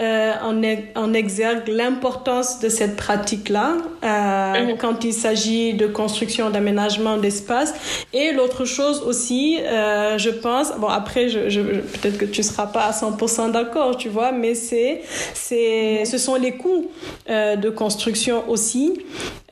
euh, 0.00 0.32
en, 0.42 0.62
en, 1.00 1.12
exergue 1.12 1.68
l'importance 1.68 2.60
de 2.60 2.70
cette 2.70 2.96
pratique-là 2.96 3.76
euh, 4.02 4.64
mhm. 4.64 4.78
quand 4.78 5.04
il 5.04 5.12
s'agit 5.12 5.74
de 5.74 5.86
construction, 5.86 6.48
d'aménagement 6.48 7.18
d'espace. 7.18 7.74
Et 8.14 8.32
l'autre 8.32 8.64
chose 8.64 9.02
aussi, 9.06 9.58
euh, 9.60 10.16
je 10.16 10.30
pense, 10.30 10.72
bon 10.78 10.88
après, 10.88 11.28
je, 11.28 11.50
je 11.50 11.60
peut-être 11.60 12.16
que 12.16 12.24
tu 12.24 12.42
seras 12.42 12.66
pas 12.66 12.86
à 12.86 12.92
100% 12.92 13.52
d'accord, 13.52 13.96
tu 13.98 14.08
vois, 14.08 14.32
mais 14.32 14.54
c'est, 14.54 15.02
c'est, 15.34 16.06
ce 16.06 16.16
sont 16.16 16.36
les 16.36 16.52
coûts 16.52 16.90
euh, 17.28 17.56
de 17.56 17.68
construction 17.68 18.48
aussi 18.48 18.98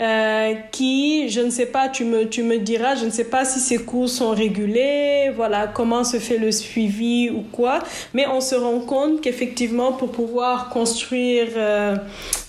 euh, 0.00 0.54
qui, 0.72 1.28
je 1.28 1.42
ne 1.42 1.50
sais 1.50 1.66
pas, 1.66 1.90
tu 1.90 2.04
me, 2.06 2.26
tu 2.26 2.42
me 2.42 2.58
diras, 2.58 2.94
je 2.94 3.04
ne 3.04 3.10
sais 3.10 3.24
pas 3.24 3.44
si 3.44 3.60
ces 3.60 3.78
coûts 3.84 4.08
sont 4.08 4.30
régulés, 4.30 5.30
voilà, 5.36 5.66
comment 5.66 6.02
se 6.02 6.16
fait 6.16 6.38
le 6.38 6.50
suivi 6.50 7.28
ou 7.28 7.42
quoi, 7.52 7.80
mais 8.14 8.26
on 8.26 8.40
se 8.40 8.54
rend 8.54 8.80
compte 8.80 9.20
qu'effectivement, 9.20 9.92
pour 9.92 10.10
pouvoir 10.10 10.39
construire 10.70 11.56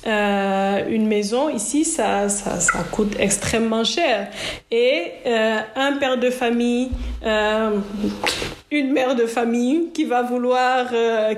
euh, 0.08 0.84
une 0.90 1.08
maison, 1.08 1.50
ici, 1.50 1.86
ça, 1.86 2.28
ça, 2.28 2.60
ça, 2.60 2.80
coûte 2.92 3.16
extrêmement 3.20 3.84
cher. 3.84 4.30
Et 4.72 5.04
euh, 5.28 5.60
un 5.76 5.94
père 5.98 6.18
de 6.18 6.32
famille, 6.32 6.90
euh, 7.24 7.78
une 8.72 8.92
mère 8.92 9.16
de 9.16 9.28
famille 9.28 9.90
qui 9.94 10.06
va 10.06 10.24
vouloir, 10.24 10.88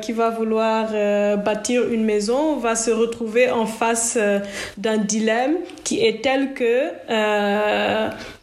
qui 0.02 0.12
va 0.12 0.30
vouloir 0.30 0.89
bâtir 1.38 1.91
une 1.91 2.06
maison 2.06 2.58
va 2.58 2.76
se 2.76 2.91
retrouver 2.91 3.49
en 3.49 3.65
face 3.65 4.19
d'un 4.78 4.97
dilemme 4.97 5.56
qui 5.84 6.06
est 6.06 6.21
tel 6.21 6.54
que 6.54 6.89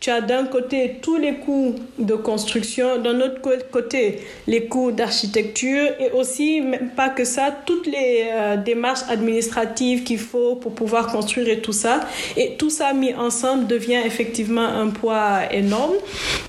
tu 0.00 0.10
as 0.10 0.20
d'un 0.20 0.44
côté 0.46 0.96
tous 1.00 1.18
les 1.18 1.34
coûts 1.34 1.76
de 2.00 2.14
construction, 2.14 2.98
d'un 3.00 3.20
autre 3.20 3.40
côté 3.70 4.22
les 4.48 4.66
coûts 4.66 4.90
d'architecture 4.90 5.90
et 6.00 6.10
aussi, 6.10 6.60
même 6.60 6.90
pas 6.90 7.10
que 7.10 7.22
ça, 7.22 7.54
toutes 7.64 7.86
les 7.86 8.28
démarches 8.64 9.08
administratives 9.08 10.02
qu'il 10.10 10.18
faut 10.18 10.56
pour 10.56 10.74
pouvoir 10.74 11.06
construire 11.06 11.48
et 11.48 11.60
tout 11.60 11.72
ça. 11.72 12.00
Et 12.36 12.56
tout 12.58 12.68
ça 12.68 12.92
mis 12.92 13.14
ensemble 13.14 13.68
devient 13.68 14.02
effectivement 14.04 14.66
un 14.66 14.88
poids 14.88 15.52
énorme 15.52 15.94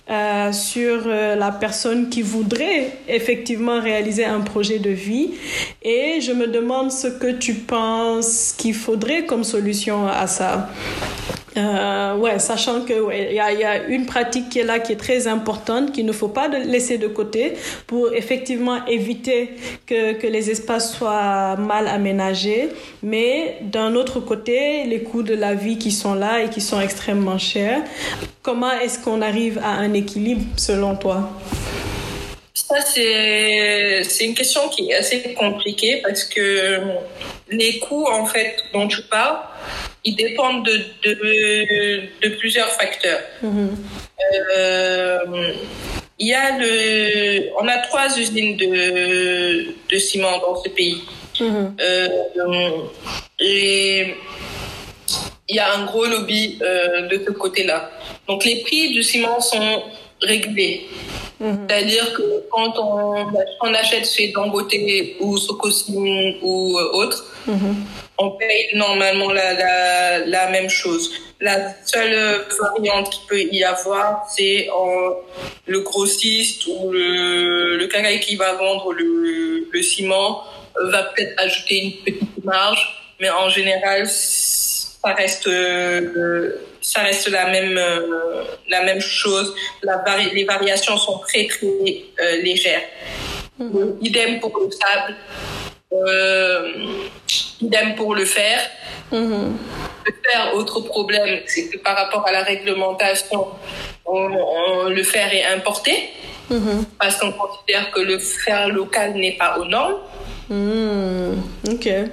euh, 0.09 0.51
sur 0.51 1.03
euh, 1.05 1.35
la 1.35 1.51
personne 1.51 2.09
qui 2.09 2.23
voudrait 2.23 2.89
effectivement 3.07 3.79
réaliser 3.79 4.25
un 4.25 4.41
projet 4.41 4.79
de 4.79 4.89
vie. 4.89 5.29
Et 5.83 6.21
je 6.21 6.31
me 6.31 6.47
demande 6.47 6.91
ce 6.91 7.05
que 7.05 7.33
tu 7.33 7.53
penses 7.53 8.55
qu'il 8.57 8.73
faudrait 8.73 9.27
comme 9.27 9.43
solution 9.43 10.07
à 10.07 10.25
ça. 10.25 10.67
Euh, 11.57 12.15
ouais, 12.15 12.39
sachant 12.39 12.81
que 12.81 12.93
il 12.93 13.35
y, 13.35 13.39
a, 13.39 13.51
y, 13.51 13.63
a, 13.63 13.85
une 13.87 14.05
pratique 14.05 14.47
qui 14.49 14.59
est 14.59 14.63
là 14.63 14.79
qui 14.79 14.93
est 14.93 14.97
très 14.97 15.27
importante 15.27 15.91
qu'il 15.91 16.05
ne 16.05 16.13
faut 16.13 16.29
pas 16.29 16.47
laisser 16.47 16.97
de 16.97 17.07
côté 17.07 17.53
pour 17.87 18.13
effectivement 18.13 18.85
éviter 18.85 19.49
que, 19.85 20.13
que 20.13 20.27
les 20.27 20.49
espaces 20.49 20.95
soient 20.95 21.57
mal 21.57 21.87
aménagés, 21.87 22.69
mais 23.03 23.57
d'un 23.63 23.95
autre 23.95 24.21
côté, 24.21 24.85
les 24.85 25.03
coûts 25.03 25.23
de 25.23 25.35
la 25.35 25.53
vie 25.53 25.77
qui 25.77 25.91
sont 25.91 26.13
là 26.13 26.41
et 26.41 26.49
qui 26.49 26.61
sont 26.61 26.79
extrêmement 26.79 27.37
chers. 27.37 27.81
Comment 28.41 28.71
est-ce 28.71 29.03
qu'on 29.03 29.21
arrive 29.21 29.59
à 29.61 29.71
un 29.71 29.93
équilibre 29.93 30.43
selon 30.55 30.95
toi? 30.95 31.31
Ça, 32.53 32.81
c'est, 32.81 34.03
c'est 34.03 34.25
une 34.25 34.35
question 34.35 34.67
qui 34.69 34.91
est 34.91 34.95
assez 34.95 35.33
compliquée 35.33 36.01
parce 36.03 36.23
que 36.23 36.81
les 37.49 37.79
coûts, 37.79 38.07
en 38.07 38.25
fait, 38.25 38.57
dont 38.73 38.87
tu 38.87 39.01
parles, 39.03 39.39
ils 40.03 40.15
dépendent 40.15 40.65
de, 40.65 40.77
de, 41.03 42.01
de 42.21 42.29
plusieurs 42.35 42.71
facteurs. 42.71 43.21
Mm-hmm. 43.43 43.69
Euh, 44.55 45.53
il 46.19 46.27
y 46.27 46.33
a 46.33 46.57
le, 46.57 47.49
on 47.59 47.67
a 47.67 47.77
trois 47.79 48.17
usines 48.17 48.55
de, 48.57 49.73
de 49.89 49.97
ciment 49.97 50.37
dans 50.39 50.61
ce 50.61 50.69
pays. 50.69 51.01
Euh, 51.41 52.07
et 53.39 54.13
il 55.49 55.55
y 55.55 55.59
a 55.59 55.73
un 55.73 55.85
gros 55.85 56.05
lobby 56.05 56.59
euh, 56.61 57.07
de 57.07 57.23
ce 57.25 57.31
côté-là. 57.31 57.89
Donc 58.27 58.45
les 58.45 58.57
prix 58.61 58.93
du 58.93 59.01
ciment 59.01 59.39
sont 59.41 59.83
régulés. 60.21 60.87
Mm-hmm. 61.41 61.55
C'est-à-dire 61.67 62.13
que 62.13 62.43
quand 62.51 62.73
on, 62.77 63.25
on 63.61 63.73
achète 63.73 64.07
chez 64.07 64.27
Dangote 64.29 64.73
ou 65.19 65.37
Socosim 65.37 66.35
ou 66.41 66.77
autre, 66.93 67.25
on 68.17 68.31
paye 68.31 68.69
normalement 68.75 69.31
la, 69.31 69.53
la, 69.53 70.25
la, 70.25 70.49
même 70.49 70.69
chose. 70.69 71.11
La 71.39 71.73
seule 71.83 72.45
variante 72.61 73.09
qu'il 73.09 73.27
peut 73.27 73.55
y 73.55 73.63
avoir, 73.63 74.27
c'est 74.29 74.67
le 75.65 75.79
grossiste 75.79 76.67
ou 76.67 76.91
le, 76.91 77.77
le 77.77 78.17
qui 78.19 78.35
va 78.35 78.53
vendre 78.53 78.93
le, 78.93 79.67
le 79.71 79.81
ciment 79.81 80.43
va 80.91 81.03
peut-être 81.03 81.33
ajouter 81.41 81.77
une 81.83 81.91
petite 82.03 82.43
marge, 82.43 83.13
mais 83.19 83.29
en 83.29 83.49
général, 83.49 84.07
ça 85.03 85.13
reste, 85.13 85.49
ça 86.81 87.01
reste 87.01 87.29
la 87.29 87.47
même, 87.47 87.79
la 88.69 88.83
même 88.83 89.01
chose. 89.01 89.53
La 89.83 90.03
les 90.33 90.43
variations 90.43 90.97
sont 90.97 91.19
très, 91.19 91.47
très 91.47 91.67
euh, 91.67 92.41
légères. 92.41 92.83
Idem 94.01 94.39
pour 94.39 94.57
le 94.59 94.71
sable. 94.71 95.15
Euh, 95.93 96.73
idem 97.61 97.95
pour 97.95 98.15
le 98.15 98.25
fer. 98.25 98.59
Mm-hmm. 99.11 99.51
Le 100.05 100.13
fer, 100.25 100.55
autre 100.55 100.81
problème, 100.81 101.41
c'est 101.45 101.67
que 101.69 101.77
par 101.77 101.95
rapport 101.95 102.25
à 102.25 102.31
la 102.31 102.43
réglementation, 102.43 103.47
le 104.07 105.03
fer 105.03 105.33
est 105.33 105.45
importé 105.45 106.09
mm-hmm. 106.49 106.85
parce 106.99 107.17
qu'on 107.17 107.33
considère 107.33 107.91
que 107.91 107.99
le 107.99 108.17
fer 108.17 108.69
local 108.69 109.13
n'est 109.13 109.37
pas 109.37 109.57
aux 109.59 109.65
normes. 109.65 109.97
Mm, 110.51 111.41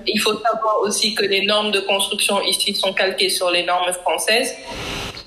Il 0.06 0.20
faut 0.20 0.38
savoir 0.38 0.80
aussi 0.82 1.12
que 1.14 1.24
les 1.24 1.44
normes 1.44 1.72
de 1.72 1.80
construction 1.80 2.40
ici 2.42 2.72
sont 2.72 2.92
calquées 2.92 3.30
sur 3.30 3.50
les 3.50 3.64
normes 3.64 3.92
françaises. 3.92 4.54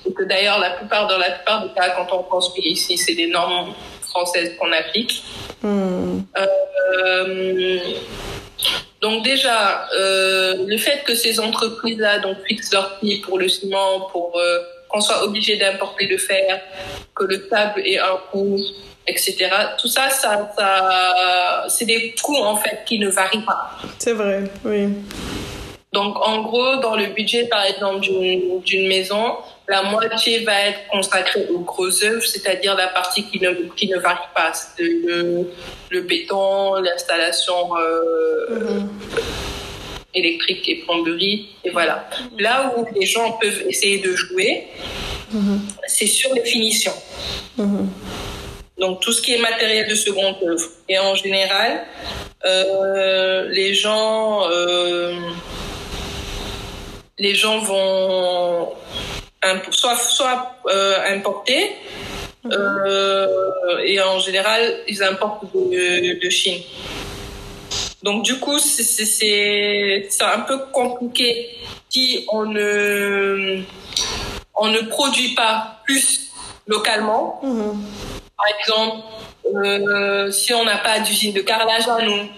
Et 0.06 0.12
que 0.12 0.24
d'ailleurs, 0.24 0.58
la 0.58 0.70
plupart, 0.70 1.06
dans 1.06 1.18
la 1.18 1.30
plupart 1.30 1.62
des 1.62 1.74
cas, 1.74 1.90
quand 1.90 2.16
on 2.16 2.22
construit 2.22 2.66
ici, 2.66 2.96
c'est 2.96 3.14
des 3.14 3.26
normes 3.28 3.74
françaises 4.00 4.56
qu'on 4.58 4.72
applique. 4.72 5.22
Mm. 5.62 6.20
Euh, 6.38 7.78
donc 9.02 9.24
déjà, 9.24 9.88
euh, 9.94 10.64
le 10.66 10.78
fait 10.78 11.02
que 11.04 11.14
ces 11.14 11.38
entreprises-là 11.38 12.20
donc 12.20 12.36
fixent 12.46 12.72
leur 12.72 12.96
prix 12.98 13.18
pour 13.18 13.38
le 13.38 13.48
ciment, 13.48 14.08
pour 14.12 14.38
euh, 14.38 14.60
qu'on 14.88 15.00
soit 15.00 15.24
obligé 15.24 15.56
d'importer 15.56 16.06
le 16.06 16.18
fer, 16.18 16.60
que 17.14 17.24
le 17.24 17.46
sable 17.50 17.80
ait 17.84 17.98
un 17.98 18.16
coût, 18.30 18.58
etc. 19.06 19.50
Tout 19.78 19.88
ça, 19.88 20.10
ça, 20.10 20.52
ça 20.56 21.64
c'est 21.68 21.84
des 21.84 22.14
coûts 22.22 22.36
en 22.36 22.56
fait 22.56 22.82
qui 22.86 22.98
ne 22.98 23.08
varient 23.08 23.44
pas. 23.44 23.78
C'est 23.98 24.12
vrai, 24.12 24.44
oui. 24.64 24.88
Donc 25.92 26.16
en 26.26 26.42
gros, 26.42 26.76
dans 26.76 26.96
le 26.96 27.06
budget 27.06 27.44
par 27.48 27.64
exemple 27.66 28.00
d'une 28.64 28.88
maison, 28.88 29.36
la 29.68 29.82
moitié 29.82 30.40
va 30.40 30.68
être 30.68 30.88
consacrée 30.90 31.46
aux 31.50 31.60
gros 31.60 32.04
œuvres, 32.04 32.24
c'est-à-dire 32.24 32.74
la 32.76 32.88
partie 32.88 33.24
qui 33.24 33.38
ne, 33.40 33.50
qui 33.76 33.88
ne 33.88 33.98
varie 33.98 34.18
pas, 34.34 34.52
le, 34.78 35.50
le 35.90 36.00
béton, 36.02 36.76
l'installation 36.76 37.76
euh, 37.76 38.48
mm-hmm. 38.50 38.86
électrique 40.14 40.68
et 40.68 40.76
plomberie, 40.76 41.50
et 41.64 41.70
voilà. 41.70 42.08
Là 42.38 42.74
où 42.76 42.86
les 42.98 43.06
gens 43.06 43.32
peuvent 43.32 43.62
essayer 43.68 43.98
de 43.98 44.14
jouer, 44.14 44.68
mm-hmm. 45.34 45.58
c'est 45.86 46.06
sur 46.06 46.32
les 46.34 46.44
finitions. 46.44 46.94
Mm-hmm. 47.58 47.86
Donc 48.78 49.00
tout 49.00 49.12
ce 49.12 49.20
qui 49.20 49.34
est 49.34 49.38
matériel 49.38 49.88
de 49.88 49.94
seconde 49.94 50.36
œuvre. 50.42 50.68
Et 50.88 50.98
en 50.98 51.14
général, 51.14 51.84
euh, 52.44 53.48
les 53.48 53.74
gens, 53.74 54.48
euh, 54.50 55.14
les 57.18 57.34
gens 57.34 57.58
vont 57.58 58.72
soit, 59.70 59.96
soit 59.96 60.56
euh, 60.68 61.14
importés, 61.14 61.76
mhm. 62.44 62.52
et 63.84 64.00
en 64.00 64.18
général, 64.18 64.80
ils 64.88 65.02
importent 65.02 65.52
de, 65.54 66.18
de 66.20 66.30
Chine. 66.30 66.62
Donc 68.02 68.24
du 68.24 68.40
coup, 68.40 68.58
c'est 68.58 70.22
un 70.22 70.40
peu 70.40 70.58
compliqué 70.72 71.50
si 71.88 72.26
on 72.32 72.46
ne, 72.46 73.62
on 74.56 74.68
ne 74.68 74.80
produit 74.80 75.34
pas 75.34 75.80
plus 75.84 76.32
localement. 76.66 77.40
Mhm. 77.42 78.11
Par 78.36 78.46
exemple, 78.58 79.04
euh, 79.54 80.30
si 80.30 80.54
on 80.54 80.64
n'a 80.64 80.78
pas 80.78 81.00
d'usine 81.00 81.32
de 81.32 81.40
carrelage 81.40 81.88
à 81.88 82.02
nous, 82.02 82.28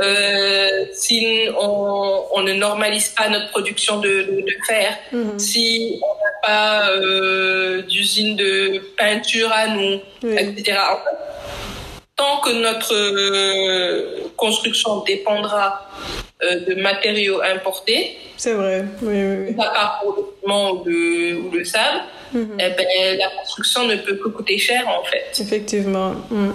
euh, 0.00 0.84
si 0.92 1.48
on, 1.58 2.24
on, 2.32 2.42
ne 2.42 2.52
normalise 2.54 3.10
pas 3.10 3.28
notre 3.28 3.50
production 3.50 4.00
de, 4.00 4.08
de, 4.08 4.40
de 4.40 4.56
fer, 4.66 4.96
mhm. 5.12 5.38
si 5.38 6.00
on 6.02 6.14
n'a 6.14 6.32
pas 6.42 6.90
euh, 6.90 7.82
d'usine 7.82 8.36
de 8.36 8.80
peinture 8.96 9.52
à 9.52 9.68
nous, 9.68 10.00
etc. 10.22 10.78
Tant 12.16 12.40
que 12.40 12.50
notre 12.50 14.30
construction 14.36 15.00
dépendra 15.00 15.88
de 16.40 16.74
matériaux 16.80 17.40
importés, 17.42 18.16
c'est 18.36 18.52
vrai, 18.52 18.84
oui, 19.02 19.14
oui, 19.14 19.36
oui. 19.48 19.54
Pas 19.54 19.70
part 19.70 20.00
pour 20.02 20.16
le 20.16 20.22
ciment 20.40 20.70
ou 20.72 20.84
le, 20.84 21.36
ou 21.36 21.50
le 21.50 21.64
sable, 21.64 22.02
mhm. 22.34 22.56
eh 22.58 22.70
ben, 22.70 23.18
la 23.18 23.28
construction 23.40 23.86
ne 23.86 23.96
peut 23.96 24.16
que 24.16 24.28
coûter 24.28 24.58
cher 24.58 24.86
en 24.88 25.04
fait. 25.04 25.40
Effectivement. 25.40 26.12
Mm. 26.30 26.52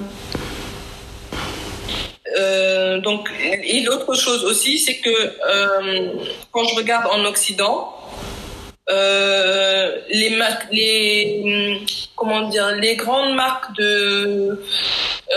Euh, 2.38 2.99
donc, 2.99 3.30
et 3.63 3.82
l'autre 3.82 4.13
chose 4.13 4.43
aussi, 4.45 4.77
c'est 4.77 4.97
que 4.97 5.09
euh, 5.09 6.13
quand 6.51 6.63
je 6.65 6.75
regarde 6.75 7.07
en 7.07 7.25
Occident, 7.25 7.95
euh, 8.89 9.97
les 10.09 10.32
marques, 10.32 10.67
les 10.71 11.80
comment 12.15 12.49
dire, 12.49 12.75
les 12.75 12.95
grandes 12.95 13.36
marques 13.36 13.75
de 13.77 14.63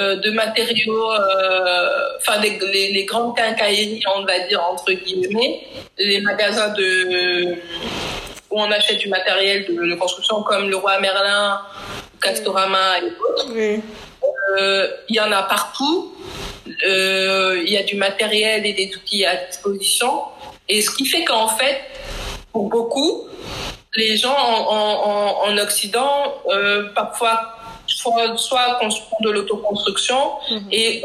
euh, 0.00 0.16
de 0.16 0.30
matériaux, 0.30 1.10
enfin 2.18 2.40
les, 2.40 2.58
les, 2.72 2.92
les, 2.92 3.04
grandes 3.04 3.36
quincailleries, 3.36 4.02
on 4.16 4.24
va 4.24 4.38
dire 4.48 4.62
entre 4.62 4.92
guillemets, 4.92 5.60
les 5.98 6.20
magasins 6.22 6.70
de 6.70 7.56
où 8.52 8.60
on 8.60 8.70
achète 8.70 8.98
du 8.98 9.08
matériel 9.08 9.64
de, 9.66 9.72
de 9.72 9.94
construction 9.94 10.42
comme 10.42 10.68
le 10.68 10.76
Roi 10.76 11.00
Merlin, 11.00 11.60
Castorama 12.20 12.98
et 12.98 13.06
autres. 13.06 13.46
Oui. 13.52 13.80
Euh, 14.58 14.88
il 15.08 15.16
y 15.16 15.20
en 15.20 15.32
a 15.32 15.42
partout. 15.42 16.14
Euh, 16.86 17.62
il 17.64 17.72
y 17.72 17.76
a 17.76 17.82
du 17.82 17.96
matériel 17.96 18.66
et 18.66 18.72
des 18.74 18.94
outils 18.94 19.24
à 19.24 19.36
disposition. 19.46 20.22
Et 20.68 20.82
ce 20.82 20.90
qui 20.90 21.06
fait 21.06 21.24
qu'en 21.24 21.48
fait, 21.48 21.80
pour 22.52 22.68
beaucoup, 22.68 23.26
les 23.96 24.16
gens 24.16 24.36
en, 24.36 25.48
en, 25.48 25.50
en 25.50 25.58
Occident, 25.58 26.34
euh, 26.48 26.88
parfois, 26.94 27.56
soit, 27.86 28.36
soit 28.36 28.78
de 29.20 29.30
l'autoconstruction 29.30 30.32
mhm. 30.50 30.68
et 30.70 31.02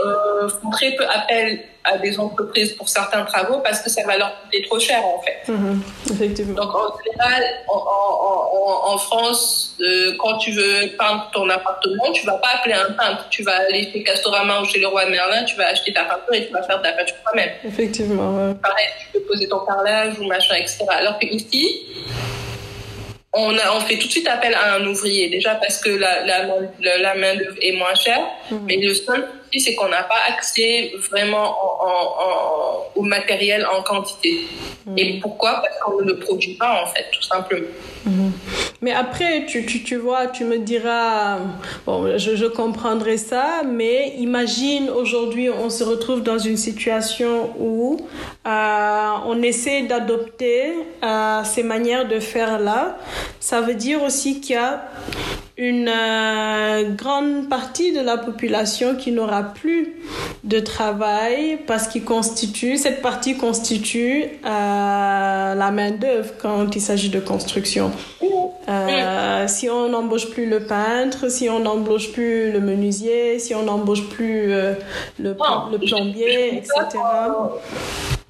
font 0.62 0.70
très 0.72 0.92
peu 0.96 1.06
appel 1.08 1.64
à 1.88 1.98
des 1.98 2.20
entreprises 2.20 2.74
pour 2.74 2.90
certains 2.90 3.24
travaux 3.24 3.60
parce 3.60 3.82
que 3.82 3.90
ça 3.90 4.04
va 4.06 4.18
leur 4.18 4.42
coûter 4.42 4.62
trop 4.64 4.80
cher 4.80 5.04
en 5.06 5.22
fait. 5.22 5.52
Mhm. 5.52 5.82
Effectivement. 6.12 6.54
Donc 6.56 6.76
en 6.76 6.98
général, 7.04 7.44
en, 7.68 7.78
en, 7.78 8.94
en 8.94 8.98
France, 8.98 9.76
euh, 9.80 10.14
quand 10.20 10.38
tu 10.38 10.52
veux 10.52 10.88
peindre 10.98 11.30
ton 11.34 11.50
appartement, 11.50 12.12
tu 12.14 12.26
vas 12.26 12.38
pas 12.38 12.50
appeler 12.60 12.74
un 12.76 12.92
peintre. 12.94 13.28
Tu 13.30 13.44
vas 13.44 13.58
aller 13.68 13.90
chez 13.92 14.04
Castorama 14.04 14.62
ou 14.62 14.66
chez 14.66 14.80
le 14.80 14.88
roi 14.88 15.06
Merlin, 15.06 15.44
tu 15.44 15.56
vas 15.56 15.68
acheter 15.68 15.94
ta 15.94 16.04
peinture 16.04 16.34
et 16.34 16.48
tu 16.48 16.54
vas 16.54 16.64
faire 16.64 16.80
de 16.80 16.84
la 16.84 16.94
peinture 16.94 17.16
toi-même. 17.24 17.52
Effectivement. 17.64 18.48
Ouais. 18.48 18.54
Pareil, 18.56 18.88
tu 19.00 19.08
peux 19.14 19.26
poser 19.26 19.48
ton 19.48 19.60
carrelage 19.60 20.20
ou 20.20 20.24
machin, 20.26 20.56
etc. 20.56 20.86
Alors 20.90 21.18
que 21.20 21.26
ici, 21.28 21.86
on, 23.38 23.58
a, 23.58 23.76
on 23.76 23.80
fait 23.82 23.98
tout 23.98 24.08
de 24.08 24.12
suite 24.12 24.28
appel 24.28 24.54
à 24.54 24.76
un 24.76 24.86
ouvrier, 24.86 25.30
déjà 25.30 25.56
parce 25.56 25.78
que 25.80 25.90
la, 25.90 26.26
la, 26.26 26.38
la 26.98 27.16
main-d'œuvre 27.16 27.58
est 27.62 27.74
moins 27.74 27.96
chère, 27.96 28.26
mmh. 28.52 28.56
mais 28.66 28.78
le 28.78 28.94
seul 28.94 29.28
souci, 29.46 29.60
c'est 29.66 29.76
qu'on 29.76 29.90
n'a 29.90 30.04
pas 30.04 30.22
accès 30.28 30.92
vraiment 31.10 31.48
en, 31.66 31.88
en, 31.88 32.04
en, 32.26 32.84
au 32.96 33.04
matériel 33.04 33.66
en 33.76 33.82
quantité. 33.84 34.42
Mmh. 34.86 34.98
Et 34.98 35.20
pourquoi? 35.22 35.62
Parce 35.64 35.78
qu'on 35.80 36.02
ne 36.02 36.08
le 36.08 36.20
produit 36.20 36.56
pas, 36.56 36.82
en 36.84 36.88
fait, 36.88 37.06
tout 37.12 37.22
simplement. 37.22 37.68
Mmh. 38.06 38.30
Mais 38.82 38.92
après, 38.92 39.46
tu, 39.48 39.66
tu, 39.66 39.84
tu, 39.84 39.96
vois, 39.96 40.28
tu 40.28 40.44
me 40.44 40.60
diras, 40.60 41.40
bon, 41.86 42.18
je, 42.18 42.36
je 42.36 42.46
comprendrai 42.46 43.18
ça, 43.18 43.64
mais 43.66 44.14
imagine 44.18 44.90
aujourd'hui, 44.90 45.50
on 45.50 45.70
se 45.70 45.84
retrouve 45.84 46.22
dans 46.22 46.38
une 46.38 46.58
situation 46.58 47.54
où 47.60 47.98
euh, 48.46 49.10
on 49.26 49.42
essaie 49.42 49.84
d'adopter 49.84 50.74
euh, 51.04 51.44
ces 51.44 51.64
manières 51.64 52.08
de 52.08 52.20
faire 52.20 52.60
là. 52.60 52.98
Ça 53.40 53.62
veut 53.62 53.76
dire 53.76 54.04
aussi 54.04 54.42
qu'il 54.42 54.56
y 54.56 54.60
a 54.60 54.84
une 55.58 55.90
euh, 55.90 56.92
grande 56.92 57.50
partie 57.50 57.92
de 57.92 58.00
la 58.00 58.18
population 58.18 58.96
qui 58.96 59.12
n'aura 59.12 59.42
plus 59.42 59.96
de 60.44 60.60
travail 60.60 61.58
parce 61.66 61.88
qu'il 61.88 62.04
constitue, 62.04 62.78
cette 62.78 63.02
partie 63.02 63.38
constitue 63.38 64.26
euh, 64.46 65.56
la 65.56 65.72
main-d'œuvre 65.72 66.34
quand 66.40 66.76
il 66.76 66.82
s'agit 66.82 67.10
de 67.10 67.20
construction. 67.20 67.92
Euh, 68.70 69.48
si 69.48 69.70
on 69.70 69.90
n'embauche 69.90 70.30
plus 70.30 70.48
le 70.48 70.60
peintre, 70.60 71.32
si 71.32 71.50
on 71.50 71.60
n'embauche 71.60 72.12
plus 72.12 72.52
le 72.52 72.60
menuisier, 72.60 73.40
si 73.40 73.56
on 73.56 73.64
n'embauche 73.64 74.08
plus 74.10 74.50
le, 74.50 74.76
le 75.20 75.34
plombier, 75.80 76.58
etc 76.58 77.00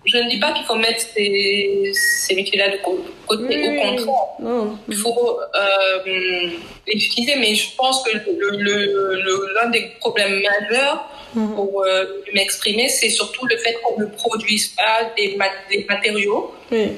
je 0.07 0.17
ne 0.17 0.29
dis 0.29 0.39
pas 0.39 0.51
qu'il 0.53 0.65
faut 0.65 0.75
mettre 0.75 1.01
ces, 1.01 1.91
ces 1.93 2.35
métiers-là 2.35 2.69
de 2.69 2.77
côté. 2.77 3.03
Oui, 3.29 3.67
au 3.67 3.81
contraire, 3.81 4.39
non. 4.39 4.77
il 4.87 4.95
faut 4.95 5.39
euh, 5.55 6.49
les 6.87 6.93
utiliser. 6.93 7.35
Mais 7.37 7.55
je 7.55 7.75
pense 7.75 8.03
que 8.03 8.11
l'un 8.15 8.57
le, 8.57 9.21
le, 9.21 9.71
des 9.71 9.91
problèmes 9.99 10.41
majeurs 10.41 11.09
mm-hmm. 11.35 11.55
pour 11.55 11.83
euh, 11.83 12.05
m'exprimer, 12.33 12.87
c'est 12.89 13.09
surtout 13.09 13.45
le 13.45 13.57
fait 13.57 13.77
qu'on 13.83 13.99
ne 13.99 14.05
produise 14.05 14.67
pas 14.69 15.11
des, 15.17 15.35
mat 15.35 15.51
des 15.69 15.85
matériaux. 15.89 16.53
Oui 16.71 16.89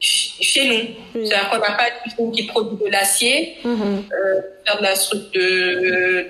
chez 0.00 0.64
nous. 0.68 0.82
Oui. 1.14 1.26
C'est-à-dire 1.26 1.48
qu'on 1.50 1.58
n'a 1.58 1.72
pas 1.82 1.88
d'usine 2.04 2.30
qui 2.32 2.42
produit 2.52 2.78
de 2.84 2.88
l'acier, 2.96 3.36
-hmm. 3.64 3.70
euh, 3.70 4.40
faire 4.64 4.76
de 4.80 4.84
la, 4.88 4.94
de, 5.36 5.46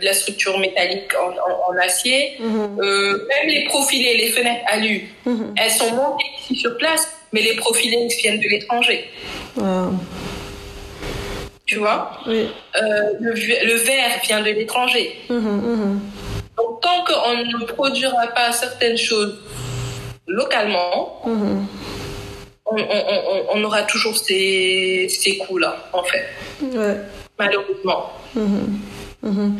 de 0.00 0.04
la 0.10 0.14
structure 0.20 0.56
métallique 0.66 1.10
en, 1.24 1.30
en, 1.46 1.52
en 1.68 1.74
acier. 1.88 2.20
-hmm. 2.38 2.80
euh, 2.84 3.26
même 3.32 3.46
les 3.54 3.64
profilés, 3.72 4.14
les 4.22 4.30
fenêtres 4.36 4.66
alu, 4.74 4.96
-hmm. 5.26 5.48
elles 5.60 5.74
sont 5.80 5.92
montées 6.00 6.30
ici 6.38 6.54
sur 6.62 6.72
place, 6.82 7.04
mais 7.32 7.42
les 7.48 7.56
profilés 7.64 8.06
viennent 8.20 8.42
de 8.46 8.48
l'étranger. 8.54 9.00
Wow. 9.56 9.90
Tu 11.70 11.76
vois? 11.82 12.00
Oui. 12.30 12.42
euh, 12.80 13.08
le, 13.24 13.30
le, 13.70 13.76
verre 13.88 14.12
vient 14.26 14.40
de 14.48 14.50
l'étranger. 14.58 15.06
Donc 16.58 16.70
tant 16.84 16.98
qu'on 17.06 17.34
ne 17.52 17.58
produira 17.76 18.24
pas 18.38 18.48
certaines 18.64 19.00
choses 19.08 19.34
localement, 20.38 20.98
on, 22.66 22.76
on, 22.76 23.46
on, 23.54 23.64
aura 23.64 23.82
toujours 23.82 24.16
ces, 24.16 25.06
ces 25.08 25.38
coups-là, 25.38 25.76
en 25.92 26.02
fait. 26.02 26.24
Ouais. 26.62 26.96
Malheureusement. 27.38 28.12
Mmh. 28.34 28.40
Mmh. 29.22 29.58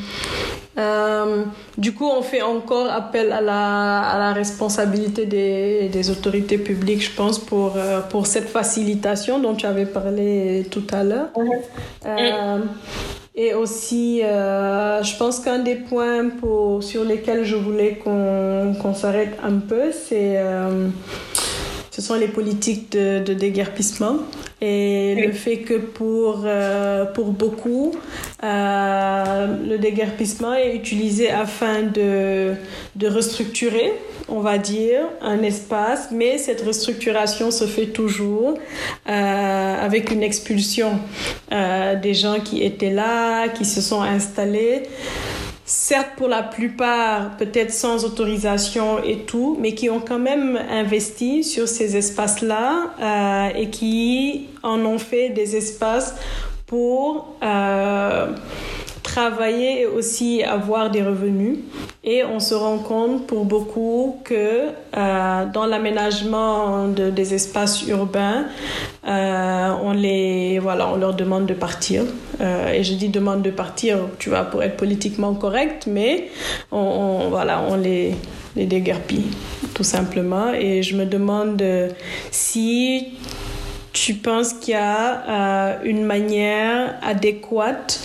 Euh, 0.78 1.44
du 1.78 1.94
coup, 1.94 2.06
on 2.06 2.22
fait 2.22 2.42
encore 2.42 2.90
appel 2.90 3.32
à 3.32 3.40
la, 3.40 4.00
à 4.00 4.18
la 4.18 4.32
responsabilité 4.32 5.24
des, 5.24 5.88
des, 5.88 6.10
autorités 6.10 6.58
publiques, 6.58 7.02
je 7.02 7.14
pense, 7.14 7.38
pour, 7.38 7.74
euh, 7.76 8.00
pour 8.00 8.26
cette 8.26 8.48
facilitation 8.48 9.38
dont 9.38 9.54
tu 9.54 9.66
avais 9.66 9.86
parlé 9.86 10.66
tout 10.70 10.86
à 10.92 11.02
l'heure. 11.02 11.30
Mmh. 11.36 11.50
Euh, 12.06 12.58
et 13.34 13.54
aussi, 13.54 14.22
euh, 14.22 15.02
je 15.02 15.16
pense 15.16 15.40
qu'un 15.40 15.58
des 15.58 15.76
points 15.76 16.28
pour, 16.28 16.82
sur 16.82 17.04
lesquels 17.04 17.44
je 17.44 17.56
voulais 17.56 17.96
qu'on 17.96 18.74
qu 18.74 18.94
s'arrête 18.98 19.36
un 19.42 19.58
peu, 19.58 19.92
c'est 19.92 20.38
ce 21.96 22.02
sont 22.02 22.14
les 22.16 22.28
politiques 22.28 22.92
de, 22.92 23.22
de 23.24 23.32
déguerpissement. 23.32 24.18
Et 24.60 25.14
oui. 25.16 25.26
le 25.28 25.32
fait 25.32 25.58
que 25.60 25.78
pour, 25.78 26.42
euh, 26.44 27.06
pour 27.06 27.32
beaucoup, 27.32 27.94
euh, 28.44 29.46
le 29.66 29.78
déguerpissement 29.78 30.52
est 30.52 30.74
utilisé 30.76 31.30
afin 31.30 31.84
de, 31.84 32.52
de 32.96 33.08
restructurer, 33.08 33.94
on 34.28 34.40
va 34.40 34.58
dire, 34.58 35.04
un 35.22 35.42
espace, 35.42 36.08
mais 36.12 36.36
cette 36.36 36.60
restructuration 36.60 37.50
se 37.50 37.64
fait 37.64 37.86
toujours 37.86 38.58
euh, 39.08 39.84
avec 39.86 40.10
une 40.10 40.22
expulsion 40.22 40.98
des 41.50 42.12
gens 42.12 42.40
qui 42.40 42.62
étaient 42.62 42.90
là, 42.90 43.48
qui 43.48 43.64
se 43.64 43.80
sont 43.80 44.02
installés 44.02 44.82
certes 45.66 46.12
pour 46.16 46.28
la 46.28 46.44
plupart 46.44 47.36
peut-être 47.36 47.72
sans 47.72 48.04
autorisation 48.04 49.02
et 49.02 49.24
tout, 49.24 49.58
mais 49.60 49.74
qui 49.74 49.90
ont 49.90 50.00
quand 50.00 50.20
même 50.20 50.56
investi 50.70 51.42
sur 51.42 51.66
ces 51.66 51.96
espaces-là 51.96 52.94
euh, 53.02 53.58
et 53.58 53.68
qui 53.70 54.46
en 54.62 54.78
ont 54.84 54.98
fait 54.98 55.30
des 55.30 55.56
espaces 55.56 56.14
pour 56.66 57.36
euh, 57.42 58.32
travailler 59.16 59.80
et 59.82 59.86
aussi 59.86 60.42
avoir 60.42 60.90
des 60.90 61.02
revenus. 61.02 61.56
Et 62.04 62.22
on 62.22 62.38
se 62.38 62.54
rend 62.54 62.78
compte 62.78 63.26
pour 63.26 63.46
beaucoup 63.46 64.20
que 64.24 64.68
euh, 64.96 65.46
dans 65.52 65.66
l'aménagement 65.66 66.88
de, 66.88 67.08
des 67.08 67.32
espaces 67.32 67.86
urbains, 67.86 68.44
euh, 69.08 69.70
on 69.82 69.92
les 69.92 70.58
voilà, 70.58 70.88
on 70.92 70.96
leur 70.96 71.14
demande 71.14 71.46
de 71.46 71.54
partir. 71.54 72.02
Euh, 72.40 72.72
et 72.72 72.84
je 72.84 72.92
dis 72.94 73.08
demande 73.08 73.40
de 73.40 73.50
partir, 73.50 73.98
tu 74.18 74.28
vois, 74.28 74.44
pour 74.44 74.62
être 74.62 74.76
politiquement 74.76 75.34
correct, 75.34 75.86
mais 75.86 76.28
on, 76.70 76.78
on 76.78 77.30
voilà, 77.30 77.62
on 77.70 77.76
les 77.76 78.14
les 78.54 78.66
déguerpille 78.66 79.30
tout 79.74 79.84
simplement. 79.96 80.52
Et 80.52 80.82
je 80.82 80.94
me 80.94 81.06
demande 81.06 81.62
si 82.30 83.08
tu 83.96 84.12
penses 84.12 84.52
qu'il 84.52 84.74
y 84.74 84.76
a 84.76 85.22
euh, 85.26 85.78
une 85.84 86.04
manière 86.04 86.98
adéquate 87.02 87.98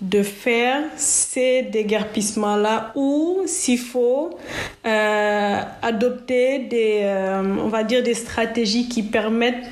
de 0.00 0.22
faire 0.22 0.80
ces 0.96 1.62
déguerpissements-là 1.62 2.92
ou 2.94 3.42
s'il 3.46 3.78
faut 3.78 4.38
euh, 4.86 5.60
adopter 5.82 6.60
des, 6.60 7.00
euh, 7.02 7.42
on 7.60 7.68
va 7.68 7.82
dire 7.82 8.04
des 8.04 8.14
stratégies 8.14 8.88
qui 8.88 9.02
permettent 9.02 9.66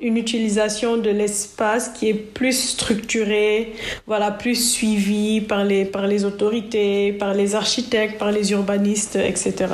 une 0.00 0.18
utilisation 0.18 0.98
de 0.98 1.10
l'espace 1.10 1.88
qui 1.88 2.10
est 2.10 2.14
plus 2.14 2.52
structurée, 2.52 3.72
voilà, 4.06 4.30
plus 4.30 4.70
suivie 4.72 5.40
par 5.40 5.64
les, 5.64 5.84
par 5.84 6.06
les 6.06 6.24
autorités, 6.24 7.12
par 7.12 7.34
les 7.34 7.56
architectes, 7.56 8.18
par 8.18 8.30
les 8.30 8.52
urbanistes, 8.52 9.16
etc. 9.16 9.66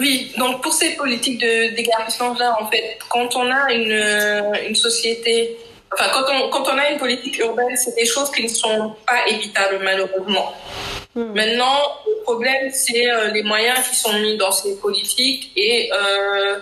Oui, 0.00 0.32
donc 0.38 0.62
pour 0.62 0.72
ces 0.72 0.90
politiques 0.90 1.40
de 1.40 1.74
déguerpissement-là, 1.74 2.56
en 2.60 2.66
fait, 2.70 2.98
quand 3.08 3.34
on 3.36 3.50
a 3.50 3.72
une, 3.72 4.66
une 4.68 4.76
société 4.76 5.58
Enfin, 5.92 6.10
quand 6.12 6.24
on, 6.30 6.50
quand 6.50 6.68
on 6.70 6.76
a 6.76 6.90
une 6.90 6.98
politique 6.98 7.38
urbaine, 7.38 7.74
c'est 7.76 7.94
des 7.94 8.04
choses 8.04 8.30
qui 8.30 8.42
ne 8.42 8.48
sont 8.48 8.94
pas 9.06 9.26
évitables, 9.26 9.80
malheureusement. 9.82 10.52
Hmm. 11.14 11.32
Maintenant, 11.34 11.78
le 12.06 12.22
problème, 12.24 12.70
c'est 12.72 13.10
euh, 13.10 13.28
les 13.28 13.42
moyens 13.42 13.78
qui 13.88 13.96
sont 13.96 14.12
mis 14.20 14.36
dans 14.36 14.52
ces 14.52 14.76
politiques 14.76 15.50
et 15.56 15.90
euh, 15.90 16.58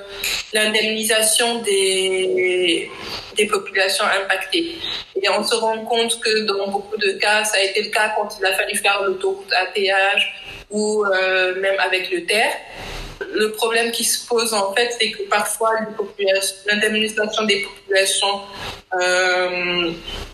l'indemnisation 0.52 1.60
des, 1.62 2.88
des 3.36 3.46
populations 3.46 4.04
impactées. 4.04 4.76
Et 5.20 5.28
on 5.28 5.42
se 5.42 5.56
rend 5.56 5.84
compte 5.84 6.20
que 6.20 6.44
dans 6.44 6.68
beaucoup 6.68 6.96
de 6.96 7.12
cas, 7.12 7.42
ça 7.42 7.56
a 7.56 7.62
été 7.62 7.82
le 7.82 7.90
cas 7.90 8.12
quand 8.16 8.28
il 8.38 8.46
a 8.46 8.52
fallu 8.52 8.76
faire 8.76 9.02
l'autoroute 9.02 9.52
à 9.52 9.66
péage 9.66 10.34
ou 10.70 11.04
euh, 11.04 11.60
même 11.60 11.78
avec 11.80 12.12
le 12.12 12.24
terre. 12.24 12.52
Le 13.20 13.52
problème 13.52 13.92
qui 13.92 14.04
se 14.04 14.26
pose 14.26 14.52
en 14.52 14.74
fait, 14.74 14.94
c'est 14.98 15.10
que 15.10 15.22
parfois 15.24 15.70
l'indemnisation 16.66 17.44
des 17.44 17.62
populations 17.62 18.40
euh, 19.00 19.92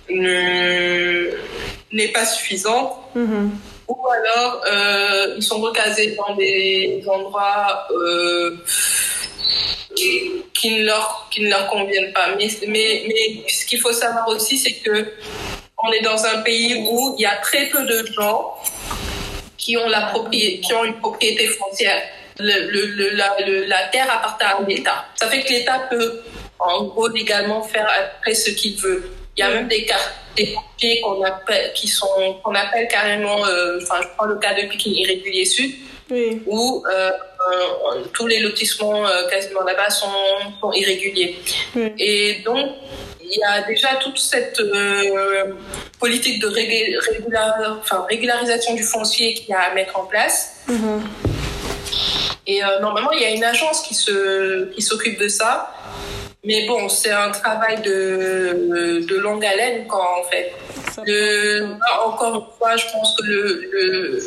n'est 0.09 2.09
pas 2.09 2.25
suffisante. 2.25 2.97
Mm-hmm 3.17 3.51
ou 3.93 4.09
alors 4.09 4.63
euh, 4.71 5.35
ils 5.37 5.43
sont 5.43 5.61
recasés 5.61 6.17
dans 6.17 6.35
des 6.35 7.03
endroits 7.07 7.87
euh, 7.91 8.57
qui 9.95 10.71
ne 10.71 10.85
leur 10.85 11.29
qui 11.31 11.43
ne 11.43 11.51
leur 11.51 11.69
conviennent 11.69 12.13
pas. 12.13 12.35
Mais 12.37 12.49
mais 12.69 13.05
mais 13.07 13.49
ce 13.49 13.67
qu'il 13.67 13.81
faut 13.81 13.93
savoir 13.93 14.29
aussi, 14.29 14.59
c'est 14.59 14.75
que 14.75 15.13
on 15.85 15.93
est 15.93 16.03
dans 16.03 16.25
un 16.25 16.43
pays 16.43 16.87
où 16.89 17.15
il 17.19 17.23
y 17.23 17.27
a 17.27 17.37
très 17.37 17.67
peu 17.67 17.85
de 17.85 18.07
gens 18.13 18.55
qui 19.59 19.77
ont 19.77 19.89
la 19.89 20.07
propriété, 20.07 20.61
qui 20.61 20.75
ont 20.75 20.85
une 20.85 20.99
propriété 20.99 21.47
foncière. 21.49 22.03
Le, 22.39 22.71
le, 22.71 23.11
la, 23.11 23.37
la, 23.67 23.85
terre 23.89 24.11
appartient 24.11 24.45
à 24.45 24.59
l'État. 24.67 25.05
Ça 25.17 25.29
fait 25.29 25.43
que 25.43 25.53
l'État 25.53 25.87
peut, 25.91 26.23
en 26.59 26.85
gros, 26.85 27.09
légalement 27.09 27.63
faire 27.63 27.89
après 28.01 28.35
ce 28.35 28.51
qu'il 28.51 28.77
veut. 28.77 29.11
Il 29.37 29.41
y 29.41 29.43
a 29.43 29.51
même 29.51 29.69
des 29.69 29.85
cartes 29.85 30.13
des 30.37 30.55
papiers 30.55 31.01
qu'on 31.01 31.23
appelle, 31.23 31.73
qui 31.75 31.89
sont, 31.89 32.07
qu'on 32.43 32.55
appelle 32.55 32.89
carrément, 32.89 33.45
euh, 33.47 33.79
enfin, 33.83 33.97
je 34.03 34.09
prends 34.17 34.27
le 34.27 34.37
cas 34.37 34.55
de 34.55 34.63
Pékin 34.69 34.91
irrégulier 34.91 35.45
sud, 35.45 35.73
où 36.47 36.85
euh, 36.87 37.11
euh, 37.11 38.05
tous 38.13 38.27
les 38.27 38.41
lotissements 38.41 39.05
quasiment 39.31 39.63
là-bas 39.63 39.91
sont, 39.91 40.73
irréguliers. 40.73 41.39
Et 41.99 42.43
donc, 42.45 42.67
il 43.23 43.39
y 43.39 43.43
a 43.45 43.63
déjà 43.63 43.97
toute 43.97 44.19
cette 44.19 44.61
politique 45.99 46.41
de 46.41 46.49
enfin, 47.81 48.07
régularisation 48.09 48.75
du 48.75 48.83
foncier 48.83 49.35
qu'il 49.35 49.49
y 49.49 49.53
a 49.53 49.61
à 49.61 49.75
mettre 49.75 49.99
en 49.99 50.05
place. 50.05 50.63
Mm-hmm. 50.69 51.32
Et 52.47 52.61
normalement, 52.81 53.13
il 53.13 53.21
y 53.21 53.25
a 53.25 53.31
une 53.31 53.45
agence 53.45 53.83
qui 53.83 53.95
se 53.95 54.73
qui 54.73 54.83
s'occupe 54.83 55.19
de 55.19 55.29
ça. 55.29 55.73
Mais 56.45 56.67
bon, 56.67 56.89
c'est 56.89 57.13
un 57.13 57.31
travail 57.31 57.81
de, 57.83 59.07
de 59.09 59.17
longue 59.17 59.45
haleine, 59.45 59.87
quoi, 59.87 60.19
en 60.19 60.25
fait. 60.29 60.53
encore 62.05 62.35
une 62.35 62.59
fois, 62.59 62.77
je 62.77 62.85
pense 62.93 63.15
que 63.17 63.23
le, 63.23 63.71
le, 63.73 64.19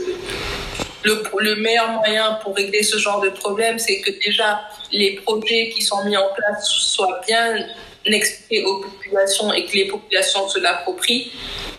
le, 1.03 1.23
le, 1.39 1.55
meilleur 1.57 1.89
moyen 1.89 2.39
pour 2.41 2.55
régler 2.55 2.83
ce 2.83 2.97
genre 2.97 3.19
de 3.19 3.29
problème, 3.29 3.77
c'est 3.79 3.99
que 3.99 4.11
déjà 4.23 4.61
les 4.93 5.17
projets 5.25 5.69
qui 5.75 5.81
sont 5.81 6.05
mis 6.05 6.15
en 6.15 6.29
place 6.33 6.65
soient 6.67 7.19
bien 7.27 7.67
expliqués 8.05 8.63
aux 8.63 8.79
populations 8.79 9.51
et 9.51 9.65
que 9.65 9.73
les 9.73 9.87
populations 9.87 10.47
se 10.47 10.59
l'approprient. 10.59 11.31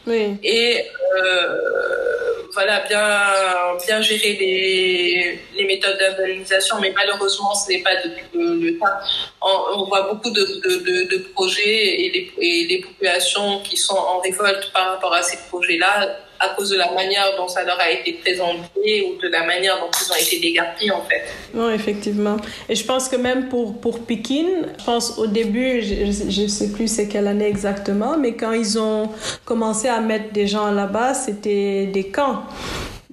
Oui. 0.06 0.36
Et 0.42 0.84
euh, 1.18 2.46
voilà, 2.52 2.80
bien, 2.88 3.76
bien 3.84 4.00
gérer 4.00 4.34
les, 4.34 5.38
les 5.56 5.64
méthodes 5.64 5.98
d'indemnisation, 5.98 6.76
mais 6.80 6.92
malheureusement, 6.94 7.54
ce 7.54 7.70
n'est 7.70 7.82
pas 7.82 7.90
le, 8.34 8.70
cas. 8.78 9.00
On, 9.42 9.84
voit 9.84 10.02
beaucoup 10.02 10.30
de, 10.30 10.40
de, 10.40 11.08
de, 11.10 11.18
projets 11.34 12.02
et 12.04 12.10
les, 12.10 12.32
et 12.46 12.66
les 12.66 12.78
populations 12.78 13.60
qui 13.62 13.76
sont 13.76 13.96
en 13.96 14.20
révolte 14.20 14.72
par 14.72 14.92
rapport 14.92 15.12
à 15.12 15.22
ces 15.22 15.38
projets-là 15.48 16.16
à 16.38 16.50
cause 16.50 16.70
de 16.70 16.76
la 16.76 16.92
manière 16.92 17.36
dont 17.36 17.48
ça 17.48 17.64
leur 17.64 17.78
a 17.80 17.90
été 17.90 18.14
présenté 18.14 19.06
ou 19.08 19.20
de 19.20 19.28
la 19.28 19.44
manière 19.44 19.78
dont 19.80 19.90
ils 19.90 20.12
ont 20.12 20.16
été 20.16 20.38
dégarpis 20.40 20.90
en 20.90 21.02
fait. 21.02 21.24
Non, 21.54 21.70
effectivement. 21.70 22.36
Et 22.68 22.74
je 22.74 22.84
pense 22.84 23.08
que 23.08 23.16
même 23.16 23.48
pour, 23.48 23.80
pour 23.80 24.00
Pékin, 24.00 24.46
je 24.78 24.84
pense 24.84 25.18
au 25.18 25.26
début, 25.26 25.82
je 25.82 26.42
ne 26.42 26.48
sais 26.48 26.72
plus 26.72 26.88
c'est 26.88 27.08
quelle 27.08 27.26
année 27.26 27.46
exactement, 27.46 28.16
mais 28.18 28.34
quand 28.34 28.52
ils 28.52 28.78
ont 28.78 29.10
commencé 29.44 29.88
à 29.88 30.00
mettre 30.00 30.32
des 30.32 30.46
gens 30.46 30.70
là-bas, 30.70 31.14
c'était 31.14 31.86
des 31.86 32.08
camps 32.08 32.42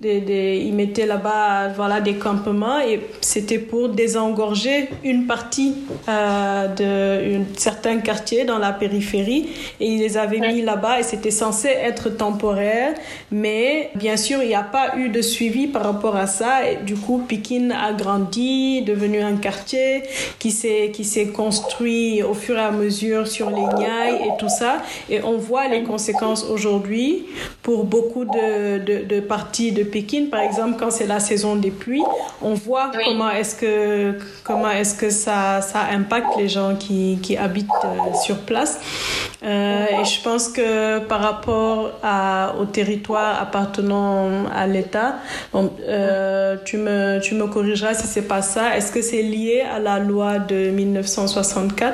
ils 0.04 0.74
mettaient 0.74 1.06
là-bas 1.06 1.70
voilà, 1.70 2.02
des 2.02 2.16
campements 2.16 2.80
et 2.80 3.00
c'était 3.22 3.60
pour 3.60 3.90
désengorger 3.90 4.90
une 5.04 5.26
partie 5.26 5.76
euh, 6.10 6.68
de 6.68 7.44
certains 7.58 8.00
quartiers 8.00 8.46
dans 8.46 8.60
la 8.60 8.72
périphérie 8.72 9.50
et 9.80 9.88
ils 9.88 10.00
les 10.00 10.18
avaient 10.18 10.40
mis 10.40 10.62
là-bas 10.62 11.00
et 11.00 11.04
c'était 11.04 11.32
censé 11.32 11.68
être 11.68 12.10
temporaire. 12.10 12.94
Mais 13.32 13.90
bien 13.96 14.18
sûr 14.18 14.42
il 14.42 14.48
n'y 14.50 14.56
a 14.56 14.64
pas 14.64 14.98
eu 14.98 15.10
de 15.10 15.22
suivi 15.22 15.68
par 15.68 15.84
rapport 15.84 16.16
à 16.16 16.28
ça 16.28 16.70
et 16.70 16.78
du 16.84 16.96
coup 16.96 17.24
Pékin 17.28 17.72
a 17.72 17.94
grandi 17.94 18.82
devenu 18.82 19.22
un 19.22 19.38
quartier 19.38 20.04
qui 20.40 20.52
s'est 20.52 21.28
construit 21.34 22.24
au 22.24 22.34
fur 22.34 22.58
et 22.58 22.62
à 22.62 22.72
mesure 22.72 23.28
sur 23.28 23.50
les 23.50 23.66
Niayes 23.78 24.22
et 24.26 24.38
tout 24.38 24.50
ça. 24.50 24.82
Et 25.10 25.24
on 25.24 25.38
voit 25.38 25.68
les 25.68 25.84
conséquences 25.84 26.44
aujourd'hui 26.46 27.26
pour 27.62 27.86
beaucoup 27.86 28.26
de, 28.26 28.80
de, 28.80 29.06
de 29.06 29.20
parties 29.20 29.72
de 29.72 29.84
Pékin, 29.94 30.26
par 30.32 30.42
exemple, 30.42 30.76
quand 30.80 30.90
c'est 30.90 31.06
la 31.06 31.20
saison 31.20 31.56
des 31.56 31.70
pluies, 31.70 32.04
on 32.42 32.56
voit 32.56 32.92
comment 33.06 33.30
est-ce 33.30 33.56
que, 33.56 34.18
comment 34.44 34.72
est-ce 34.72 34.96
que 34.96 35.12
ça, 35.12 35.62
ça 35.62 35.82
impacte 35.92 36.36
les 36.36 36.50
gens 36.50 36.76
qui, 36.76 37.20
qui 37.22 37.38
habitent 37.38 37.70
euh, 37.86 38.14
sur 38.16 38.40
place. 38.40 38.80
Euh, 39.44 39.86
et 40.02 40.04
je 40.04 40.20
pense 40.24 40.50
que 40.50 40.98
par 40.98 41.20
rapport 41.20 41.92
à, 42.02 42.56
au 42.60 42.66
territoire 42.66 43.40
appartenant 43.40 44.48
à 44.52 44.66
l'État, 44.66 45.18
euh, 45.54 46.58
tu, 46.66 46.78
me, 46.78 47.20
tu 47.20 47.36
me 47.36 47.46
corrigeras 47.46 47.94
si 47.94 48.08
c'est 48.08 48.28
pas 48.28 48.42
ça. 48.42 48.76
Est-ce 48.76 48.92
que 48.92 49.04
c'est 49.04 49.22
lié 49.22 49.62
à 49.62 49.78
la 49.78 50.00
loi 50.00 50.40
de 50.40 50.72
1964 50.72 51.94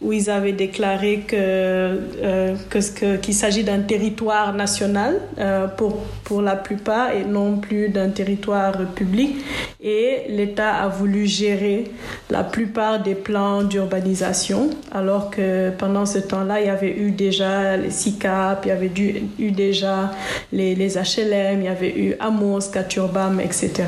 où 0.00 0.12
ils 0.12 0.30
avaient 0.30 0.52
déclaré 0.52 1.24
que, 1.26 1.36
euh, 1.36 2.54
que, 2.70 3.16
qu'il 3.16 3.34
s'agit 3.34 3.64
d'un 3.64 3.80
territoire 3.80 4.54
national 4.54 5.20
euh, 5.38 5.66
pour, 5.66 5.96
pour 6.22 6.40
la 6.40 6.54
plupart 6.54 7.10
et 7.12 7.24
non 7.24 7.56
plus 7.56 7.88
d'un 7.88 8.10
territoire 8.10 8.76
public. 8.94 9.36
Et 9.80 10.22
l'État 10.28 10.74
a 10.74 10.88
voulu 10.88 11.26
gérer 11.26 11.90
la 12.30 12.44
plupart 12.44 13.02
des 13.02 13.14
plans 13.14 13.62
d'urbanisation, 13.62 14.70
alors 14.92 15.30
que 15.30 15.70
pendant 15.70 16.06
ce 16.06 16.18
temps-là, 16.18 16.60
il 16.60 16.66
y 16.66 16.70
avait 16.70 16.96
eu 16.96 17.10
déjà 17.10 17.76
les 17.76 17.90
SICAP, 17.90 18.66
il 18.66 18.68
y 18.68 18.72
avait 18.72 18.92
eu 19.38 19.50
déjà 19.50 20.12
les, 20.52 20.74
les 20.74 20.96
HLM, 20.96 21.60
il 21.60 21.64
y 21.64 21.68
avait 21.68 21.98
eu 21.98 22.14
Amos, 22.20 22.70
Katurbam, 22.72 23.40
etc. 23.40 23.84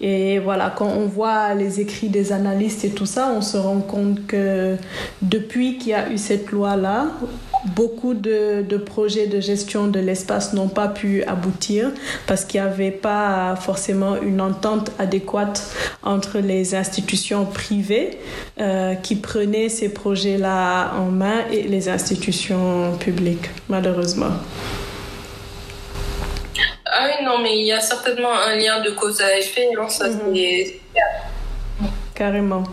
Et 0.00 0.38
voilà, 0.38 0.72
quand 0.74 0.88
on 0.88 1.06
voit 1.06 1.54
les 1.54 1.80
écrits 1.80 2.08
des 2.08 2.32
analystes 2.32 2.84
et 2.84 2.90
tout 2.90 3.06
ça, 3.06 3.32
on 3.36 3.40
se 3.40 3.56
rend 3.56 3.80
compte 3.80 4.26
que 4.26 4.76
depuis 5.22 5.78
qu'il 5.78 5.88
y 5.88 5.94
a 5.94 6.10
eu 6.10 6.18
cette 6.18 6.50
loi-là, 6.50 7.06
beaucoup 7.74 8.14
de, 8.14 8.62
de, 8.62 8.76
projets 8.76 9.26
de 9.26 9.40
gestion 9.40 9.88
de 9.88 9.98
l'espace 9.98 10.52
n'ont 10.52 10.68
pas 10.68 10.88
pu 10.88 11.24
aboutir 11.24 11.90
parce 12.26 12.44
qu'il 12.44 12.60
n'y 12.60 12.66
avait 12.66 12.92
pas 12.92 13.56
forcément 13.56 14.20
une 14.20 14.40
entente 14.40 14.90
adéquate 14.98 15.62
entre 16.02 16.38
les 16.38 16.74
institutions 16.74 17.44
privées 17.44 18.18
euh, 18.60 18.94
qui 18.94 19.16
prenaient 19.16 19.68
ces 19.68 19.92
projets-là 19.92 20.92
en 20.94 21.06
main 21.06 21.46
et 21.50 21.62
les 21.62 21.88
institutions 21.88 22.96
publiques, 22.98 23.50
malheureusement. 23.68 24.32
Ah 26.86 27.06
oui, 27.06 27.24
non, 27.24 27.38
mais 27.42 27.58
il 27.58 27.66
y 27.66 27.72
a 27.72 27.80
certainement 27.80 28.32
un 28.32 28.56
lien 28.56 28.80
de 28.80 28.90
cause 28.90 29.20
à 29.20 29.36
effet. 29.36 29.68
Non, 29.76 29.88
ça, 29.88 30.08
mm 30.08 30.34
Carrément. 32.18 32.64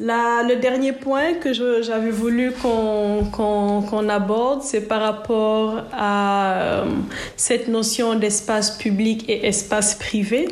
La, 0.00 0.42
le 0.48 0.56
dernier 0.56 0.94
point 0.94 1.34
que 1.34 1.52
j'avais 1.52 2.10
voulu 2.10 2.52
qu'on 2.52 4.08
aborde, 4.08 4.62
c'est 4.62 4.88
par 4.88 5.02
rapport 5.02 5.82
à 5.92 6.52
euh, 6.52 6.84
cette 7.36 7.68
notion 7.68 8.14
d'espace 8.14 8.78
public 8.78 9.28
et 9.28 9.46
espace 9.46 9.94
privé. 9.94 10.48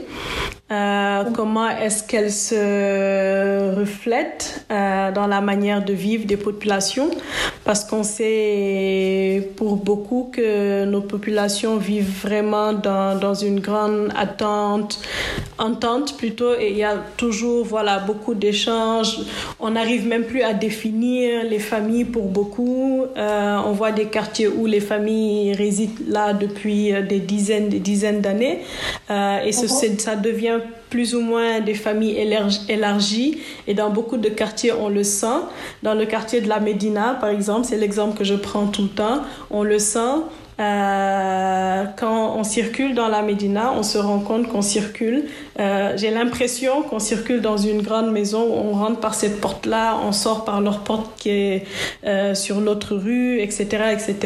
Euh, 0.70 1.24
comment 1.34 1.70
est-ce 1.70 2.02
qu'elle 2.02 2.30
se 2.30 3.74
reflète 3.74 4.66
euh, 4.70 5.12
dans 5.12 5.28
la 5.28 5.40
manière 5.40 5.82
de 5.82 5.94
vivre 5.94 6.26
des 6.26 6.36
populations? 6.36 7.10
Parce 7.66 7.84
qu'on 7.84 8.04
sait 8.04 9.50
pour 9.56 9.74
beaucoup 9.74 10.30
que 10.32 10.84
nos 10.84 11.00
populations 11.00 11.76
vivent 11.76 12.22
vraiment 12.22 12.72
dans, 12.72 13.18
dans 13.18 13.34
une 13.34 13.58
grande 13.58 14.12
attente, 14.16 15.00
entente 15.58 16.16
plutôt. 16.16 16.54
Et 16.54 16.70
il 16.70 16.76
y 16.76 16.84
a 16.84 16.94
toujours 17.16 17.66
voilà 17.66 17.98
beaucoup 17.98 18.34
d'échanges. 18.34 19.18
On 19.58 19.70
n'arrive 19.70 20.06
même 20.06 20.22
plus 20.22 20.42
à 20.42 20.54
définir 20.54 21.42
les 21.42 21.58
familles 21.58 22.04
pour 22.04 22.28
beaucoup. 22.28 23.04
Euh, 23.16 23.56
on 23.66 23.72
voit 23.72 23.90
des 23.90 24.06
quartiers 24.06 24.46
où 24.46 24.66
les 24.66 24.80
familles 24.80 25.52
résident 25.54 26.04
là 26.06 26.34
depuis 26.34 26.92
des 27.08 27.18
dizaines 27.18 27.68
des 27.68 27.80
dizaines 27.80 28.20
d'années 28.20 28.60
et 29.10 29.52
ce, 29.52 29.68
ça 29.68 30.16
devient 30.16 30.58
plus 30.90 31.14
ou 31.14 31.20
moins 31.20 31.60
des 31.60 31.74
familles 31.74 32.16
élargies. 32.68 33.38
Et 33.66 33.74
dans 33.74 33.90
beaucoup 33.90 34.16
de 34.16 34.28
quartiers 34.28 34.72
on 34.72 34.88
le 34.88 35.04
sent. 35.04 35.40
Dans 35.82 35.94
le 35.94 36.06
quartier 36.06 36.40
de 36.40 36.48
la 36.48 36.60
Médina 36.60 37.16
par 37.20 37.30
exemple, 37.30 37.66
c'est 37.66 37.76
l'exemple 37.76 38.18
que 38.18 38.24
je 38.24 38.34
prends 38.34 38.66
tout 38.66 38.82
le 38.82 38.88
temps, 38.88 39.22
on 39.50 39.62
le 39.62 39.78
sent 39.78 40.22
euh, 40.58 41.84
quand 41.98 42.34
on 42.36 42.42
circule 42.42 42.94
dans 42.94 43.08
la 43.08 43.20
Médina, 43.20 43.72
on 43.76 43.82
se 43.82 43.98
rend 43.98 44.20
compte 44.20 44.48
qu'on 44.48 44.62
circule. 44.62 45.24
Euh, 45.60 45.92
j'ai 45.96 46.10
l'impression 46.10 46.82
qu'on 46.82 46.98
circule 46.98 47.42
dans 47.42 47.58
une 47.58 47.82
grande 47.82 48.10
maison 48.10 48.42
où 48.44 48.54
on 48.54 48.72
rentre 48.72 48.98
par 49.00 49.14
cette 49.14 49.40
porte-là, 49.40 49.98
on 50.06 50.12
sort 50.12 50.44
par 50.44 50.62
leur 50.62 50.80
porte 50.80 51.10
qui 51.18 51.30
est 51.30 51.66
euh, 52.06 52.34
sur 52.34 52.60
l'autre 52.60 52.96
rue, 52.96 53.40
etc., 53.40 53.64
etc. 53.92 54.16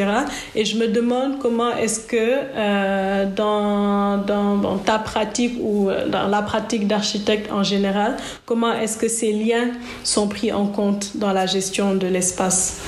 Et 0.55 0.63
je 0.63 0.77
me 0.77 0.87
demande 0.87 1.39
comment 1.39 1.75
est-ce 1.75 1.99
que 1.99 3.25
dans, 3.35 4.17
dans, 4.17 4.57
dans, 4.57 4.77
ta 4.77 4.99
pratique 4.99 5.57
ou 5.61 5.89
dans 6.07 6.27
la 6.27 6.41
pratique 6.41 6.87
d'architecte 6.87 7.51
en 7.51 7.63
général, 7.63 8.15
comment 8.45 8.73
est-ce 8.73 8.97
que 8.97 9.07
ces 9.07 9.33
liens 9.33 9.71
sont 10.03 10.27
pris 10.27 10.51
en 10.53 10.67
compte 10.67 11.17
dans 11.17 11.33
la 11.33 11.45
gestion 11.45 11.95
de 11.95 12.07
l'espace? 12.07 12.81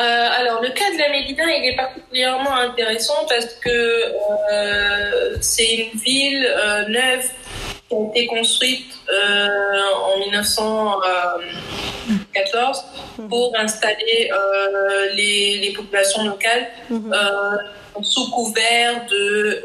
Euh, 0.00 0.28
alors, 0.38 0.62
le 0.62 0.68
cas 0.68 0.92
de 0.92 0.98
la 0.98 1.08
Médina, 1.08 1.42
il 1.56 1.70
est 1.70 1.76
particulièrement 1.76 2.54
intéressant 2.54 3.26
parce 3.28 3.54
que 3.54 4.04
euh, 4.52 5.36
c'est 5.40 5.74
une 5.74 5.98
ville 5.98 6.46
euh, 6.46 6.86
neuve 6.88 7.28
qui 7.88 7.96
a 7.96 8.00
été 8.10 8.26
construite 8.26 8.94
en 9.10 10.18
1914 10.20 12.84
pour 13.28 13.52
installer 13.58 14.30
les, 15.14 15.58
les, 15.58 15.72
populations 15.72 16.22
locales 16.24 16.68
sous 18.02 18.30
couvert 18.30 19.04
de, 19.06 19.64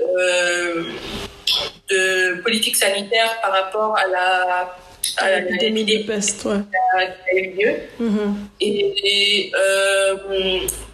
de 1.90 2.42
politique 2.42 2.78
sanitaire 2.78 3.42
par 3.42 3.52
rapport 3.52 3.98
à 3.98 4.08
la 4.08 4.74
à 5.18 5.40
l'épidémie 5.40 5.86
de 5.86 6.04
peste, 6.06 6.46
ouais. 6.46 6.58
qui 6.72 7.38
a 7.38 7.40
eu 7.40 7.52
lieu. 7.52 7.74
Mm-hmm. 8.02 8.34
Et, 8.62 9.52
euh, 9.56 10.16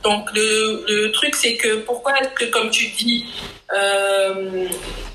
donc 0.04 0.30
le, 0.34 0.86
le 0.88 1.12
truc, 1.12 1.36
c'est 1.36 1.56
que 1.56 1.78
pourquoi 1.78 2.14
est-ce 2.20 2.30
que, 2.30 2.46
comme 2.46 2.70
tu 2.70 2.88
dis, 2.88 3.26
euh, 3.74 4.66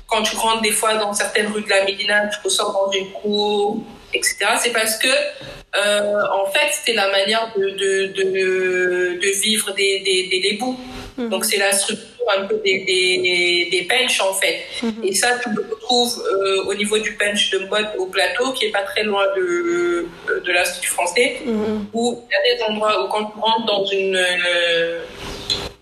quand 0.07 0.23
tu 0.23 0.35
rentres 0.35 0.61
des 0.61 0.71
fois 0.71 0.95
dans 0.95 1.13
certaines 1.13 1.47
rues 1.47 1.63
de 1.63 1.69
la 1.69 1.83
Médina, 1.83 2.27
tu 2.27 2.37
ressors 2.43 2.71
dans 2.71 2.91
une 2.91 3.11
cour, 3.11 3.83
etc. 4.13 4.37
C'est 4.61 4.71
parce 4.71 4.97
que 4.97 5.07
euh, 5.07 6.21
en 6.31 6.45
fait, 6.51 6.71
c'était 6.71 6.93
la 6.93 7.09
manière 7.09 7.51
de, 7.57 7.69
de, 7.69 8.07
de, 8.13 9.19
de 9.19 9.41
vivre 9.41 9.73
des, 9.73 9.99
des, 9.99 10.27
des 10.27 10.39
lébous. 10.39 10.79
Mm-hmm. 11.19 11.29
Donc 11.29 11.45
c'est 11.45 11.57
la 11.57 11.71
structure 11.71 12.14
un 12.37 12.45
peu 12.45 12.55
des, 12.63 12.79
des, 12.79 13.67
des 13.71 13.81
benches 13.83 14.21
en 14.21 14.33
fait. 14.33 14.61
Mhm. 14.81 15.03
Et 15.03 15.13
ça, 15.13 15.37
tu 15.41 15.49
le 15.49 15.65
retrouves 15.69 16.23
euh, 16.25 16.63
au 16.65 16.73
niveau 16.73 16.97
du 16.97 17.11
bench 17.11 17.51
de 17.51 17.59
mode 17.59 17.87
au 17.97 18.07
plateau, 18.07 18.51
qui 18.53 18.65
est 18.65 18.71
pas 18.71 18.83
très 18.83 19.03
loin 19.03 19.25
de, 19.35 20.07
de 20.45 20.51
l'Institut 20.51 20.89
français, 20.89 21.41
mhm. 21.45 21.87
où 21.93 22.23
il 22.29 22.33
y 22.33 22.53
a 22.53 22.57
des 22.57 22.63
endroits 22.63 23.03
où 23.03 23.07
quand 23.09 23.25
tu 23.25 23.39
rentres 23.39 23.65
dans 23.65 23.85
une, 23.85 24.15
euh, 24.15 25.03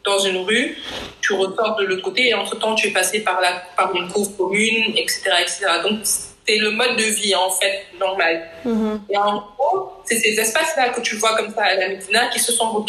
dans 0.04 0.20
une 0.20 0.38
rue, 0.38 0.78
tu 1.22 1.34
ressors 1.34 1.78
de 1.80 1.86
l'autre 1.86 2.02
côté 2.02 2.30
et 2.30 2.34
entre-temps, 2.34 2.76
tu 2.76 2.88
es 2.88 2.92
passé 2.92 3.22
par, 3.22 3.40
la, 3.40 3.64
par 3.78 3.96
une 3.96 4.10
cour 4.10 4.36
commune, 4.36 4.94
etc. 4.98 5.22
etc. 5.42 5.66
Donc, 5.84 6.00
c'est 6.48 6.58
le 6.58 6.72
mode 6.72 6.96
de 6.98 7.04
vie 7.04 7.36
en 7.36 7.50
fait 7.50 7.86
normal. 8.00 8.42
Mhm. 8.66 9.02
Et 9.10 9.18
en 9.18 9.44
gros, 9.58 9.94
c'est 10.06 10.18
ces 10.18 10.40
espaces-là 10.40 10.90
que 10.90 11.02
tu 11.02 11.16
vois 11.16 11.36
comme 11.36 11.54
ça 11.54 11.64
à 11.64 11.76
la 11.76 11.90
Médina 11.90 12.28
qui 12.28 12.40
se 12.40 12.52
sont, 12.52 12.86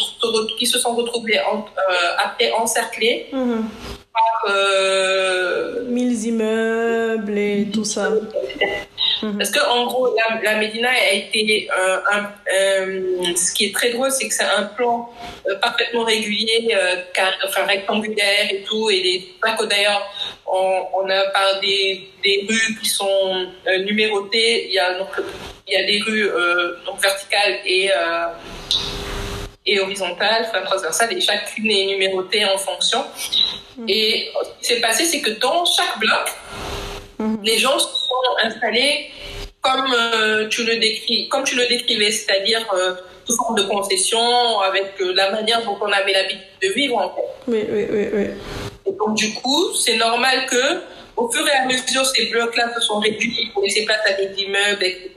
qui 0.59 0.67
se 0.67 0.79
sont 0.79 0.95
retrouvés 0.95 1.41
en, 1.41 1.59
euh, 1.59 1.93
après 2.19 2.53
encerclés 2.53 3.29
mhm. 3.33 3.65
par 4.13 4.53
euh, 4.55 5.85
mille 5.87 6.25
immeubles 6.27 7.39
et 7.39 7.69
tout 7.73 7.85
ça. 7.85 8.11
Mhm. 9.25 9.39
Parce 9.39 9.51
que 9.51 9.61
en 9.61 9.87
gros, 9.87 10.15
la, 10.15 10.43
la 10.43 10.59
Médina 10.59 10.91
a 10.91 11.13
été 11.15 11.67
euh, 11.71 11.99
un, 12.13 12.23
euh, 12.55 13.35
ce 13.35 13.55
qui 13.55 13.65
est 13.67 13.75
très 13.75 13.91
drôle, 13.91 14.11
c'est 14.11 14.29
que 14.29 14.35
c'est 14.35 14.45
un 14.45 14.65
plan 14.65 15.11
euh, 15.49 15.59
parfaitement 15.61 16.05
régulier, 16.05 16.77
car, 17.15 17.33
enfin 17.47 17.65
rectangulaire 17.65 18.47
et 18.51 18.63
tout, 18.65 18.91
et 18.91 19.01
les 19.03 19.35
que 19.59 19.65
d'ailleurs 19.65 20.03
on, 20.47 20.83
on, 20.95 21.09
a 21.09 21.23
par 21.31 21.61
des, 21.61 22.09
des 22.23 22.47
rues 22.49 22.79
qui 22.83 22.89
sont 22.89 23.47
numérotées. 23.87 24.67
Il 24.69 24.75
y 24.75 24.79
a 24.79 24.99
donc 24.99 25.09
il 25.67 25.73
y 25.73 25.77
a 25.77 25.85
des 25.85 26.01
rues 26.03 26.31
donc 26.85 27.01
verticales 27.01 27.61
et 27.65 27.91
et 29.67 29.81
horizontale, 29.81 30.47
enfin 30.47 30.61
transversale, 30.67 31.17
et 31.17 31.21
chacune 31.23 31.71
est 31.71 31.87
numérotée 31.87 32.45
en 32.45 32.59
fonction. 32.59 33.03
Mhm. 33.79 33.87
Et 33.89 34.31
ce 34.43 34.59
qui 34.59 34.75
s'est 34.75 34.81
passé, 34.81 35.07
c'est 35.07 35.23
que 35.23 35.31
dans 35.31 35.65
chaque 35.65 35.99
bloc, 35.99 36.29
Mhm. 37.25 37.39
Les 37.43 37.59
gens 37.59 37.79
sont 37.79 38.33
installés 38.43 39.11
comme 39.61 39.95
euh, 39.95 40.49
tu 40.49 40.63
le 40.65 40.77
décris, 40.77 41.29
comme 41.29 41.45
tu 41.45 41.57
le 41.57 41.67
décrivais, 41.67 42.11
c'est-à-dire 42.11 42.67
euh, 42.75 42.95
sous 43.25 43.35
forme 43.37 43.57
de 43.57 43.63
concession, 43.63 44.61
avec 44.61 44.93
euh, 45.01 45.15
la 45.15 45.31
manière 45.31 45.65
dont 45.65 45.79
on 45.81 45.91
avait 45.91 46.13
l'habitude 46.13 46.43
de 46.63 46.69
vivre 46.69 46.99
en 46.99 47.15
fait. 47.15 47.29
Oui, 47.49 47.65
oui, 47.71 47.87
oui, 47.91 48.09
oui. 48.13 48.27
Et 48.87 48.93
donc 48.93 49.15
du 49.17 49.33
coup, 49.33 49.73
c'est 49.75 49.97
normal 49.97 50.45
que 50.47 50.83
au 51.17 51.31
fur 51.31 51.47
et 51.47 51.53
à 51.53 51.65
mesure, 51.65 52.05
ces 52.05 52.27
blocs-là 52.27 52.75
se 52.75 52.81
sont 52.81 52.99
réduits 52.99 53.51
pour 53.55 53.63
laisser 53.63 53.85
place 53.85 54.01
à 54.07 54.13
des 54.13 54.35
immeubles, 54.43 54.83
etc. 54.83 55.11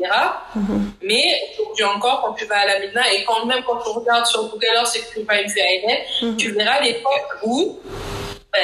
Mhm. 0.56 0.94
Mais 1.02 1.42
aujourd'hui 1.60 1.84
encore, 1.84 2.22
quand 2.22 2.34
tu 2.34 2.46
vas 2.46 2.60
à 2.60 2.68
la 2.68 2.80
Médina, 2.80 3.02
et 3.14 3.26
quand 3.26 3.46
même 3.46 3.64
quand 3.66 3.78
tu 3.78 3.90
regardes 3.90 4.28
sur 4.28 4.44
Google 4.44 4.68
Earth 4.76 4.96
et 4.96 5.00
que 5.00 5.20
tu 5.20 5.26
vas 5.26 5.42
une 5.42 5.50
vue 5.50 5.60
aérienne, 5.60 6.04
mhm. 6.22 6.38
tu 6.38 6.52
verras 6.52 6.80
l'époque 6.82 7.28
où 7.44 7.80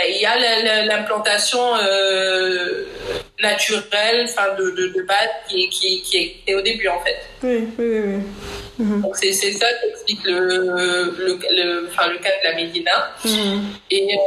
il 0.09 0.21
y 0.21 0.25
a 0.25 0.85
l'implantation 0.85 1.75
euh, 1.75 2.85
naturelle, 3.41 4.25
enfin 4.29 4.53
de, 4.57 4.71
de, 4.71 4.87
de, 4.87 5.01
base, 5.03 5.29
qui, 5.49 5.69
qui, 5.69 6.01
qui, 6.01 6.41
est 6.47 6.55
au 6.55 6.61
début 6.61 6.87
en 6.87 6.99
fait. 7.01 7.19
Oui, 7.43 7.67
oui, 7.77 7.99
oui. 7.99 8.23
Mhm. 8.79 9.01
Donc 9.01 9.15
c'est 9.15 9.33
ça 9.33 9.67
qui 9.81 9.89
explique 9.89 10.23
le, 10.25 10.39
le, 10.39 11.39
le, 11.51 11.87
enfin, 11.87 12.07
le 12.07 12.17
cas 12.17 12.29
de 12.29 12.49
la 12.49 12.55
Médina. 12.55 13.11
Mhm. 13.23 13.63
Et 13.91 14.17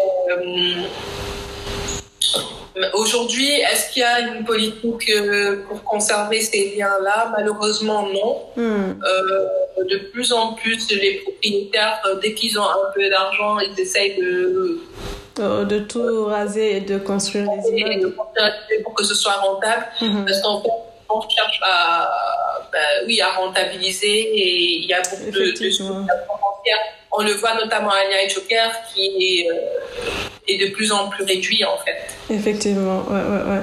euh, 2.76 2.90
aujourd'hui, 2.94 3.50
est-ce 3.50 3.92
qu'il 3.92 4.02
y 4.02 4.04
a 4.04 4.20
une 4.20 4.44
politique 4.44 5.10
euh, 5.10 5.64
pour 5.66 5.82
conserver 5.82 6.40
ces 6.40 6.76
liens-là? 6.76 7.32
Malheureusement, 7.36 8.06
non. 8.08 8.42
Mhm. 8.56 9.02
Euh, 9.02 9.84
de 9.84 9.98
plus 10.10 10.32
en 10.32 10.52
plus, 10.54 10.90
les 10.90 11.14
propriétaires, 11.16 12.00
dès 12.22 12.34
qu'ils 12.34 12.58
ont 12.58 12.64
un 12.64 12.92
peu 12.94 13.08
d'argent, 13.08 13.58
ils 13.58 13.80
essayent 13.80 14.16
de 14.16 14.80
de 15.38 15.78
tout 15.80 16.24
raser 16.26 16.76
et 16.76 16.80
de 16.80 16.98
construire 16.98 17.48
les 17.50 17.80
immeubles. 17.80 18.14
pour 18.84 18.94
que 18.94 19.04
ce 19.04 19.14
soit 19.14 19.34
rentable. 19.34 19.86
Mhm. 20.00 20.24
Parce 20.24 20.40
qu'en 20.42 20.62
fait, 20.62 20.70
on 21.08 21.20
cherche 21.28 21.60
à, 21.62 22.10
bah, 22.72 22.78
oui, 23.06 23.20
à 23.20 23.30
rentabiliser 23.30 24.06
et 24.06 24.76
il 24.80 24.86
y 24.86 24.94
a 24.94 25.02
beaucoup 25.02 25.30
de, 25.30 25.52
de, 25.52 25.70
On 27.18 27.22
le 27.22 27.32
voit 27.32 27.54
notamment 27.54 27.90
à 27.90 28.08
Nia 28.08 28.28
Joker 28.28 28.70
qui 28.92 29.00
est, 29.06 29.50
euh, 29.50 29.54
est 30.48 30.58
de 30.58 30.72
plus 30.72 30.92
en 30.92 31.08
plus 31.08 31.24
réduit 31.24 31.64
en 31.64 31.78
fait. 31.84 32.34
Effectivement, 32.34 33.04
ouais, 33.08 33.14
ouais, 33.14 33.50
ouais. 33.50 33.62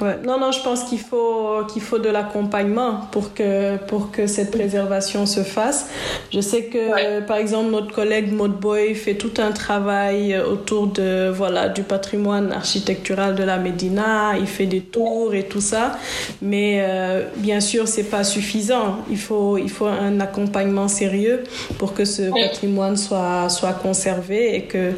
Ouais. 0.00 0.16
Non, 0.24 0.38
non, 0.38 0.50
je 0.50 0.60
pense 0.62 0.82
qu'il 0.84 0.98
faut, 0.98 1.64
qu'il 1.72 1.80
faut 1.80 1.98
de 1.98 2.08
l'accompagnement 2.08 3.02
pour 3.12 3.34
que, 3.34 3.76
pour 3.76 4.10
que 4.10 4.26
cette 4.26 4.50
préservation 4.50 5.26
se 5.26 5.42
fasse. 5.42 5.90
Je 6.32 6.40
sais 6.40 6.64
que, 6.64 7.20
par 7.20 7.36
exemple, 7.36 7.70
notre 7.70 7.94
collègue 7.94 8.32
Maud 8.32 8.58
Boy 8.58 8.94
fait 8.94 9.14
tout 9.14 9.32
un 9.38 9.52
travail 9.52 10.36
autour 10.38 10.88
de, 10.88 11.30
voilà, 11.30 11.68
du 11.68 11.82
patrimoine 11.84 12.52
architectural 12.52 13.34
de 13.36 13.44
la 13.44 13.58
Médina. 13.58 14.32
Il 14.38 14.48
fait 14.48 14.66
des 14.66 14.80
tours 14.80 15.34
et 15.34 15.44
tout 15.44 15.60
ça. 15.60 15.98
Mais 16.40 16.80
euh, 16.82 17.22
bien 17.36 17.60
sûr, 17.60 17.86
c'est 17.86 18.10
pas 18.10 18.24
suffisant. 18.24 18.98
Il 19.08 19.18
faut, 19.18 19.56
il 19.56 19.70
faut 19.70 19.86
un 19.86 20.18
accompagnement 20.20 20.88
sérieux 20.88 21.44
pour 21.78 21.94
que 21.94 22.04
ce 22.04 22.22
patrimoine 22.22 22.91
soit, 22.96 23.48
soit 23.48 23.72
conservé 23.72 24.54
et 24.54 24.62
que, 24.62 24.92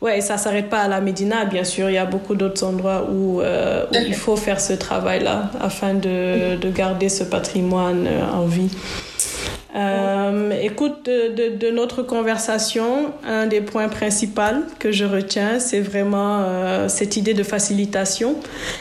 ouais, 0.00 0.20
ça 0.20 0.36
s'arrête 0.38 0.68
pas 0.68 0.80
à 0.80 0.88
la 0.88 1.00
Médina, 1.00 1.44
bien 1.44 1.64
sûr. 1.64 1.90
Il 1.90 1.94
y 1.94 1.98
a 1.98 2.06
beaucoup 2.06 2.34
d'autres 2.34 2.64
endroits 2.64 3.08
où, 3.10 3.40
euh, 3.40 3.84
où 3.90 3.96
il 4.06 4.14
faut 4.14 4.36
faire 4.36 4.60
ce 4.60 4.72
travail-là 4.72 5.50
afin 5.60 5.94
de, 5.94 6.56
de, 6.56 6.70
garder 6.70 7.08
ce 7.08 7.24
patrimoine 7.24 8.06
euh, 8.06 8.24
en 8.32 8.46
vie. 8.46 8.70
Euh, 9.74 10.50
écoute, 10.60 11.06
de, 11.06 11.56
de, 11.56 11.70
notre 11.70 12.02
conversation, 12.02 13.12
un 13.24 13.46
des 13.46 13.62
points 13.62 13.88
principaux 13.88 14.42
que 14.78 14.92
je 14.92 15.04
retiens, 15.04 15.58
c'est 15.60 15.80
vraiment 15.80 16.40
euh, 16.42 16.88
cette 16.88 17.16
idée 17.16 17.32
de 17.32 17.42
facilitation 17.42 18.36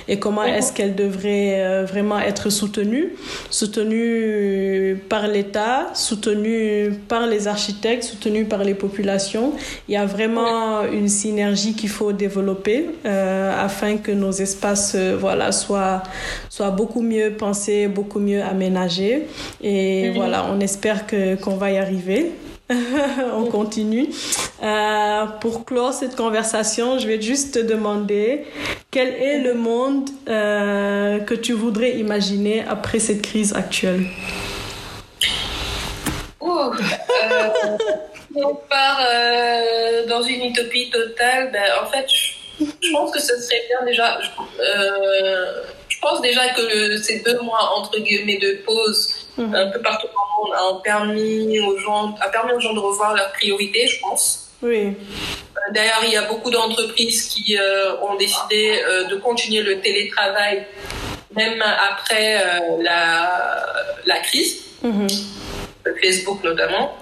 et 0.07 0.19
comment 0.19 0.43
est-ce 0.43 0.73
qu'elle 0.73 0.95
devrait 0.95 1.61
euh, 1.61 1.85
vraiment 1.85 2.19
être 2.19 2.49
soutenue, 2.49 3.13
soutenue 3.49 4.97
par 5.07 5.27
l'État, 5.27 5.87
soutenue 5.93 6.93
par 7.07 7.25
les 7.25 7.47
architectes, 7.47 8.03
soutenue 8.03 8.45
par 8.45 8.63
les 8.63 8.73
populations. 8.73 9.53
Il 9.87 9.93
y 9.93 9.97
a 9.97 10.05
vraiment 10.05 10.83
une 10.83 11.07
synergie 11.07 11.73
qu'il 11.73 11.89
faut 11.89 12.11
développer 12.11 12.89
afin 13.05 13.97
que 13.97 14.11
nos 14.11 14.31
espaces 14.31 14.95
voilà, 14.95 15.51
soient, 15.51 16.03
soient 16.49 16.71
beaucoup 16.71 17.01
mieux 17.01 17.31
pensés, 17.31 17.87
beaucoup 17.87 18.19
mieux 18.19 18.41
aménagés. 18.41 19.27
Et 19.61 20.11
voilà, 20.11 20.45
on 20.51 20.59
espère 20.59 20.80
j'espère 20.81 21.05
que 21.05 21.35
qu'on 21.35 21.57
va 21.57 21.69
y 21.69 21.77
arriver. 21.77 22.31
on 22.71 23.45
continue. 23.45 24.09
Euh, 24.63 25.25
pour 25.39 25.65
clore 25.65 25.93
cette 25.93 26.15
conversation, 26.15 26.97
je 26.97 27.07
vais 27.07 27.21
juste 27.21 27.53
te 27.53 27.59
demander 27.59 28.45
quel 28.89 29.09
est 29.09 29.39
le 29.39 29.53
monde 29.53 30.09
euh, 30.27 31.19
que 31.19 31.35
tu 31.35 31.53
voudrais 31.53 31.91
imaginer 31.99 32.63
après 32.67 32.97
cette 32.97 33.21
crise 33.21 33.53
actuelle? 33.53 34.05
Oh, 36.39 36.71
euh, 36.73 37.49
on 38.35 38.55
part 38.55 39.01
euh, 39.05 40.07
dans 40.07 40.23
une 40.23 40.45
utopie 40.45 40.89
totale, 40.89 41.51
ben, 41.51 41.63
en 41.83 41.91
fait, 41.91 42.07
je, 42.09 42.91
pense 42.91 43.11
que 43.11 43.19
ce 43.19 43.39
serait 43.39 43.61
bien 43.67 43.85
déjà. 43.85 44.17
Euh, 46.01 46.07
je 46.07 46.09
pense 46.09 46.21
déjà 46.21 46.49
que 46.49 46.61
le, 46.61 46.97
ces 46.97 47.19
deux 47.19 47.39
mois 47.41 47.73
entre 47.77 47.99
guillemets 47.99 48.37
de 48.37 48.63
pause 48.65 49.27
mhm. 49.37 49.53
un 49.53 49.67
peu 49.69 49.81
partout 49.81 50.07
dans 50.07 50.45
le 50.45 50.49
monde 50.49 50.79
a 50.79 50.81
permis 50.83 51.59
aux 51.59 51.77
gens, 51.77 52.15
a 52.21 52.29
permis 52.29 52.53
aux 52.53 52.59
gens 52.59 52.73
de 52.73 52.79
revoir 52.79 53.15
leurs 53.15 53.31
priorités, 53.33 53.87
je 53.87 53.99
pense. 53.99 54.49
Oui. 54.61 54.93
D'ailleurs, 55.73 56.01
il 56.03 56.11
y 56.11 56.17
a 56.17 56.23
beaucoup 56.23 56.49
d'entreprises 56.49 57.27
qui 57.29 57.57
ont 58.01 58.15
décidé 58.15 58.81
de 59.09 59.15
continuer 59.15 59.61
le 59.61 59.79
télétravail 59.79 60.65
même 61.35 61.61
après 61.61 62.43
la, 62.79 63.65
la 64.05 64.19
crise. 64.19 64.63
Mhm. 64.83 65.07
Facebook 66.01 66.43
notamment. 66.43 66.97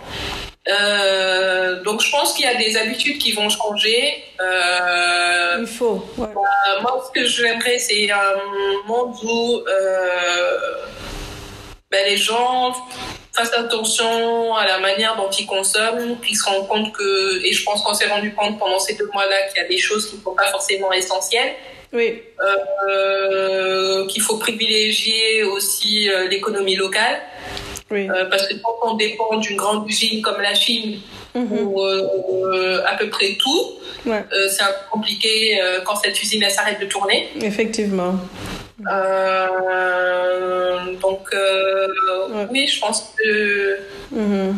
Euh, 0.70 1.82
donc 1.84 2.02
je 2.02 2.12
pense 2.12 2.34
qu'il 2.34 2.46
y 2.46 2.48
a 2.48 2.56
des 2.56 2.78
habitudes 2.78 3.18
qui 3.18 3.32
vont 3.32 3.50
changer. 3.50 4.24
Euh, 4.40 5.58
Il 5.62 5.68
faut. 5.68 6.06
Euh, 6.20 6.26
moi, 6.82 7.04
ce 7.08 7.20
que 7.20 7.26
j'aimerais, 7.26 7.80
c'est 7.80 8.10
un 8.12 8.34
monde 8.88 9.16
où 9.24 9.62
ben, 11.92 12.06
les 12.06 12.18
gens 12.18 12.76
fassent 13.34 13.54
attention 13.54 14.56
à 14.56 14.68
la 14.68 14.80
manière 14.80 15.16
dont 15.16 15.30
ils 15.32 15.48
consomment, 15.48 16.20
qu'ils 16.20 16.38
se 16.38 16.46
rendent 16.46 16.68
compte 16.68 16.94
que, 16.94 17.44
et 17.44 17.52
je 17.52 17.64
pense 17.64 17.82
qu'on 17.82 17.94
s'est 17.94 18.08
rendu 18.08 18.34
compte 18.36 18.60
pendant 18.60 18.80
ces 18.80 18.94
deux 18.94 19.10
mois-là 19.12 19.48
qu'il 19.48 19.62
y 19.62 19.66
a 19.66 19.68
des 19.68 19.78
choses 19.78 20.08
qui 20.10 20.18
ne 20.18 20.22
sont 20.22 20.36
pas 20.36 20.48
forcément 20.48 20.92
essentielles. 20.92 21.56
Oui. 21.92 22.22
qu'il 24.10 24.22
faut 24.22 24.38
privilégier 24.38 25.44
aussi 25.44 26.08
l'économie 26.30 26.76
locale. 26.76 27.20
Euh, 27.92 28.26
parce 28.30 28.48
que 28.48 28.54
quand 28.62 28.76
on 28.84 28.94
dépend 28.96 29.38
d'une 29.38 29.58
grande 29.58 29.90
usine 29.90 30.22
comme 30.22 30.42
la 30.42 30.54
Chine 30.54 31.00
euh, 31.36 32.82
à 32.86 32.96
peu 32.98 33.10
près 33.10 33.36
tout, 33.40 33.72
euh, 34.08 34.22
c'est 34.50 34.64
un 34.64 34.68
peu 34.68 34.90
compliqué 34.92 35.60
quand 35.86 35.96
cette 35.96 36.22
usine 36.22 36.48
s'arrête 36.50 36.80
de 36.80 36.86
tourner. 36.86 37.30
Effectivement. 37.42 38.16
donc 41.02 41.30
oui, 42.52 42.68
je 42.68 42.80
pense 42.80 43.14
mhm. 44.12 44.56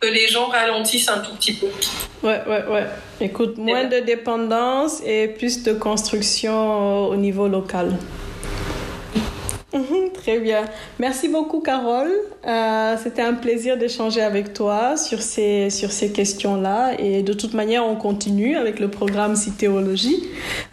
que, 0.00 0.06
les 0.06 0.28
gens 0.28 0.46
ralentissent 0.46 1.08
un 1.08 1.18
tout 1.18 1.34
petit 1.34 1.52
peu. 1.52 1.66
Ouais, 2.22 2.40
ouais, 2.46 2.64
ouais. 2.70 2.86
Écoute, 3.20 3.58
moins 3.58 3.84
de 3.84 3.98
dépendance 3.98 5.02
et 5.04 5.28
plus 5.28 5.62
de 5.62 5.72
construction 5.72 7.06
au 7.08 7.16
niveau 7.16 7.48
local. 7.48 7.98
Mhm, 9.72 10.10
très 10.12 10.40
bien. 10.40 10.64
Merci 10.98 11.28
beaucoup, 11.28 11.60
Carole. 11.60 12.10
Euh, 12.44 12.96
C'était 13.00 13.22
un 13.22 13.34
plaisir 13.34 13.76
d'échanger 13.76 14.20
avec 14.20 14.52
toi 14.52 14.96
sur 14.96 15.22
ces, 15.22 15.70
sur 15.70 15.92
ces 15.92 16.10
questions-là. 16.10 16.94
Et 16.98 17.22
de 17.22 17.32
toute 17.32 17.54
manière, 17.54 17.86
on 17.86 17.94
continue 17.94 18.56
avec 18.56 18.80
le 18.80 18.88
programme 18.88 19.36
Citéologie. 19.36 20.24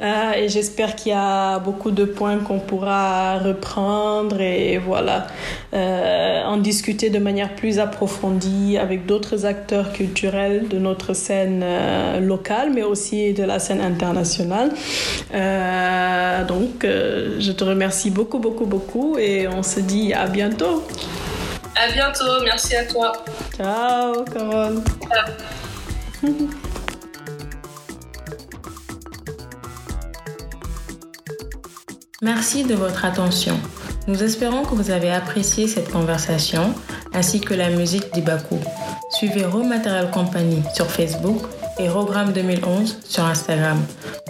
Euh, 0.01 0.31
et 0.31 0.49
j'espère 0.49 0.95
qu'il 0.95 1.11
y 1.11 1.15
a 1.15 1.59
beaucoup 1.59 1.91
de 1.91 2.05
points 2.05 2.37
qu'on 2.39 2.57
pourra 2.59 3.37
reprendre 3.37 4.41
et 4.41 4.79
voilà, 4.79 5.27
euh, 5.77 6.43
en 6.43 6.57
discuter 6.57 7.09
de 7.09 7.19
manière 7.19 7.55
plus 7.55 7.77
approfondie 7.77 8.77
avec 8.77 9.05
d'autres 9.05 9.45
acteurs 9.45 9.93
culturels 9.93 10.67
de 10.67 10.79
notre 10.79 11.13
scène 11.13 11.61
euh, 11.63 12.19
locale, 12.19 12.71
mais 12.73 12.83
aussi 12.83 13.33
de 13.33 13.43
la 13.43 13.59
scène 13.59 13.81
internationale. 13.81 14.71
Euh, 15.33 16.43
donc, 16.45 16.83
euh, 16.83 17.37
je 17.39 17.51
te 17.51 17.63
remercie 17.63 18.09
beaucoup, 18.09 18.39
beaucoup, 18.39 18.65
beaucoup 18.65 19.17
et 19.19 19.47
on 19.47 19.61
se 19.61 19.79
dit 19.79 20.13
à 20.13 20.25
bientôt. 20.25 20.83
À 21.75 21.91
bientôt, 21.91 22.43
merci 22.43 22.75
à 22.75 22.85
toi. 22.85 23.13
Ciao, 23.55 24.23
Carole. 24.25 24.81
Merci 32.21 32.63
de 32.63 32.73
votre 32.73 33.05
attention. 33.05 33.59
Nous 34.07 34.23
espérons 34.23 34.63
que 34.63 34.73
vous 34.73 34.89
avez 34.89 35.11
apprécié 35.11 35.67
cette 35.67 35.91
conversation 35.91 36.73
ainsi 37.13 37.41
que 37.41 37.53
la 37.53 37.69
musique 37.69 38.13
d'Ibaku. 38.13 38.55
Suivez 39.11 39.43
Raw 39.45 39.63
Company 40.13 40.63
sur 40.73 40.89
Facebook 40.89 41.41
et 41.77 41.89
Rogram 41.89 42.31
2011 42.31 42.99
sur 43.03 43.25
Instagram. 43.25 43.77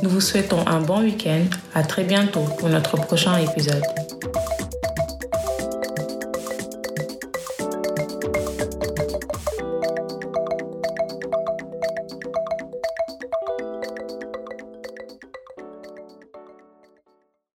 Nous 0.01 0.09
vous 0.09 0.21
souhaitons 0.21 0.65
un 0.67 0.81
bon 0.81 1.01
week-end. 1.01 1.43
À 1.75 1.83
très 1.83 2.03
bientôt 2.03 2.45
pour 2.57 2.69
notre 2.69 2.97
prochain 2.97 3.37
épisode. 3.37 3.83